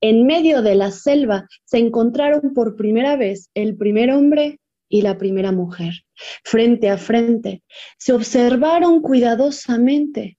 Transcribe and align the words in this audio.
En 0.00 0.26
medio 0.26 0.62
de 0.62 0.74
la 0.74 0.90
selva 0.90 1.48
se 1.64 1.78
encontraron 1.78 2.54
por 2.54 2.76
primera 2.76 3.16
vez 3.16 3.50
el 3.54 3.76
primer 3.76 4.12
hombre 4.12 4.60
y 4.88 5.02
la 5.02 5.18
primera 5.18 5.52
mujer. 5.52 6.04
Frente 6.44 6.88
a 6.88 6.98
frente, 6.98 7.62
se 7.98 8.12
observaron 8.12 9.02
cuidadosamente 9.02 10.38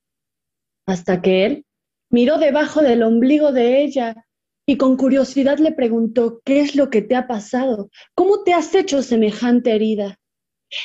hasta 0.85 1.21
que 1.21 1.45
él 1.45 1.65
miró 2.09 2.37
debajo 2.37 2.81
del 2.81 3.03
ombligo 3.03 3.51
de 3.51 3.83
ella 3.83 4.25
y 4.65 4.77
con 4.77 4.97
curiosidad 4.97 5.57
le 5.59 5.71
preguntó, 5.71 6.41
¿qué 6.45 6.61
es 6.61 6.75
lo 6.75 6.89
que 6.89 7.01
te 7.01 7.15
ha 7.15 7.27
pasado? 7.27 7.89
¿Cómo 8.15 8.43
te 8.43 8.53
has 8.53 8.73
hecho 8.75 9.01
semejante 9.01 9.75
herida? 9.75 10.19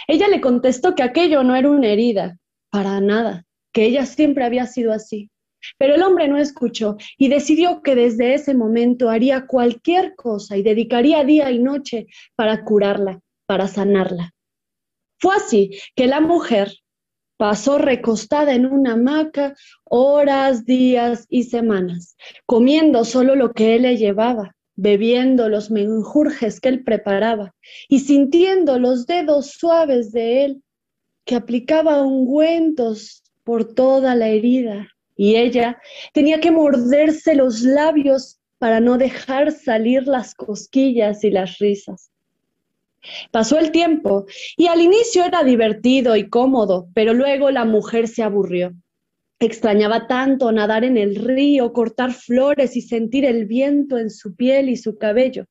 Ella 0.08 0.28
le 0.28 0.40
contestó 0.40 0.94
que 0.94 1.02
aquello 1.02 1.42
no 1.42 1.54
era 1.54 1.70
una 1.70 1.88
herida, 1.88 2.38
para 2.70 3.00
nada, 3.00 3.44
que 3.72 3.84
ella 3.84 4.06
siempre 4.06 4.44
había 4.44 4.66
sido 4.66 4.92
así. 4.92 5.30
Pero 5.78 5.94
el 5.94 6.02
hombre 6.02 6.28
no 6.28 6.36
escuchó 6.38 6.96
y 7.18 7.28
decidió 7.28 7.82
que 7.82 7.94
desde 7.94 8.34
ese 8.34 8.54
momento 8.54 9.10
haría 9.10 9.46
cualquier 9.46 10.14
cosa 10.14 10.56
y 10.56 10.62
dedicaría 10.62 11.24
día 11.24 11.50
y 11.50 11.58
noche 11.58 12.06
para 12.34 12.64
curarla, 12.64 13.20
para 13.46 13.68
sanarla. 13.68 14.32
Fue 15.18 15.34
así 15.36 15.78
que 15.94 16.06
la 16.06 16.20
mujer 16.20 16.72
Pasó 17.36 17.78
recostada 17.78 18.54
en 18.54 18.64
una 18.64 18.92
hamaca 18.92 19.54
horas, 19.84 20.64
días 20.64 21.26
y 21.28 21.44
semanas, 21.44 22.16
comiendo 22.46 23.04
solo 23.04 23.34
lo 23.34 23.52
que 23.52 23.74
él 23.74 23.82
le 23.82 23.96
llevaba, 23.96 24.54
bebiendo 24.76 25.48
los 25.48 25.70
menjurjes 25.70 26.60
que 26.60 26.68
él 26.68 26.84
preparaba 26.84 27.54
y 27.88 28.00
sintiendo 28.00 28.78
los 28.78 29.06
dedos 29.06 29.50
suaves 29.50 30.12
de 30.12 30.44
él, 30.44 30.62
que 31.26 31.34
aplicaba 31.34 32.02
ungüentos 32.02 33.24
por 33.42 33.74
toda 33.74 34.14
la 34.14 34.28
herida. 34.28 34.93
Y 35.16 35.36
ella 35.36 35.80
tenía 36.12 36.40
que 36.40 36.50
morderse 36.50 37.34
los 37.34 37.62
labios 37.62 38.40
para 38.58 38.80
no 38.80 38.98
dejar 38.98 39.52
salir 39.52 40.06
las 40.06 40.34
cosquillas 40.34 41.24
y 41.24 41.30
las 41.30 41.58
risas. 41.58 42.10
Pasó 43.30 43.58
el 43.58 43.70
tiempo 43.70 44.26
y 44.56 44.66
al 44.66 44.80
inicio 44.80 45.24
era 45.24 45.44
divertido 45.44 46.16
y 46.16 46.28
cómodo, 46.28 46.88
pero 46.94 47.12
luego 47.12 47.50
la 47.50 47.64
mujer 47.64 48.08
se 48.08 48.22
aburrió. 48.22 48.72
Extrañaba 49.38 50.06
tanto 50.06 50.50
nadar 50.52 50.84
en 50.84 50.96
el 50.96 51.16
río, 51.16 51.72
cortar 51.72 52.12
flores 52.12 52.76
y 52.76 52.82
sentir 52.82 53.24
el 53.24 53.46
viento 53.46 53.98
en 53.98 54.10
su 54.10 54.34
piel 54.34 54.70
y 54.70 54.76
su 54.76 54.96
cabello. 54.96 55.44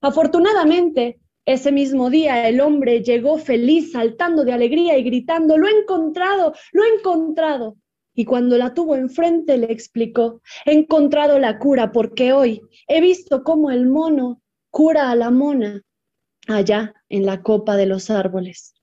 Afortunadamente, 0.00 1.20
ese 1.44 1.70
mismo 1.70 2.10
día 2.10 2.48
el 2.48 2.60
hombre 2.60 3.02
llegó 3.02 3.38
feliz, 3.38 3.92
saltando 3.92 4.44
de 4.44 4.52
alegría 4.52 4.98
y 4.98 5.04
gritando, 5.04 5.56
lo 5.58 5.68
he 5.68 5.72
encontrado, 5.72 6.54
lo 6.72 6.84
he 6.84 6.88
encontrado. 6.98 7.76
Y 8.14 8.24
cuando 8.24 8.58
la 8.58 8.74
tuvo 8.74 8.94
enfrente 8.94 9.56
le 9.56 9.72
explicó, 9.72 10.42
he 10.66 10.72
encontrado 10.72 11.38
la 11.38 11.58
cura 11.58 11.92
porque 11.92 12.32
hoy 12.32 12.60
he 12.86 13.00
visto 13.00 13.42
cómo 13.42 13.70
el 13.70 13.86
mono 13.86 14.42
cura 14.70 15.10
a 15.10 15.14
la 15.14 15.30
mona 15.30 15.82
allá 16.48 16.94
en 17.08 17.26
la 17.26 17.42
copa 17.42 17.76
de 17.76 17.86
los 17.86 18.10
árboles. 18.10 18.74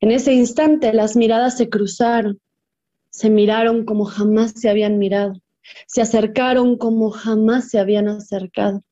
En 0.00 0.10
ese 0.10 0.32
instante 0.32 0.92
las 0.92 1.16
miradas 1.16 1.56
se 1.56 1.68
cruzaron, 1.68 2.40
se 3.10 3.30
miraron 3.30 3.84
como 3.84 4.04
jamás 4.04 4.52
se 4.52 4.68
habían 4.68 4.98
mirado, 4.98 5.40
se 5.86 6.02
acercaron 6.02 6.76
como 6.76 7.10
jamás 7.10 7.70
se 7.70 7.78
habían 7.78 8.08
acercado, 8.08 8.82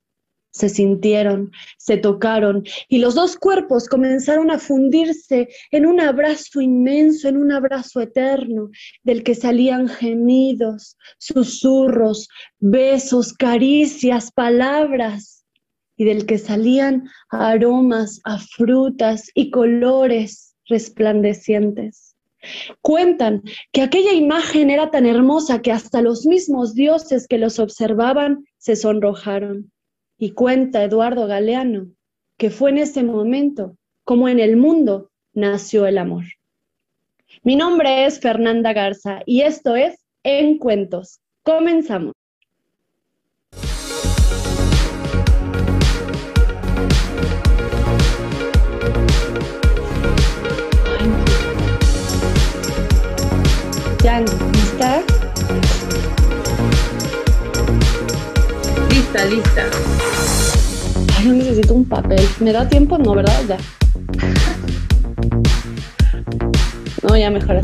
se 0.55 0.69
sintieron, 0.69 1.51
se 1.79 1.97
tocaron 1.97 2.63
y 2.89 2.99
los 2.99 3.17
dos 3.17 3.37
cuerpos 3.37 3.89
comenzaron 3.89 4.53
a 4.53 4.59
fundirse 4.61 5.49
en 5.73 5.85
un 5.85 6.01
abrazo 6.01 6.61
inmenso, 6.61 7.29
en 7.29 7.37
un 7.37 7.51
abrazo 7.51 8.01
eterno, 8.01 8.71
del 9.03 9.25
que 9.25 9.35
salían 9.35 9.89
gemidos, 9.89 10.97
susurros, 11.19 12.29
besos, 12.61 13.33
caricias, 13.33 14.31
palabras 14.31 15.45
y 15.97 16.05
del 16.05 16.25
que 16.25 16.39
salían 16.39 17.09
aromas 17.31 18.21
a 18.25 18.39
frutas 18.39 19.31
y 19.35 19.51
colores 19.51 20.55
resplandecientes. 20.69 22.15
Cuentan 22.81 23.43
que 23.73 23.83
aquella 23.83 24.13
imagen 24.13 24.71
era 24.71 24.91
tan 24.91 25.07
hermosa 25.07 25.63
que 25.63 25.73
hasta 25.73 26.01
los 26.01 26.27
mismos 26.27 26.75
dioses 26.75 27.27
que 27.27 27.39
los 27.39 27.59
observaban 27.59 28.45
se 28.59 28.77
sonrojaron. 28.77 29.73
Y 30.19 30.31
cuenta 30.31 30.85
Eduardo 30.85 31.27
Galeano 31.27 31.89
que 32.37 32.51
fue 32.51 32.71
en 32.71 32.79
ese 32.79 33.03
momento 33.03 33.77
como 34.05 34.29
en 34.29 34.41
el 34.41 34.57
mundo 34.57 35.11
nació 35.33 35.87
el 35.87 35.99
amor. 35.99 36.25
Mi 37.43 37.57
nombre 37.57 38.07
es 38.07 38.21
Fernanda 38.21 38.73
Garza 38.73 39.21
y 39.27 39.43
esto 39.43 39.77
es 39.77 39.99
En 40.23 40.59
Cuentos. 40.59 41.21
Comenzamos. 41.43 42.13
¿lista? 54.21 55.03
Lista, 58.91 59.25
lista. 59.25 59.94
Ay, 61.25 61.31
necesito 61.31 61.73
un 61.73 61.87
papel. 61.87 62.21
¿Me 62.41 62.53
da 62.53 62.69
tiempo? 62.69 62.99
No, 62.99 63.15
¿verdad? 63.15 63.33
Ya. 63.49 63.57
No, 67.03 67.17
ya 67.17 67.31
mejor. 67.31 67.61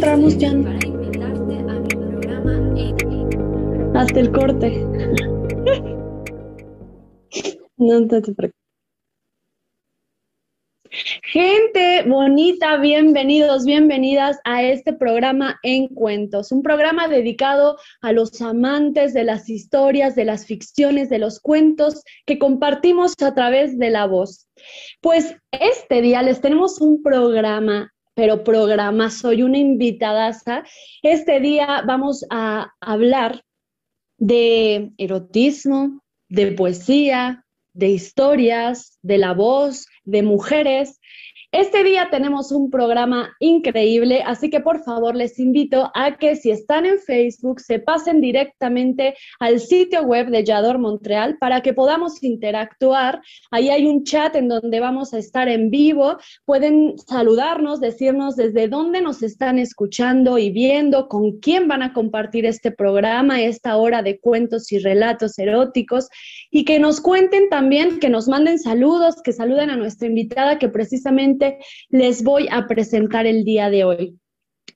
entramos 0.00 0.38
ya. 0.38 0.79
Hasta 4.00 4.18
el 4.18 4.32
corte. 4.32 4.82
no 7.76 8.08
te 8.08 8.32
preocupes. 8.32 8.54
Gente 11.22 12.04
bonita, 12.06 12.78
bienvenidos, 12.78 13.66
bienvenidas 13.66 14.38
a 14.44 14.62
este 14.62 14.94
programa 14.94 15.60
En 15.62 15.88
Cuentos, 15.88 16.50
un 16.50 16.62
programa 16.62 17.08
dedicado 17.08 17.76
a 18.00 18.12
los 18.12 18.40
amantes 18.40 19.12
de 19.12 19.24
las 19.24 19.50
historias, 19.50 20.14
de 20.14 20.24
las 20.24 20.46
ficciones, 20.46 21.10
de 21.10 21.18
los 21.18 21.38
cuentos 21.38 22.02
que 22.24 22.38
compartimos 22.38 23.12
a 23.22 23.34
través 23.34 23.78
de 23.78 23.90
la 23.90 24.06
voz. 24.06 24.48
Pues 25.02 25.36
este 25.50 26.00
día 26.00 26.22
les 26.22 26.40
tenemos 26.40 26.80
un 26.80 27.02
programa 27.02 27.92
pero 28.14 28.44
programa, 28.44 29.10
soy 29.10 29.42
una 29.42 29.58
invitada. 29.58 30.30
Este 31.02 31.40
día 31.40 31.82
vamos 31.86 32.26
a 32.28 32.70
hablar 32.80 33.42
de 34.20 34.92
erotismo, 34.98 36.02
de 36.28 36.52
poesía, 36.52 37.44
de 37.72 37.88
historias, 37.88 38.98
de 39.02 39.18
la 39.18 39.32
voz, 39.32 39.86
de 40.04 40.22
mujeres 40.22 40.99
este 41.52 41.82
día 41.82 42.08
tenemos 42.12 42.52
un 42.52 42.70
programa 42.70 43.34
increíble, 43.40 44.22
así 44.24 44.50
que 44.50 44.60
por 44.60 44.84
favor 44.84 45.16
les 45.16 45.36
invito 45.40 45.90
a 45.96 46.16
que 46.16 46.36
si 46.36 46.52
están 46.52 46.86
en 46.86 47.00
Facebook 47.00 47.60
se 47.60 47.80
pasen 47.80 48.20
directamente 48.20 49.16
al 49.40 49.58
sitio 49.58 50.02
web 50.02 50.28
de 50.28 50.44
Yador 50.44 50.78
Montreal 50.78 51.38
para 51.38 51.60
que 51.60 51.74
podamos 51.74 52.22
interactuar. 52.22 53.20
Ahí 53.50 53.68
hay 53.68 53.86
un 53.86 54.04
chat 54.04 54.36
en 54.36 54.46
donde 54.46 54.78
vamos 54.78 55.12
a 55.12 55.18
estar 55.18 55.48
en 55.48 55.70
vivo. 55.70 56.18
Pueden 56.44 56.96
saludarnos, 56.98 57.80
decirnos 57.80 58.36
desde 58.36 58.68
dónde 58.68 59.00
nos 59.00 59.24
están 59.24 59.58
escuchando 59.58 60.38
y 60.38 60.52
viendo, 60.52 61.08
con 61.08 61.40
quién 61.40 61.66
van 61.66 61.82
a 61.82 61.92
compartir 61.92 62.46
este 62.46 62.70
programa, 62.70 63.42
esta 63.42 63.76
hora 63.76 64.02
de 64.02 64.20
cuentos 64.20 64.70
y 64.70 64.78
relatos 64.78 65.36
eróticos 65.36 66.08
y 66.52 66.64
que 66.64 66.78
nos 66.78 67.00
cuenten 67.00 67.48
también, 67.48 67.98
que 67.98 68.08
nos 68.08 68.28
manden 68.28 68.60
saludos, 68.60 69.20
que 69.22 69.32
saluden 69.32 69.70
a 69.70 69.76
nuestra 69.76 70.06
invitada 70.06 70.56
que 70.60 70.68
precisamente 70.68 71.39
les 71.88 72.22
voy 72.22 72.48
a 72.50 72.66
presentar 72.66 73.26
el 73.26 73.44
día 73.44 73.70
de 73.70 73.84
hoy. 73.84 74.18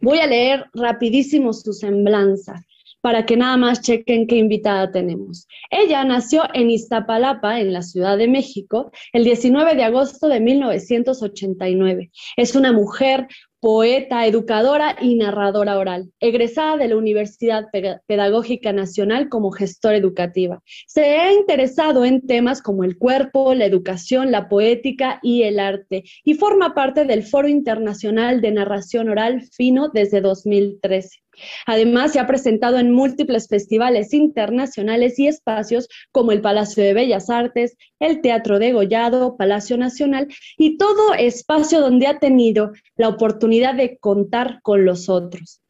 Voy 0.00 0.19
a 0.19 0.26
leer 0.26 0.66
rapidísimo 0.75 1.52
su 1.52 1.72
semblanza 1.72 2.64
para 3.05 3.27
que 3.27 3.37
nada 3.37 3.59
más 3.59 3.83
chequen 3.83 4.27
qué 4.27 4.37
invitada 4.37 4.91
tenemos. 4.91 5.47
Ella 5.71 6.03
nació 6.06 6.45
en 6.55 6.71
Iztapalapa, 6.71 7.61
en 7.61 7.75
la 7.75 7.83
Ciudad 7.83 8.17
de 8.17 8.29
México, 8.29 8.93
el 9.12 9.25
19 9.25 9.75
de 9.75 9.85
agosto 9.85 10.27
de 10.27 10.41
1989. 10.41 12.11
Es 12.39 12.56
una 12.56 12.73
mujer 12.73 13.29
poeta, 13.61 14.27
educadora 14.27 14.97
y 15.03 15.17
narradora 15.17 15.77
oral, 15.77 16.12
egresada 16.19 16.79
de 16.79 16.89
la 16.89 16.97
Universidad 16.97 17.67
Pedagógica 18.06 18.73
Nacional 18.73 19.29
como 19.29 19.50
gestora 19.50 19.99
educativa. 19.99 20.62
Se 20.87 21.05
ha 21.19 21.33
interesado 21.35 22.07
en 22.07 22.27
temas 22.27 22.62
como 22.62 22.85
el 22.85 22.97
cuerpo, 22.97 23.53
la 23.53 23.67
educación, 23.67 24.31
la 24.31 24.49
poética 24.49 25.19
y 25.23 25.43
el 25.43 25.61
arte 25.61 26.05
y 26.25 26.35
forma 26.35 26.75
parte 26.75 27.05
del 27.05 27.23
Foro 27.23 27.49
Internacional 27.49 28.41
de 28.41 28.53
Narración 28.53 29.11
Oral 29.11 29.43
FINO 29.43 29.91
desde 29.91 30.23
2013. 30.23 31.24
Además, 31.67 32.13
se 32.13 32.21
ha 32.21 32.27
presentado 32.27 32.79
en 32.79 32.93
múltiples 32.93 33.49
festivales 33.49 34.13
internacionales 34.13 35.19
y 35.19 35.27
espacios 35.27 35.89
como 36.13 36.33
el 36.33 36.41
Palacio 36.41 36.83
de 36.83 36.95
Bellas 36.95 37.31
Artes, 37.31 37.77
el 37.99 38.21
Teatro 38.21 38.59
de 38.59 38.73
Gollado, 38.73 39.37
Palacio 39.37 39.77
Nacional 39.77 40.29
y 40.57 40.77
todo 40.79 41.15
espacio 41.15 41.81
donde 41.81 42.07
ha 42.07 42.19
tenido 42.19 42.73
la 42.97 43.09
oportunidad 43.09 43.75
de 43.75 43.99
contar 43.99 44.61
con 44.63 44.85
los 44.85 45.09
otros. 45.09 45.61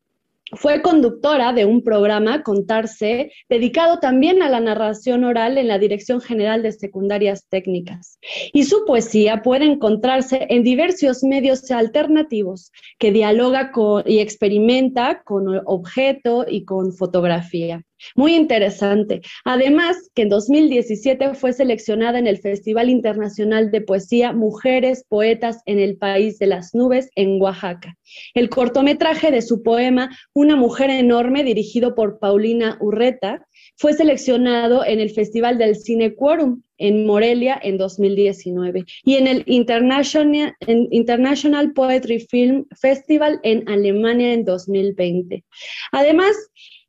Fue 0.57 0.83
conductora 0.83 1.53
de 1.53 1.65
un 1.65 1.83
programa, 1.83 2.43
Contarse, 2.43 3.33
dedicado 3.49 3.99
también 3.99 4.43
a 4.43 4.49
la 4.49 4.61
narración 4.61 5.25
oral 5.25 5.59
en 5.59 5.69
la 5.69 5.79
Dirección 5.79 6.21
General 6.21 6.63
de 6.63 6.73
Secundarias 6.73 7.47
Técnicas. 7.49 8.19
Y 8.53 8.65
su 8.65 8.85
poesía 8.85 9.43
puede 9.43 9.65
encontrarse 9.65 10.47
en 10.51 10.63
diversos 10.63 11.23
medios 11.23 11.71
alternativos 11.71 12.73
que 12.99 13.13
dialoga 13.13 13.73
y 14.07 14.19
experimenta 14.19 15.23
con 15.25 15.61
objeto 15.67 16.45
y 16.49 16.65
con 16.65 16.93
fotografía. 16.93 17.83
Muy 18.15 18.35
interesante. 18.35 19.21
Además, 19.45 20.11
que 20.15 20.23
en 20.23 20.29
2017 20.29 21.35
fue 21.35 21.53
seleccionada 21.53 22.19
en 22.19 22.27
el 22.27 22.39
Festival 22.39 22.91
Internacional 22.91 23.71
de 23.71 23.81
Poesía 23.81 24.33
Mujeres 24.33 25.05
Poetas 25.09 25.59
en 25.67 25.81
el 25.81 25.97
País 25.97 26.39
de 26.39 26.47
las 26.47 26.75
Nubes 26.75 27.11
en 27.15 27.41
Oaxaca. 27.41 27.97
El 28.35 28.49
cortometraje 28.49 29.31
de 29.31 29.43
su 29.43 29.63
poema 29.63 30.11
Una 30.33 30.57
mujer 30.57 30.91
enorme, 30.91 31.45
dirigido 31.45 31.95
por 31.95 32.19
Paulina 32.19 32.77
Urreta, 32.81 33.47
fue 33.77 33.93
seleccionado 33.93 34.85
en 34.85 35.01
el 35.01 35.11
Festival 35.11 35.59
del 35.59 35.77
Cine 35.77 36.15
Quorum 36.15 36.63
en 36.79 37.07
Morelia 37.07 37.59
en 37.63 37.79
2019 37.79 38.85
y 39.05 39.15
en 39.15 39.27
el 39.27 39.45
International, 39.47 40.55
International 40.67 41.73
Poetry 41.73 42.21
Film 42.21 42.67
Festival 42.81 43.41
en 43.43 43.69
Alemania 43.69 44.33
en 44.33 44.45
2020. 44.45 45.45
Además, 45.93 46.37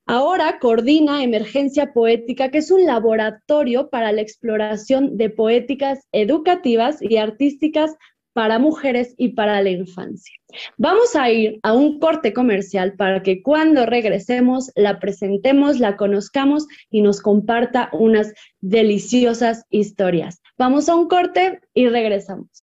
Ahora 0.08 0.60
coordina 0.60 1.24
Emergencia 1.24 1.92
Poética, 1.92 2.52
que 2.52 2.60
es 2.60 2.70
un 2.70 2.86
laboratorio 2.86 3.90
para 3.90 4.12
la 4.12 4.22
exploración 4.22 5.18
de 5.18 5.32
poéticas 5.32 6.08
educativas 6.12 7.02
y 7.02 7.18
artísticas 7.18 7.96
para 8.34 8.60
mujeres 8.60 9.16
y 9.18 9.30
para 9.30 9.62
la 9.62 9.70
infancia. 9.70 10.36
Vamos 10.78 11.16
a 11.16 11.32
ir 11.32 11.60
a 11.64 11.74
un 11.74 12.00
corte 12.00 12.34
comercial 12.34 12.94
para 12.98 13.24
que 13.24 13.42
cuando 13.42 13.86
regresemos 13.86 14.72
la 14.76 15.00
presentemos, 15.00 15.80
la 15.80 15.96
conozcamos 15.96 16.68
y 16.92 17.02
nos 17.02 17.22
comparta 17.22 17.90
unas 17.94 18.34
deliciosas 18.60 19.64
historias. 19.70 20.42
Vamos 20.58 20.90
a 20.90 20.96
un 20.96 21.08
corte 21.08 21.62
y 21.74 21.88
regresamos. 21.88 22.65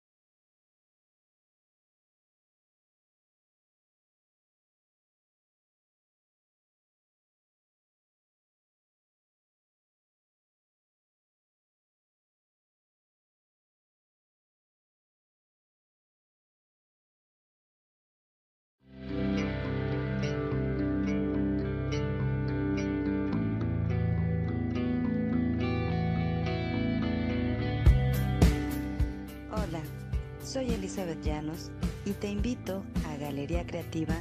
Galería 33.48 33.66
Creativa 33.66 34.14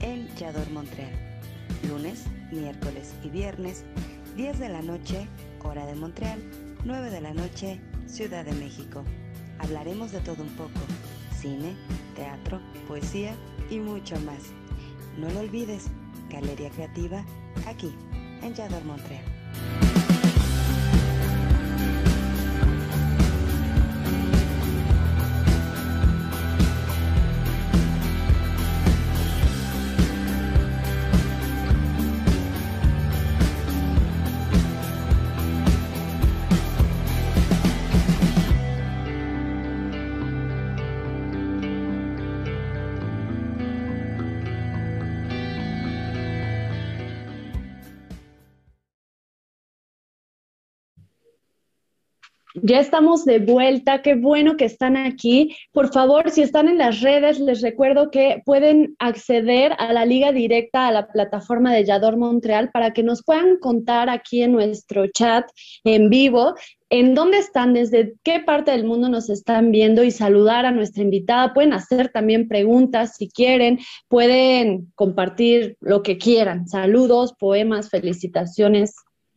en 0.00 0.28
Yador 0.36 0.70
Montreal. 0.70 1.10
Lunes, 1.88 2.24
miércoles 2.52 3.14
y 3.24 3.30
viernes, 3.30 3.82
10 4.36 4.58
de 4.58 4.68
la 4.68 4.82
noche, 4.82 5.26
hora 5.62 5.86
de 5.86 5.94
Montreal, 5.94 6.38
9 6.84 7.08
de 7.08 7.22
la 7.22 7.32
noche, 7.32 7.80
Ciudad 8.06 8.44
de 8.44 8.52
México. 8.52 9.02
Hablaremos 9.58 10.12
de 10.12 10.20
todo 10.20 10.42
un 10.42 10.50
poco, 10.50 10.80
cine, 11.34 11.74
teatro, 12.14 12.60
poesía 12.86 13.34
y 13.70 13.78
mucho 13.78 14.20
más. 14.20 14.52
No 15.16 15.30
lo 15.30 15.40
olvides, 15.40 15.86
Galería 16.28 16.68
Creativa, 16.68 17.24
aquí, 17.66 17.90
en 18.42 18.52
Yador 18.52 18.84
Montreal. 18.84 19.24
Ya 52.66 52.80
estamos 52.80 53.26
de 53.26 53.40
vuelta, 53.40 54.00
qué 54.00 54.14
bueno 54.14 54.56
que 54.56 54.64
están 54.64 54.96
aquí. 54.96 55.54
Por 55.70 55.92
favor, 55.92 56.30
si 56.30 56.40
están 56.40 56.66
en 56.66 56.78
las 56.78 57.02
redes, 57.02 57.38
les 57.38 57.60
recuerdo 57.60 58.10
que 58.10 58.40
pueden 58.46 58.96
acceder 58.98 59.74
a 59.76 59.92
la 59.92 60.06
liga 60.06 60.32
directa 60.32 60.88
a 60.88 60.90
la 60.90 61.06
plataforma 61.06 61.74
de 61.74 61.84
Yador 61.84 62.16
Montreal 62.16 62.70
para 62.70 62.94
que 62.94 63.02
nos 63.02 63.22
puedan 63.22 63.58
contar 63.58 64.08
aquí 64.08 64.42
en 64.42 64.52
nuestro 64.52 65.06
chat 65.08 65.44
en 65.84 66.08
vivo 66.08 66.54
en 66.88 67.14
dónde 67.14 67.36
están, 67.36 67.74
desde 67.74 68.14
qué 68.22 68.40
parte 68.40 68.70
del 68.70 68.86
mundo 68.86 69.10
nos 69.10 69.28
están 69.28 69.70
viendo 69.70 70.02
y 70.02 70.10
saludar 70.10 70.64
a 70.64 70.70
nuestra 70.70 71.02
invitada. 71.02 71.52
Pueden 71.52 71.74
hacer 71.74 72.12
también 72.12 72.48
preguntas 72.48 73.16
si 73.18 73.28
quieren, 73.28 73.78
pueden 74.08 74.90
compartir 74.94 75.76
lo 75.80 76.02
que 76.02 76.16
quieran, 76.16 76.66
saludos, 76.66 77.34
poemas, 77.38 77.90
felicitaciones, 77.90 78.94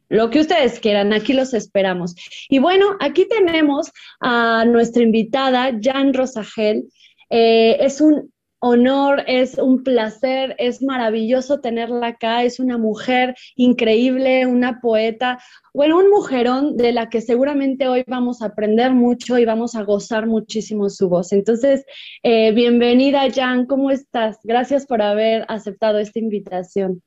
lo 0.09 0.29
que 0.29 0.39
ustedes 0.39 0.79
quieran, 0.79 1.13
aquí 1.13 1.33
los 1.33 1.53
esperamos. 1.53 2.15
Y 2.49 2.59
bueno, 2.59 2.97
aquí 2.99 3.27
tenemos 3.27 3.91
a 4.19 4.65
nuestra 4.65 5.03
invitada, 5.03 5.71
Jan 5.81 6.13
Rosagel. 6.13 6.89
Eh, 7.29 7.77
es 7.81 7.99
un 7.99 8.31
honor, 8.59 9.23
es 9.27 9.57
un 9.57 9.83
placer, 9.83 10.55
es 10.57 10.81
maravilloso 10.81 11.59
tenerla 11.59 12.07
acá. 12.07 12.43
Es 12.43 12.59
una 12.59 12.77
mujer 12.77 13.35
increíble, 13.55 14.45
una 14.45 14.79
poeta, 14.79 15.39
bueno, 15.73 15.97
un 15.97 16.09
mujerón 16.09 16.77
de 16.77 16.91
la 16.91 17.09
que 17.09 17.21
seguramente 17.21 17.87
hoy 17.87 18.03
vamos 18.07 18.41
a 18.41 18.47
aprender 18.47 18.93
mucho 18.93 19.37
y 19.37 19.45
vamos 19.45 19.75
a 19.75 19.83
gozar 19.83 20.25
muchísimo 20.25 20.89
su 20.89 21.09
voz. 21.09 21.33
Entonces, 21.33 21.85
eh, 22.23 22.51
bienvenida, 22.51 23.29
Jan, 23.33 23.65
¿cómo 23.65 23.91
estás? 23.91 24.39
Gracias 24.43 24.85
por 24.85 25.01
haber 25.01 25.45
aceptado 25.49 25.99
esta 25.99 26.19
invitación. 26.19 27.01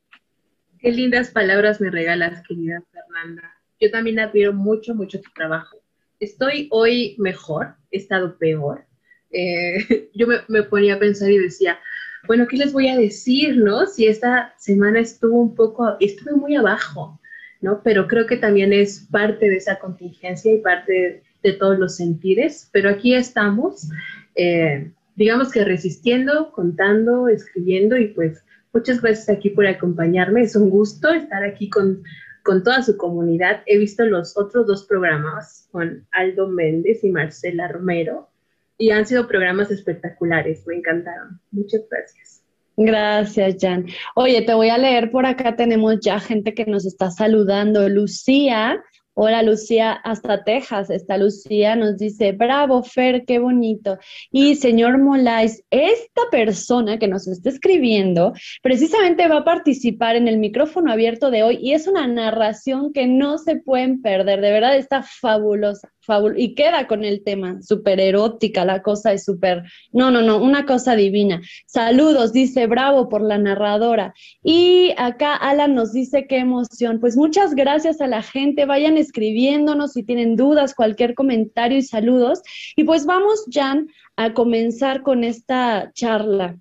Qué 0.79 0.93
lindas 0.93 1.31
palabras 1.31 1.81
me 1.81 1.91
regalas, 1.91 2.43
querida 2.47 2.83
Fernanda. 3.11 3.55
Yo 3.81 3.91
también 3.91 4.19
admiro 4.19 4.53
mucho, 4.53 4.95
mucho 4.95 5.21
tu 5.21 5.31
trabajo. 5.35 5.79
Estoy 6.19 6.69
hoy 6.71 7.17
mejor, 7.19 7.75
he 7.91 7.99
estado 7.99 8.37
peor. 8.39 8.85
Eh, 9.31 10.11
yo 10.15 10.27
me, 10.49 10.63
ponía 10.65 10.95
a 10.95 10.99
pensar 10.99 11.31
y 11.31 11.39
decía, 11.39 11.79
bueno, 12.27 12.47
¿qué 12.47 12.57
les 12.57 12.73
voy 12.73 12.89
a 12.89 12.99
decir, 12.99 13.57
no? 13.57 13.87
Si 13.87 14.07
esta 14.07 14.55
semana 14.59 15.01
estuvo 15.01 15.41
un 15.41 15.55
poco, 15.55 15.97
estuve 16.01 16.33
muy 16.35 16.57
abajo, 16.57 17.21
¿no? 17.61 17.83
Pero 17.83 18.07
creo 18.07 18.27
que 18.27 18.37
también 18.37 18.73
es 18.73 19.07
parte 19.11 19.49
de 19.49 19.57
esa 19.57 19.79
contingencia 19.79 20.53
y 20.53 20.59
parte 20.59 21.23
de, 21.43 21.53
todos 21.55 21.79
los 21.79 21.97
sentires. 21.97 22.69
Pero 22.73 22.91
aquí 22.91 23.15
estamos, 23.15 23.89
eh, 24.35 24.93
digamos 25.17 25.51
que 25.51 25.65
resistiendo, 25.65 26.53
contando, 26.53 27.29
escribiendo 27.29 27.97
y 27.97 28.09
pues 28.09 28.45
Muchas 28.73 29.01
gracias 29.01 29.29
aquí 29.29 29.51
por 29.51 29.67
acompañarme. 29.67 30.43
Es 30.43 30.55
un 30.55 30.71
gusto 30.71 31.11
estar 31.11 31.43
aquí 31.43 31.69
con, 31.69 32.05
con 32.51 32.65
toda 32.65 32.83
su 32.83 32.97
comunidad. 32.97 33.63
He 33.67 33.79
visto 33.79 34.05
los 34.05 34.37
otros 34.37 34.67
dos 34.67 34.85
programas 34.85 35.69
con 35.71 36.05
Aldo 36.11 36.49
Méndez 36.49 37.05
y 37.05 37.11
Marcela 37.11 37.69
Romero. 37.69 38.29
y 38.77 38.91
han 38.91 39.07
sido 39.07 39.29
programas 39.29 39.71
espectaculares, 39.71 40.67
me 40.67 40.75
encantaron. 40.75 41.41
Muchas 41.53 41.83
gracias. 41.89 42.43
Gracias, 42.77 43.57
Jan. 43.61 43.87
Oye, 44.17 44.43
te 44.43 44.55
voy 44.55 44.71
a 44.71 44.79
leer 44.79 45.13
por 45.13 45.27
acá, 45.27 45.55
tenemos 45.55 46.01
ya 46.01 46.19
gente 46.19 46.53
que 46.53 46.65
nos 46.65 46.85
está 46.87 47.13
saludando. 47.13 47.89
Lucía 47.89 48.83
Hola 49.23 49.43
Lucía, 49.43 49.93
hasta 49.93 50.45
Texas 50.45 50.89
está 50.89 51.19
Lucía, 51.19 51.77
nos 51.77 51.99
dice, 51.99 52.33
bravo 52.33 52.83
Fer, 52.83 53.27
qué 53.27 53.39
bonito. 53.39 53.99
Y 54.33 54.55
señor 54.55 54.97
Molais, 54.97 55.63
esta 55.69 56.23
persona 56.31 56.99
que 56.99 57.07
nos 57.07 57.29
está 57.29 57.51
escribiendo 57.51 58.33
precisamente 58.63 59.29
va 59.29 59.41
a 59.41 59.45
participar 59.45 60.17
en 60.17 60.27
el 60.27 60.39
micrófono 60.39 60.91
abierto 60.91 61.31
de 61.31 61.43
hoy 61.43 61.59
y 61.61 61.75
es 61.75 61.87
una 61.87 62.07
narración 62.07 62.95
que 62.95 63.07
no 63.07 63.37
se 63.37 63.57
pueden 63.57 64.01
perder, 64.01 64.41
de 64.41 64.53
verdad 64.53 64.79
está 64.79 65.03
fabulosa 65.03 65.93
y 66.37 66.55
queda 66.55 66.87
con 66.87 67.05
el 67.05 67.23
tema, 67.23 67.61
súper 67.63 68.01
erótica, 68.01 68.65
la 68.65 68.83
cosa 68.83 69.13
es 69.13 69.25
súper, 69.25 69.63
no, 69.93 70.11
no, 70.11 70.23
no, 70.23 70.39
una 70.39 70.67
cosa 70.67 70.97
divina. 70.97 71.41
Saludos, 71.67 72.33
dice 72.33 72.67
Bravo 72.67 73.09
por 73.09 73.23
la 73.23 73.39
narradora. 73.39 74.15
Y 74.43 74.93
acá 74.97 75.35
Alan 75.35 75.75
nos 75.75 75.93
dice 75.93 76.27
qué 76.27 76.39
emoción. 76.39 77.01
Pues 77.01 77.17
muchas 77.17 77.55
gracias 77.55 78.01
a 78.01 78.07
la 78.07 78.23
gente, 78.23 78.65
vayan 78.65 78.97
escribiéndonos 78.97 79.93
si 79.93 80.03
tienen 80.03 80.37
dudas, 80.37 80.75
cualquier 80.75 81.15
comentario 81.15 81.79
y 81.79 81.83
saludos. 81.83 82.41
Y 82.77 82.85
pues 82.85 83.07
vamos, 83.07 83.45
Jan, 83.51 83.89
a 84.17 84.33
comenzar 84.35 85.03
con 85.03 85.25
esta 85.25 85.91
charla. 85.95 86.57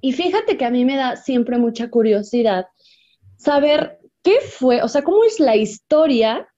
Y 0.00 0.12
fíjate 0.12 0.56
que 0.56 0.64
a 0.64 0.70
mí 0.70 0.84
me 0.84 0.96
da 0.96 1.16
siempre 1.16 1.58
mucha 1.58 1.88
curiosidad 1.88 2.66
saber 3.36 3.98
qué 4.22 4.40
fue, 4.40 4.82
o 4.82 4.88
sea, 4.88 5.02
cómo 5.02 5.24
es 5.24 5.40
la 5.40 5.56
historia 5.56 6.48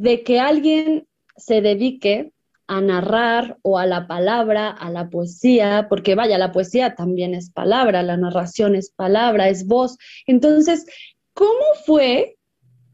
de 0.00 0.22
que 0.22 0.40
alguien 0.40 1.06
se 1.36 1.60
dedique 1.60 2.32
a 2.66 2.80
narrar 2.80 3.58
o 3.62 3.78
a 3.78 3.86
la 3.86 4.06
palabra, 4.06 4.70
a 4.70 4.90
la 4.90 5.08
poesía, 5.08 5.86
porque 5.88 6.14
vaya, 6.14 6.38
la 6.38 6.52
poesía 6.52 6.94
también 6.94 7.34
es 7.34 7.50
palabra, 7.50 8.02
la 8.02 8.16
narración 8.16 8.74
es 8.74 8.90
palabra, 8.90 9.48
es 9.48 9.66
voz. 9.66 9.96
Entonces, 10.26 10.84
¿cómo 11.32 11.64
fue, 11.84 12.36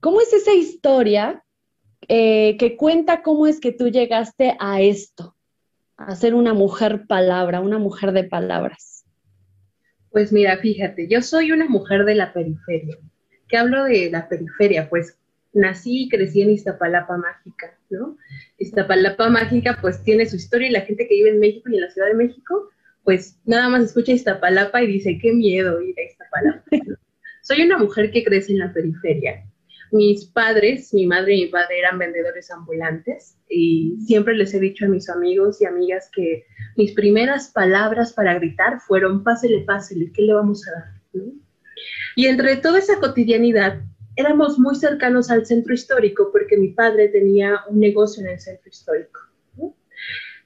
cómo 0.00 0.20
es 0.20 0.32
esa 0.32 0.52
historia 0.52 1.42
eh, 2.08 2.56
que 2.58 2.76
cuenta 2.76 3.22
cómo 3.22 3.46
es 3.46 3.60
que 3.60 3.72
tú 3.72 3.88
llegaste 3.88 4.56
a 4.60 4.82
esto, 4.82 5.34
a 5.96 6.14
ser 6.16 6.34
una 6.34 6.52
mujer 6.52 7.06
palabra, 7.06 7.60
una 7.60 7.78
mujer 7.78 8.12
de 8.12 8.24
palabras? 8.24 9.04
Pues 10.10 10.32
mira, 10.32 10.58
fíjate, 10.58 11.08
yo 11.08 11.22
soy 11.22 11.52
una 11.52 11.66
mujer 11.66 12.04
de 12.04 12.14
la 12.14 12.34
periferia. 12.34 12.98
¿Qué 13.48 13.56
hablo 13.56 13.84
de 13.84 14.10
la 14.10 14.28
periferia? 14.28 14.90
Pues 14.90 15.16
nací 15.52 16.04
y 16.04 16.08
crecí 16.08 16.42
en 16.42 16.50
Iztapalapa 16.50 17.16
Mágica, 17.16 17.78
¿no? 17.90 18.16
Iztapalapa 18.58 19.28
Mágica 19.28 19.78
pues 19.80 20.02
tiene 20.02 20.26
su 20.26 20.36
historia 20.36 20.68
y 20.68 20.72
la 20.72 20.82
gente 20.82 21.06
que 21.06 21.14
vive 21.14 21.30
en 21.30 21.40
México 21.40 21.68
y 21.70 21.74
en 21.74 21.82
la 21.82 21.90
Ciudad 21.90 22.08
de 22.08 22.14
México 22.14 22.70
pues 23.04 23.40
nada 23.44 23.68
más 23.68 23.84
escucha 23.84 24.12
Iztapalapa 24.12 24.82
y 24.82 24.86
dice, 24.86 25.18
qué 25.20 25.32
miedo 25.32 25.80
ir 25.82 25.94
a 25.98 26.02
Iztapalapa. 26.02 26.64
Soy 27.42 27.62
una 27.62 27.78
mujer 27.78 28.10
que 28.12 28.22
crece 28.22 28.52
en 28.52 28.58
la 28.60 28.72
periferia. 28.72 29.44
Mis 29.90 30.24
padres, 30.26 30.94
mi 30.94 31.06
madre 31.06 31.34
y 31.34 31.44
mi 31.44 31.48
padre 31.48 31.80
eran 31.80 31.98
vendedores 31.98 32.50
ambulantes 32.50 33.36
y 33.48 33.98
siempre 34.06 34.34
les 34.34 34.54
he 34.54 34.60
dicho 34.60 34.86
a 34.86 34.88
mis 34.88 35.10
amigos 35.10 35.60
y 35.60 35.66
amigas 35.66 36.08
que 36.14 36.44
mis 36.76 36.92
primeras 36.92 37.50
palabras 37.50 38.12
para 38.14 38.34
gritar 38.38 38.80
fueron, 38.80 39.22
pásele, 39.22 39.64
pásele, 39.66 40.10
¿qué 40.14 40.22
le 40.22 40.32
vamos 40.32 40.66
a 40.66 40.70
dar? 40.72 41.02
Y 42.16 42.26
entre 42.26 42.56
toda 42.56 42.78
esa 42.78 43.00
cotidianidad 43.00 43.82
éramos 44.16 44.58
muy 44.58 44.74
cercanos 44.74 45.30
al 45.30 45.46
centro 45.46 45.74
histórico 45.74 46.30
porque 46.32 46.56
mi 46.56 46.68
padre 46.68 47.08
tenía 47.08 47.60
un 47.68 47.80
negocio 47.80 48.22
en 48.22 48.30
el 48.30 48.40
centro 48.40 48.68
histórico. 48.68 49.20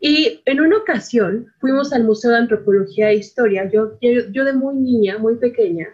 Y 0.01 0.43
en 0.45 0.61
una 0.61 0.79
ocasión 0.79 1.47
fuimos 1.59 1.93
al 1.93 2.05
Museo 2.05 2.31
de 2.31 2.39
Antropología 2.39 3.11
e 3.11 3.17
Historia, 3.17 3.71
yo, 3.71 3.99
yo, 4.01 4.45
de 4.45 4.53
muy 4.53 4.77
niña, 4.77 5.19
muy 5.19 5.37
pequeña, 5.37 5.89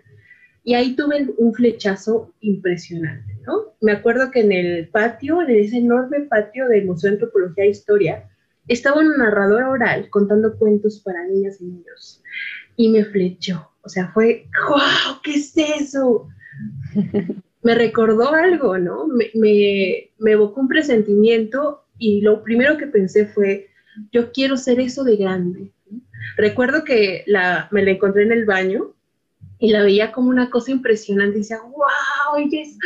y 0.65 0.75
ahí 0.75 0.97
tuve 0.97 1.33
un 1.39 1.55
flechazo 1.55 2.33
impresionante, 2.41 3.39
¿no? 3.47 3.75
Me 3.81 3.93
acuerdo 3.93 4.31
que 4.31 4.41
en 4.41 4.53
el 4.53 4.89
patio, 4.89 5.43
en 5.43 5.51
ese 5.51 5.79
enorme 5.79 6.21
patio 6.23 6.69
del 6.69 6.87
Museo 6.87 7.11
de 7.11 7.17
Antropología 7.17 7.65
e 7.65 7.71
Historia, 7.71 8.29
estaba 8.69 9.01
un 9.01 9.17
narrador 9.17 9.65
oral 9.65 10.09
contando 10.11 10.57
cuentos 10.57 11.01
para 11.01 11.27
niñas 11.27 11.61
y 11.61 11.65
niños. 11.65 12.23
Y 12.77 12.89
me 12.91 13.05
flechó. 13.05 13.71
O 13.83 13.89
sea, 13.89 14.09
fue, 14.13 14.47
¡wow! 14.69 15.21
¿Qué 15.23 15.35
es 15.35 15.53
eso? 15.57 16.29
me 17.63 17.75
recordó 17.75 18.33
algo, 18.33 18.79
¿no? 18.79 19.07
Me, 19.07 19.31
me, 19.35 20.33
evocó 20.33 20.61
un 20.61 20.69
presentimiento 20.69 21.85
y 21.99 22.21
lo 22.21 22.43
primero 22.43 22.77
que 22.77 22.87
pensé 22.87 23.27
fue, 23.27 23.69
yo 24.11 24.33
quiero 24.33 24.57
ser 24.57 24.81
eso 24.81 25.05
de 25.05 25.17
grande. 25.17 25.71
Recuerdo 26.37 26.85
que 26.85 27.23
la, 27.27 27.69
me 27.71 27.85
la 27.85 27.93
encontré 27.93 28.25
en 28.25 28.33
el 28.33 28.45
baño 28.45 28.95
y 29.59 29.71
la 29.71 29.83
veía 29.83 30.13
como 30.13 30.29
una 30.29 30.51
cosa 30.51 30.73
impresionante 30.73 31.39
y 31.39 31.43
decía, 31.43 31.61
wow, 31.63 32.39
ella 32.39 32.63
es 32.63 32.77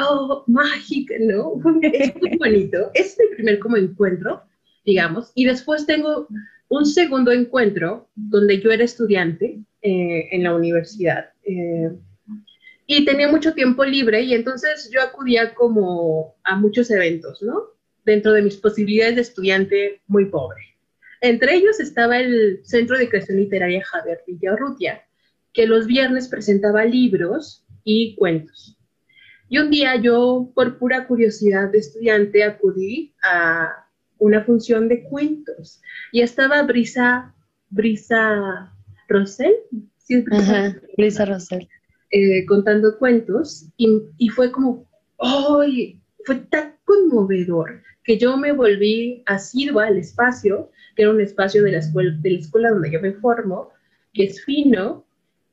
oh, 0.00 0.44
mágica, 0.46 1.14
¿no? 1.20 1.60
Es 1.82 2.14
muy 2.16 2.36
bonito. 2.38 2.90
Es 2.94 3.16
mi 3.18 3.34
primer 3.34 3.58
como 3.58 3.76
encuentro, 3.76 4.42
digamos, 4.84 5.32
y 5.34 5.44
después 5.44 5.86
tengo 5.86 6.28
un 6.68 6.86
segundo 6.86 7.32
encuentro 7.32 8.08
donde 8.14 8.60
yo 8.60 8.70
era 8.70 8.84
estudiante 8.84 9.58
eh, 9.82 10.28
en 10.30 10.44
la 10.44 10.54
universidad. 10.54 11.30
Eh, 11.44 11.90
y 12.86 13.04
tenía 13.04 13.28
mucho 13.28 13.54
tiempo 13.54 13.84
libre 13.84 14.22
y 14.22 14.34
entonces 14.34 14.90
yo 14.92 15.00
acudía 15.00 15.54
como 15.54 16.36
a 16.44 16.56
muchos 16.56 16.90
eventos, 16.90 17.42
¿no? 17.42 17.62
Dentro 18.04 18.32
de 18.32 18.42
mis 18.42 18.56
posibilidades 18.56 19.14
de 19.16 19.22
estudiante 19.22 20.02
muy 20.06 20.26
pobre. 20.26 20.60
Entre 21.20 21.54
ellos 21.54 21.80
estaba 21.80 22.18
el 22.18 22.60
Centro 22.64 22.98
de 22.98 23.08
Creación 23.08 23.38
Literaria 23.38 23.82
Javier 23.84 24.20
Villarrutia, 24.26 25.02
que 25.54 25.66
los 25.66 25.86
viernes 25.86 26.28
presentaba 26.28 26.84
libros 26.84 27.64
y 27.82 28.14
cuentos. 28.16 28.76
Y 29.48 29.58
un 29.58 29.70
día 29.70 29.96
yo, 29.96 30.50
por 30.54 30.78
pura 30.78 31.06
curiosidad 31.06 31.70
de 31.70 31.78
estudiante, 31.78 32.44
acudí 32.44 33.14
a 33.22 33.86
una 34.18 34.44
función 34.44 34.88
de 34.88 35.04
cuentos 35.04 35.80
y 36.12 36.20
estaba 36.20 36.62
Brisa, 36.62 37.34
Brisa 37.70 38.74
Rosell. 39.08 39.54
¿Sí? 39.96 40.22
Ajá, 40.30 40.76
Brisa 40.98 41.24
Rosell 41.24 41.66
eh, 42.16 42.46
contando 42.46 42.96
cuentos 42.96 43.66
y, 43.76 44.28
fue 44.28 44.52
como, 44.52 44.86
¡ay! 45.18 46.00
Fue 46.24 46.36
tan 46.36 46.76
conmovedor 46.84 47.82
que 48.04 48.16
yo 48.18 48.36
me 48.36 48.52
volví 48.52 49.24
asidua 49.26 49.86
al 49.86 49.98
espacio, 49.98 50.70
que 50.94 51.02
era 51.02 51.10
un 51.10 51.20
espacio 51.20 51.64
de 51.64 51.72
la 51.72 51.78
escuela, 51.78 52.16
de 52.20 52.30
la 52.30 52.38
escuela 52.38 52.70
donde 52.70 52.92
yo 52.92 53.00
me 53.00 53.14
formo, 53.14 53.70
que 54.12 54.26
es 54.26 54.44
fino, 54.44 55.04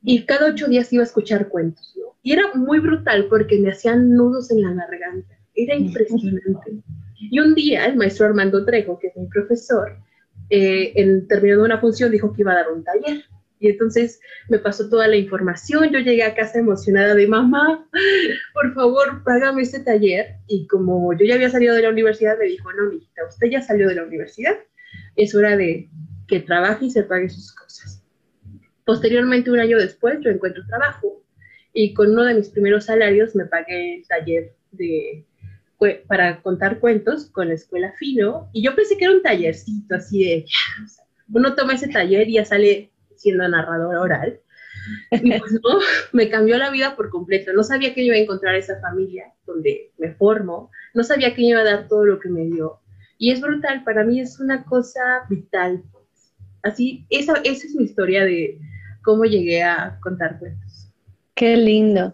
y 0.04 0.24
cada 0.26 0.52
ocho 0.52 0.68
días 0.68 0.94
iba 0.94 1.02
a 1.02 1.08
escuchar 1.08 1.50
cuentos, 1.50 1.96
¿no? 1.98 2.16
Y 2.22 2.34
era 2.34 2.44
muy 2.54 2.78
brutal 2.78 3.26
porque 3.28 3.58
me 3.58 3.72
hacían 3.72 4.14
nudos 4.14 4.52
en 4.52 4.62
la 4.62 4.72
garganta, 4.76 5.36
era 5.56 5.76
impresionante. 5.76 6.74
Y 7.20 7.40
un 7.40 7.56
día 7.56 7.88
el 7.88 7.96
maestro 7.96 8.28
Armando 8.28 8.64
Trejo, 8.66 9.00
que 9.00 9.08
es 9.08 9.18
mi 9.18 9.26
profesor, 9.26 9.98
eh, 10.52 10.94
en 10.96 11.28
terminando 11.28 11.66
una 11.66 11.80
función 11.80 12.12
dijo 12.12 12.32
que 12.32 12.44
iba 12.44 12.52
a 12.52 12.58
dar 12.58 12.72
un 12.72 12.84
taller. 12.84 13.24
Y 13.62 13.70
entonces 13.70 14.20
me 14.50 14.58
pasó 14.58 14.90
toda 14.90 15.08
la 15.08 15.16
información, 15.16 15.92
yo 15.92 16.00
llegué 16.00 16.24
a 16.24 16.34
casa 16.34 16.58
emocionada 16.58 17.14
de 17.14 17.28
mamá, 17.28 17.88
por 18.54 18.74
favor, 18.74 19.24
págame 19.24 19.62
este 19.62 19.80
taller. 19.82 20.36
Y 20.48 20.66
como 20.68 21.14
yo 21.14 21.26
ya 21.26 21.36
había 21.36 21.52
salido 21.52 21.76
de 21.76 21.84
la 21.84 21.90
universidad, 21.90 22.40
me 22.40 22.46
dijo, 22.46 22.74
no, 22.74 22.92
hijita, 22.92 23.22
usted 23.30 23.48
ya 23.52 23.62
salió 23.62 23.88
de 23.88 23.96
la 23.96 24.04
universidad, 24.04 24.58
es 25.16 25.36
hora 25.36 25.56
de 25.56 25.90
que 26.28 26.40
trabaje 26.40 26.86
y 26.86 26.92
se 26.92 27.04
pague 27.04 27.30
sus 27.30 27.54
cosas. 27.54 28.04
Posteriormente, 28.84 29.52
un 29.52 29.60
año 29.60 29.78
después, 29.78 30.18
yo 30.22 30.32
encuentro 30.32 30.66
trabajo 30.66 31.24
y 31.72 31.94
con 31.94 32.12
uno 32.12 32.24
de 32.24 32.34
mis 32.34 32.50
primeros 32.50 32.86
salarios 32.86 33.36
me 33.36 33.46
pagué 33.46 33.98
el 33.98 34.08
taller 34.08 34.56
de, 34.72 35.24
para 36.08 36.42
contar 36.42 36.80
cuentos 36.80 37.30
con 37.30 37.50
la 37.50 37.54
escuela 37.54 37.94
Fino 37.98 38.50
y 38.54 38.64
yo 38.64 38.76
pensé 38.76 38.98
que 38.98 39.06
era 39.06 39.14
un 39.14 39.22
tallercito 39.22 39.96
así 39.96 40.24
de, 40.24 40.46
uno 41.34 41.56
toma 41.56 41.74
ese 41.74 41.88
taller 41.88 42.28
y 42.28 42.34
ya 42.34 42.46
sale 42.46 42.91
siendo 43.22 43.48
narrador 43.48 43.96
oral. 43.96 44.40
Y 45.12 45.38
pues 45.38 45.52
no, 45.54 45.80
me 46.12 46.30
cambió 46.30 46.58
la 46.58 46.72
vida 46.72 46.96
por 46.96 47.10
completo. 47.10 47.54
No 47.54 47.64
sabía 47.64 47.94
que 47.94 48.04
iba 48.04 48.16
a 48.16 48.20
encontrar 48.20 48.56
esa 48.56 48.80
familia 48.82 49.34
donde 49.46 49.92
me 49.98 50.14
formo, 50.14 50.72
no 50.94 51.04
sabía 51.04 51.34
que 51.34 51.44
iba 51.44 51.62
a 51.62 51.64
dar 51.64 51.88
todo 51.88 52.06
lo 52.06 52.20
que 52.20 52.30
me 52.30 52.46
dio. 52.46 52.80
Y 53.18 53.32
es 53.32 53.42
brutal, 53.42 53.84
para 53.84 54.04
mí 54.04 54.20
es 54.20 54.40
una 54.40 54.64
cosa 54.66 55.26
vital. 55.30 55.84
Así, 56.64 57.06
esa, 57.10 57.34
esa 57.44 57.68
es 57.68 57.76
mi 57.76 57.84
historia 57.84 58.26
de 58.26 58.60
cómo 59.04 59.26
llegué 59.26 59.64
a 59.64 60.00
contar 60.02 60.40
cuentos. 60.40 60.92
Qué 61.36 61.58
lindo. 61.58 62.14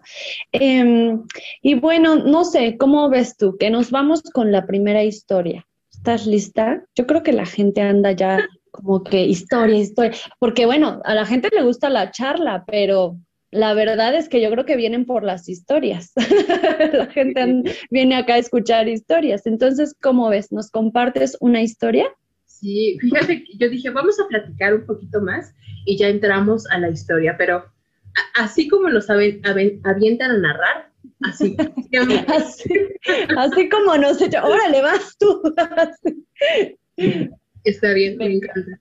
Em, 0.52 1.24
y 1.62 1.74
bueno, 1.74 2.16
no 2.16 2.44
sé, 2.44 2.76
¿cómo 2.78 3.08
ves 3.10 3.36
tú? 3.36 3.56
Que 3.58 3.70
nos 3.70 3.90
vamos 3.90 4.22
con 4.22 4.52
la 4.52 4.66
primera 4.66 5.02
historia. 5.02 5.66
¿Estás 5.90 6.26
lista? 6.26 6.84
Yo 6.94 7.06
creo 7.06 7.22
que 7.22 7.32
la 7.32 7.44
gente 7.44 7.80
anda 7.80 8.12
ya 8.12 8.48
como 8.78 9.02
que 9.02 9.26
historia, 9.26 9.78
historia, 9.78 10.12
porque 10.38 10.66
bueno, 10.66 11.00
a 11.04 11.14
la 11.14 11.26
gente 11.26 11.50
le 11.52 11.62
gusta 11.62 11.90
la 11.90 12.10
charla, 12.10 12.64
pero 12.66 13.18
la 13.50 13.74
verdad 13.74 14.14
es 14.14 14.28
que 14.28 14.40
yo 14.40 14.50
creo 14.50 14.64
que 14.64 14.76
vienen 14.76 15.04
por 15.06 15.24
las 15.24 15.48
historias. 15.48 16.12
la 16.92 17.06
gente 17.06 17.62
viene 17.90 18.16
acá 18.16 18.34
a 18.34 18.38
escuchar 18.38 18.88
historias. 18.88 19.46
Entonces, 19.46 19.94
¿cómo 20.00 20.28
ves? 20.28 20.52
¿Nos 20.52 20.70
compartes 20.70 21.36
una 21.40 21.62
historia? 21.62 22.06
Sí, 22.44 22.98
fíjate, 23.00 23.44
yo 23.58 23.68
dije, 23.68 23.90
vamos 23.90 24.18
a 24.20 24.26
platicar 24.26 24.74
un 24.74 24.84
poquito 24.84 25.20
más 25.20 25.54
y 25.86 25.96
ya 25.96 26.08
entramos 26.08 26.66
a 26.70 26.78
la 26.78 26.90
historia, 26.90 27.36
pero 27.38 27.64
así 28.34 28.68
como 28.68 28.88
nos 28.90 29.08
avientan 29.08 30.30
a 30.30 30.38
narrar, 30.38 30.90
así. 31.22 31.56
así, 33.36 33.68
como 33.68 33.96
nos 33.96 34.20
echan, 34.20 34.44
órale, 34.44 34.82
vas 34.82 35.16
tú. 35.18 35.42
Está 37.68 37.92
bien, 37.92 38.16
me 38.16 38.32
encanta. 38.32 38.80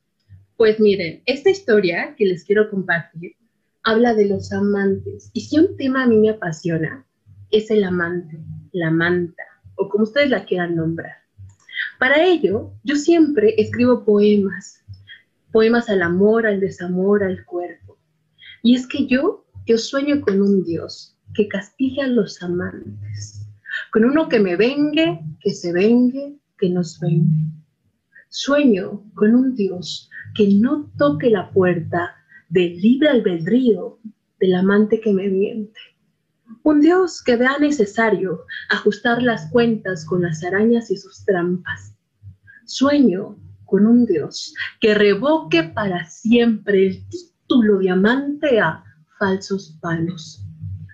Pues 0.55 0.79
miren, 0.79 1.21
esta 1.25 1.49
historia 1.49 2.15
que 2.17 2.25
les 2.25 2.45
quiero 2.45 2.69
compartir 2.69 3.35
habla 3.83 4.13
de 4.13 4.29
los 4.29 4.53
amantes. 4.53 5.29
Y 5.33 5.41
si 5.41 5.59
un 5.59 5.75
tema 5.75 6.03
a 6.03 6.07
mí 6.07 6.15
me 6.15 6.29
apasiona, 6.29 7.05
es 7.51 7.69
el 7.69 7.83
amante, 7.83 8.39
la 8.71 8.89
manta, 8.89 9.43
o 9.75 9.89
como 9.89 10.05
ustedes 10.05 10.29
la 10.29 10.45
quieran 10.45 10.77
nombrar. 10.77 11.17
Para 11.99 12.23
ello, 12.23 12.71
yo 12.85 12.95
siempre 12.95 13.55
escribo 13.57 14.05
poemas, 14.05 14.81
poemas 15.51 15.89
al 15.89 16.01
amor, 16.01 16.47
al 16.47 16.61
desamor, 16.61 17.25
al 17.25 17.43
cuerpo. 17.43 17.97
Y 18.63 18.75
es 18.75 18.87
que 18.87 19.05
yo, 19.05 19.45
yo 19.65 19.77
sueño 19.77 20.21
con 20.21 20.41
un 20.41 20.63
Dios 20.63 21.13
que 21.35 21.49
castiga 21.49 22.05
a 22.05 22.07
los 22.07 22.41
amantes, 22.41 23.45
con 23.91 24.05
uno 24.05 24.29
que 24.29 24.39
me 24.39 24.55
vengue, 24.55 25.19
que 25.41 25.51
se 25.51 25.73
vengue, 25.73 26.37
que 26.57 26.69
nos 26.69 27.01
vengue. 27.01 27.56
Sueño 28.39 29.03
con 29.15 29.33
un 29.33 29.55
Dios 29.55 30.11
que 30.35 30.47
no 30.59 30.91
toque 30.95 31.31
la 31.31 31.49
puerta 31.49 32.17
del 32.49 32.79
libre 32.79 33.09
albedrío 33.09 33.97
del 34.39 34.53
amante 34.53 35.01
que 35.01 35.11
me 35.11 35.27
miente. 35.27 35.79
Un 36.61 36.79
Dios 36.79 37.23
que 37.23 37.35
vea 37.35 37.57
necesario 37.57 38.45
ajustar 38.69 39.23
las 39.23 39.49
cuentas 39.49 40.05
con 40.05 40.21
las 40.21 40.43
arañas 40.43 40.91
y 40.91 40.97
sus 40.97 41.25
trampas. 41.25 41.95
Sueño 42.65 43.39
con 43.65 43.87
un 43.87 44.05
Dios 44.05 44.53
que 44.79 44.93
revoque 44.93 45.63
para 45.63 46.07
siempre 46.07 46.85
el 46.85 47.09
título 47.09 47.79
de 47.79 47.89
amante 47.89 48.59
a 48.59 48.83
falsos 49.17 49.79
palos. 49.81 50.45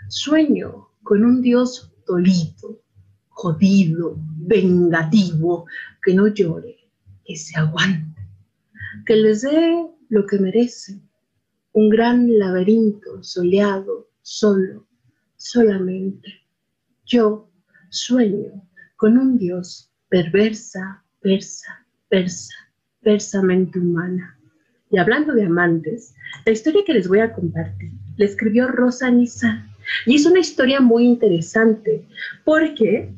Sueño 0.07 0.87
con 1.03 1.25
un 1.25 1.41
Dios 1.41 1.91
dolido, 2.07 2.79
jodido, 3.27 4.15
vengativo, 4.37 5.65
que 6.01 6.13
no 6.13 6.27
llore, 6.27 6.82
que 7.25 7.35
se 7.35 7.57
aguante, 7.57 8.21
que 9.05 9.15
les 9.15 9.41
dé 9.41 9.87
lo 10.09 10.25
que 10.25 10.37
merecen, 10.39 11.01
un 11.73 11.89
gran 11.89 12.37
laberinto 12.37 13.23
soleado, 13.23 14.09
solo, 14.21 14.85
solamente. 15.35 16.41
Yo 17.05 17.49
sueño 17.89 18.63
con 18.95 19.17
un 19.17 19.37
Dios 19.37 19.91
perversa, 20.09 21.03
persa, 21.21 21.85
persa, 22.09 22.55
persamente 23.01 23.79
humana. 23.79 24.37
Y 24.91 24.97
hablando 24.97 25.33
de 25.33 25.45
amantes, 25.45 26.13
la 26.45 26.51
historia 26.51 26.83
que 26.85 26.93
les 26.93 27.07
voy 27.07 27.19
a 27.19 27.33
compartir 27.33 27.91
la 28.17 28.25
escribió 28.25 28.67
Rosa 28.67 29.09
Nizar. 29.09 29.63
Y 30.05 30.15
es 30.15 30.25
una 30.25 30.39
historia 30.39 30.79
muy 30.79 31.05
interesante 31.05 32.05
porque 32.45 33.13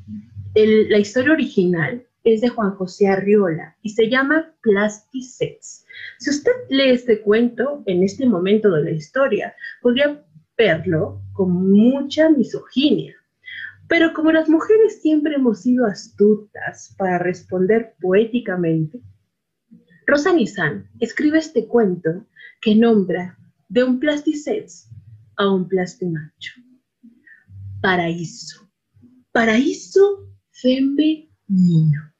la 0.55 0.97
historia 0.97 1.33
original 1.33 2.03
es 2.25 2.41
de 2.41 2.50
Juan 2.50 2.72
José 2.72 3.08
Arriola 3.08 3.77
y 3.84 3.91
se 3.91 4.10
llama 4.10 4.51
Plastisex. 4.62 5.86
Si 6.17 6.29
usted 6.32 6.51
lee 6.70 6.89
este 6.89 7.22
cuento 7.22 7.84
en 7.86 8.03
este 8.03 8.25
momento 8.25 8.72
de 8.72 8.84
la 8.84 8.91
historia, 8.91 9.55
podría 9.82 10.25
verlo 10.57 11.22
con 11.33 11.72
mucha 11.72 12.29
misoginia. 12.31 13.16
Pero 13.88 14.11
como 14.14 14.31
las 14.31 14.50
mujeres 14.50 15.01
siempre 15.01 15.35
hemos 15.35 15.61
sido 15.61 15.85
astutas 15.85 16.96
para 16.98 17.20
responder 17.20 17.94
poéticamente, 18.01 19.00
Rosa 20.07 20.33
Nizan 20.33 20.90
escribe 21.00 21.38
este 21.38 21.68
cuento 21.68 22.25
que 22.59 22.75
nombra 22.75 23.38
de 23.70 23.83
un 23.83 24.00
plastisex 24.00 24.90
a 25.38 25.51
un 25.51 25.68
plastimacho. 25.68 26.53
Paraíso. 27.81 28.68
Paraíso 29.31 30.27
femenino 30.50 32.15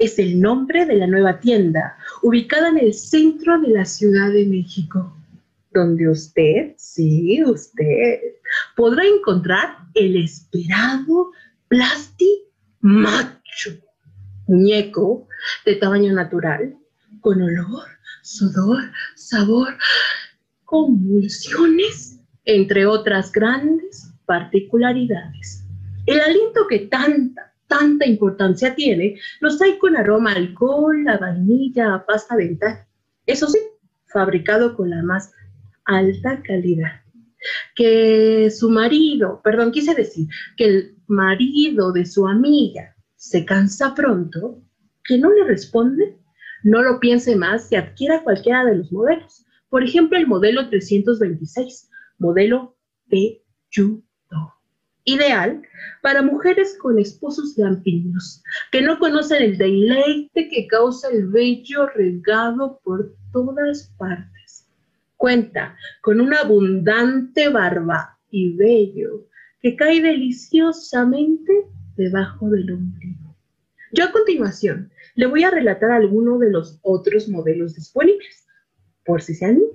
es 0.00 0.18
el 0.18 0.40
nombre 0.40 0.86
de 0.86 0.96
la 0.96 1.06
nueva 1.06 1.40
tienda, 1.40 1.96
ubicada 2.22 2.70
en 2.70 2.78
el 2.78 2.94
centro 2.94 3.60
de 3.60 3.68
la 3.68 3.84
Ciudad 3.84 4.32
de 4.32 4.46
México, 4.46 5.14
donde 5.72 6.08
usted, 6.08 6.72
sí, 6.78 7.44
usted, 7.44 8.18
podrá 8.74 9.04
encontrar 9.04 9.76
el 9.94 10.16
esperado 10.16 11.32
Plasti 11.68 12.44
Macho, 12.80 13.72
muñeco 14.48 15.28
de 15.66 15.76
tamaño 15.76 16.14
natural, 16.14 16.74
con 17.20 17.42
olor, 17.42 17.86
sudor, 18.22 18.82
sabor, 19.16 19.76
convulsiones, 20.64 22.18
entre 22.46 22.86
otras 22.86 23.30
grandes 23.30 24.10
particularidades. 24.24 25.62
El 26.06 26.22
aliento 26.22 26.66
que 26.66 26.78
tanta 26.78 27.49
tanta 27.70 28.06
importancia 28.06 28.74
tiene, 28.74 29.18
los 29.40 29.62
hay 29.62 29.78
con 29.78 29.96
aroma 29.96 30.32
alcohol, 30.32 31.08
a 31.08 31.16
vainilla, 31.16 32.04
pasta 32.06 32.36
dental. 32.36 32.84
Eso 33.24 33.48
sí, 33.48 33.60
fabricado 34.06 34.76
con 34.76 34.90
la 34.90 35.02
más 35.02 35.32
alta 35.84 36.42
calidad. 36.42 37.00
Que 37.74 38.50
su 38.50 38.68
marido, 38.68 39.40
perdón, 39.42 39.70
quise 39.70 39.94
decir, 39.94 40.26
que 40.56 40.64
el 40.64 40.96
marido 41.06 41.92
de 41.92 42.04
su 42.04 42.26
amiga 42.26 42.94
se 43.14 43.44
cansa 43.46 43.94
pronto, 43.94 44.60
que 45.04 45.16
no 45.16 45.32
le 45.32 45.44
responde, 45.44 46.18
no 46.64 46.82
lo 46.82 47.00
piense 47.00 47.36
más 47.36 47.70
y 47.72 47.76
adquiera 47.76 48.22
cualquiera 48.22 48.64
de 48.64 48.76
los 48.76 48.92
modelos. 48.92 49.46
Por 49.70 49.84
ejemplo, 49.84 50.18
el 50.18 50.26
modelo 50.26 50.68
326, 50.68 51.88
modelo 52.18 52.76
PU 53.08 54.02
ideal 55.04 55.62
para 56.02 56.22
mujeres 56.22 56.76
con 56.78 56.98
esposos 56.98 57.56
lampiños, 57.56 58.42
que 58.70 58.82
no 58.82 58.98
conocen 58.98 59.42
el 59.42 59.58
deleite 59.58 60.48
que 60.48 60.66
causa 60.66 61.08
el 61.08 61.28
vello 61.28 61.86
regado 61.88 62.80
por 62.84 63.14
todas 63.32 63.92
partes. 63.98 64.68
Cuenta 65.16 65.76
con 66.02 66.20
una 66.20 66.40
abundante 66.40 67.48
barba 67.48 68.18
y 68.30 68.56
vello 68.56 69.26
que 69.60 69.76
cae 69.76 70.00
deliciosamente 70.00 71.52
debajo 71.96 72.48
del 72.48 72.72
ombligo. 72.72 73.36
Yo 73.92 74.04
a 74.04 74.12
continuación 74.12 74.90
le 75.16 75.26
voy 75.26 75.44
a 75.44 75.50
relatar 75.50 75.90
algunos 75.90 76.40
de 76.40 76.50
los 76.50 76.78
otros 76.82 77.28
modelos 77.28 77.74
disponibles, 77.74 78.46
por 79.04 79.20
si 79.20 79.34
se 79.34 79.46
anima. 79.46 79.66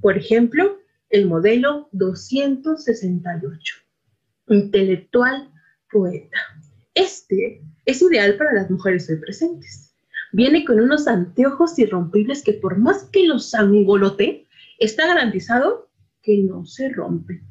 Por 0.00 0.18
ejemplo, 0.18 0.78
el 1.08 1.26
modelo 1.26 1.88
268 1.92 3.89
intelectual, 4.54 5.50
poeta. 5.90 6.38
Este 6.94 7.62
es 7.84 8.02
ideal 8.02 8.36
para 8.36 8.52
las 8.52 8.70
mujeres 8.70 9.08
hoy 9.08 9.16
presentes. 9.16 9.94
Viene 10.32 10.64
con 10.64 10.80
unos 10.80 11.08
anteojos 11.08 11.78
irrompibles 11.78 12.42
que 12.42 12.52
por 12.54 12.78
más 12.78 13.04
que 13.04 13.26
los 13.26 13.54
angolote, 13.54 14.46
está 14.78 15.06
garantizado 15.06 15.88
que 16.22 16.38
no 16.38 16.64
se 16.66 16.88
rompen. 16.90 17.42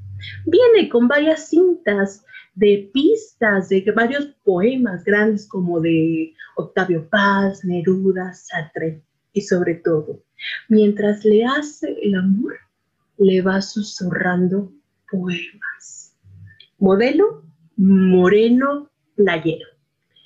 Viene 0.45 0.89
con 0.89 1.07
varias 1.07 1.49
cintas 1.49 2.25
de 2.55 2.89
pistas 2.93 3.69
de 3.69 3.81
varios 3.95 4.25
poemas 4.43 5.03
grandes 5.03 5.47
como 5.47 5.79
de 5.79 6.33
Octavio 6.55 7.07
Paz, 7.09 7.63
Neruda, 7.63 8.33
Sartre 8.33 9.01
y 9.31 9.41
sobre 9.41 9.75
todo, 9.75 10.23
mientras 10.67 11.23
le 11.23 11.45
hace 11.45 11.95
el 12.01 12.15
amor, 12.15 12.55
le 13.17 13.41
va 13.41 13.61
susurrando 13.61 14.73
poemas. 15.09 16.08
Modelo 16.79 17.43
moreno 17.75 18.89
playero. 19.15 19.67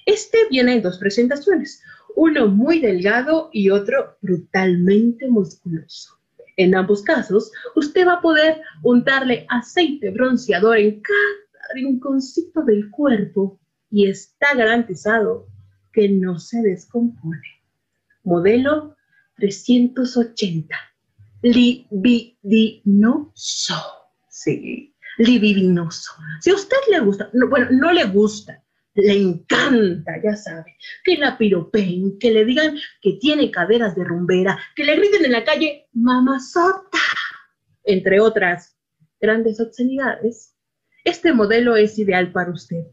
Este 0.06 0.38
viene 0.50 0.74
en 0.74 0.82
dos 0.82 0.98
presentaciones, 1.00 1.82
uno 2.16 2.48
muy 2.48 2.80
delgado 2.80 3.50
y 3.52 3.70
otro 3.70 4.18
brutalmente 4.22 5.28
musculoso. 5.28 6.20
En 6.58 6.76
ambos 6.76 7.02
casos, 7.02 7.52
usted 7.76 8.06
va 8.06 8.13
a 8.16 8.22
poder 8.22 8.62
untarle 8.84 9.48
aceite 9.50 10.12
bronceador 10.12 10.78
en 10.78 11.02
cada 11.02 11.74
rinconcito 11.74 12.62
del 12.62 12.92
cuerpo 12.92 13.60
y 13.89 14.08
está 14.08 14.54
garantizado 14.56 15.48
que 15.92 16.08
no 16.10 16.38
se 16.38 16.62
descompone. 16.62 17.42
Modelo 18.24 18.96
380. 19.38 20.76
Libidinoso. 21.42 22.94
Sí, 24.30 24.93
libidinoso. 25.17 26.13
Si 26.41 26.49
a 26.49 26.56
usted 26.56 26.78
le 26.91 26.99
gusta, 26.99 27.30
bueno, 27.49 27.67
no 27.71 27.91
le 27.91 28.06
gusta, 28.06 28.63
le 28.95 29.13
encanta, 29.13 30.21
ya 30.23 30.36
sabe, 30.36 30.76
que 31.04 31.17
la 31.17 31.38
piropen, 31.38 32.17
que 32.19 32.32
le 32.32 32.45
digan 32.45 32.78
que 33.02 33.13
tiene 33.13 33.52
caderas 33.52 33.95
de 33.95 34.04
rumbera, 34.04 34.60
que 34.76 34.84
le 34.84 34.95
griten 34.95 35.26
en 35.26 35.32
la 35.32 35.43
calle, 35.43 35.88
mamazota, 35.93 36.99
entre 37.84 38.19
otras 38.19 38.78
grandes 39.19 39.60
obscenidades, 39.60 40.56
este 41.04 41.34
modelo 41.34 41.76
es 41.76 41.97
ideal 41.99 42.32
para 42.32 42.52
usted, 42.52 42.86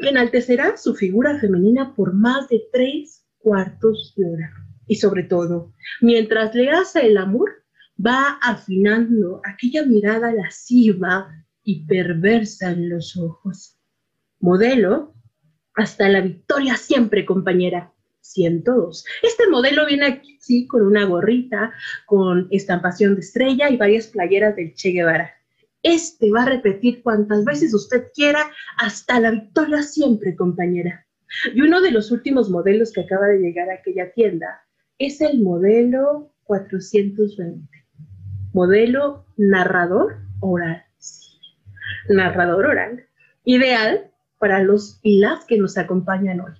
que 0.00 0.08
enaltecerá 0.08 0.76
su 0.76 0.94
figura 0.94 1.38
femenina 1.38 1.94
por 1.94 2.14
más 2.14 2.48
de 2.48 2.62
tres 2.72 3.26
cuartos 3.38 4.14
de 4.16 4.24
hora. 4.24 4.52
Y 4.86 4.96
sobre 4.96 5.24
todo, 5.24 5.74
mientras 6.00 6.54
le 6.54 6.70
hace 6.70 7.06
el 7.06 7.18
amor, 7.18 7.50
va 8.04 8.38
afinando 8.40 9.42
aquella 9.44 9.84
mirada 9.84 10.32
lasciva 10.32 11.28
y 11.68 11.84
perversa 11.84 12.70
en 12.70 12.88
los 12.88 13.14
ojos. 13.18 13.76
Modelo, 14.40 15.12
hasta 15.74 16.08
la 16.08 16.22
victoria 16.22 16.78
siempre, 16.78 17.26
compañera. 17.26 17.92
102. 18.22 19.04
Este 19.22 19.46
modelo 19.50 19.84
viene 19.84 20.06
aquí 20.06 20.66
con 20.66 20.80
una 20.80 21.04
gorrita, 21.04 21.74
con 22.06 22.48
estampación 22.50 23.16
de 23.16 23.20
estrella 23.20 23.68
y 23.68 23.76
varias 23.76 24.06
playeras 24.06 24.56
del 24.56 24.72
Che 24.72 24.92
Guevara. 24.92 25.30
Este 25.82 26.30
va 26.30 26.44
a 26.44 26.48
repetir 26.48 27.02
cuantas 27.02 27.44
veces 27.44 27.74
usted 27.74 28.06
quiera 28.14 28.50
hasta 28.78 29.20
la 29.20 29.30
victoria 29.30 29.82
siempre, 29.82 30.36
compañera. 30.36 31.06
Y 31.54 31.60
uno 31.60 31.82
de 31.82 31.90
los 31.90 32.10
últimos 32.10 32.48
modelos 32.48 32.92
que 32.92 33.02
acaba 33.02 33.26
de 33.26 33.40
llegar 33.40 33.68
a 33.68 33.74
aquella 33.74 34.10
tienda 34.12 34.62
es 34.96 35.20
el 35.20 35.42
modelo 35.42 36.32
420. 36.44 37.68
Modelo 38.54 39.26
narrador 39.36 40.16
oral. 40.40 40.87
Narrador 42.08 42.66
oral. 42.66 43.06
Ideal 43.44 44.10
para 44.38 44.62
los 44.62 45.00
y 45.02 45.18
las 45.20 45.44
que 45.44 45.58
nos 45.58 45.76
acompañan 45.78 46.40
hoy. 46.40 46.52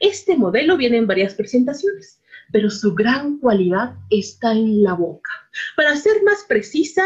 Este 0.00 0.36
modelo 0.36 0.76
viene 0.76 0.98
en 0.98 1.06
varias 1.06 1.34
presentaciones, 1.34 2.20
pero 2.52 2.70
su 2.70 2.94
gran 2.94 3.38
cualidad 3.38 3.94
está 4.10 4.52
en 4.52 4.82
la 4.82 4.94
boca. 4.94 5.30
Para 5.76 5.96
ser 5.96 6.22
más 6.24 6.44
precisa, 6.48 7.04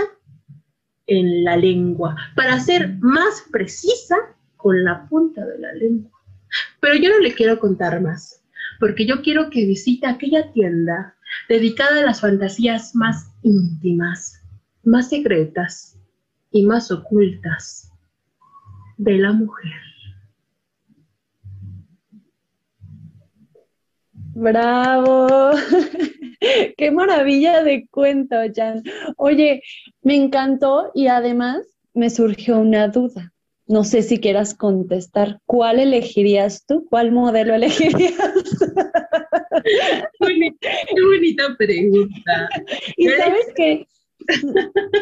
en 1.07 1.45
la 1.45 1.57
lengua, 1.57 2.17
para 2.35 2.59
ser 2.59 2.97
más 3.01 3.45
precisa, 3.53 4.17
con 4.57 4.83
la 4.83 5.07
punta 5.09 5.47
de 5.47 5.59
la 5.59 5.73
lengua. 5.75 6.11
Pero 6.81 6.95
yo 6.95 7.11
no 7.11 7.19
le 7.21 7.35
quiero 7.35 7.61
contar 7.61 8.01
más, 8.01 8.43
porque 8.81 9.07
yo 9.07 9.23
quiero 9.23 9.51
que 9.51 9.65
visite 9.67 10.07
aquella 10.07 10.53
tienda 10.53 11.15
dedicada 11.49 12.01
a 12.01 12.05
las 12.05 12.21
fantasías 12.21 12.95
más 12.95 13.31
íntimas, 13.43 14.43
más 14.83 15.09
secretas 15.09 15.97
y 16.57 16.63
más 16.63 16.91
ocultas 16.91 17.93
de 18.97 19.19
la 19.19 19.33
mujer. 19.33 19.73
Bravo. 24.35 25.51
Qué 26.79 26.91
maravilla 26.91 27.63
de 27.63 27.87
cuento, 27.91 28.37
Jan. 28.55 28.83
Oye, 29.19 29.63
me 30.01 30.17
encantó 30.17 30.93
y 30.95 31.09
además 31.09 31.67
me 31.93 32.09
surgió 32.09 32.59
una 32.59 32.89
duda. 32.89 33.35
No 33.67 33.85
sé 33.85 34.01
si 34.01 34.19
quieras 34.19 34.55
contestar. 34.55 35.41
¿Cuál 35.45 35.79
elegirías 35.79 36.65
tú? 36.65 36.87
¿Cuál 36.89 37.13
modelo 37.13 37.55
elegirías? 37.57 38.15
Qué 40.21 41.03
bonita 41.03 41.55
pregunta. 41.59 42.49
Y 42.97 43.09
sabes 43.11 43.53
que 43.55 43.87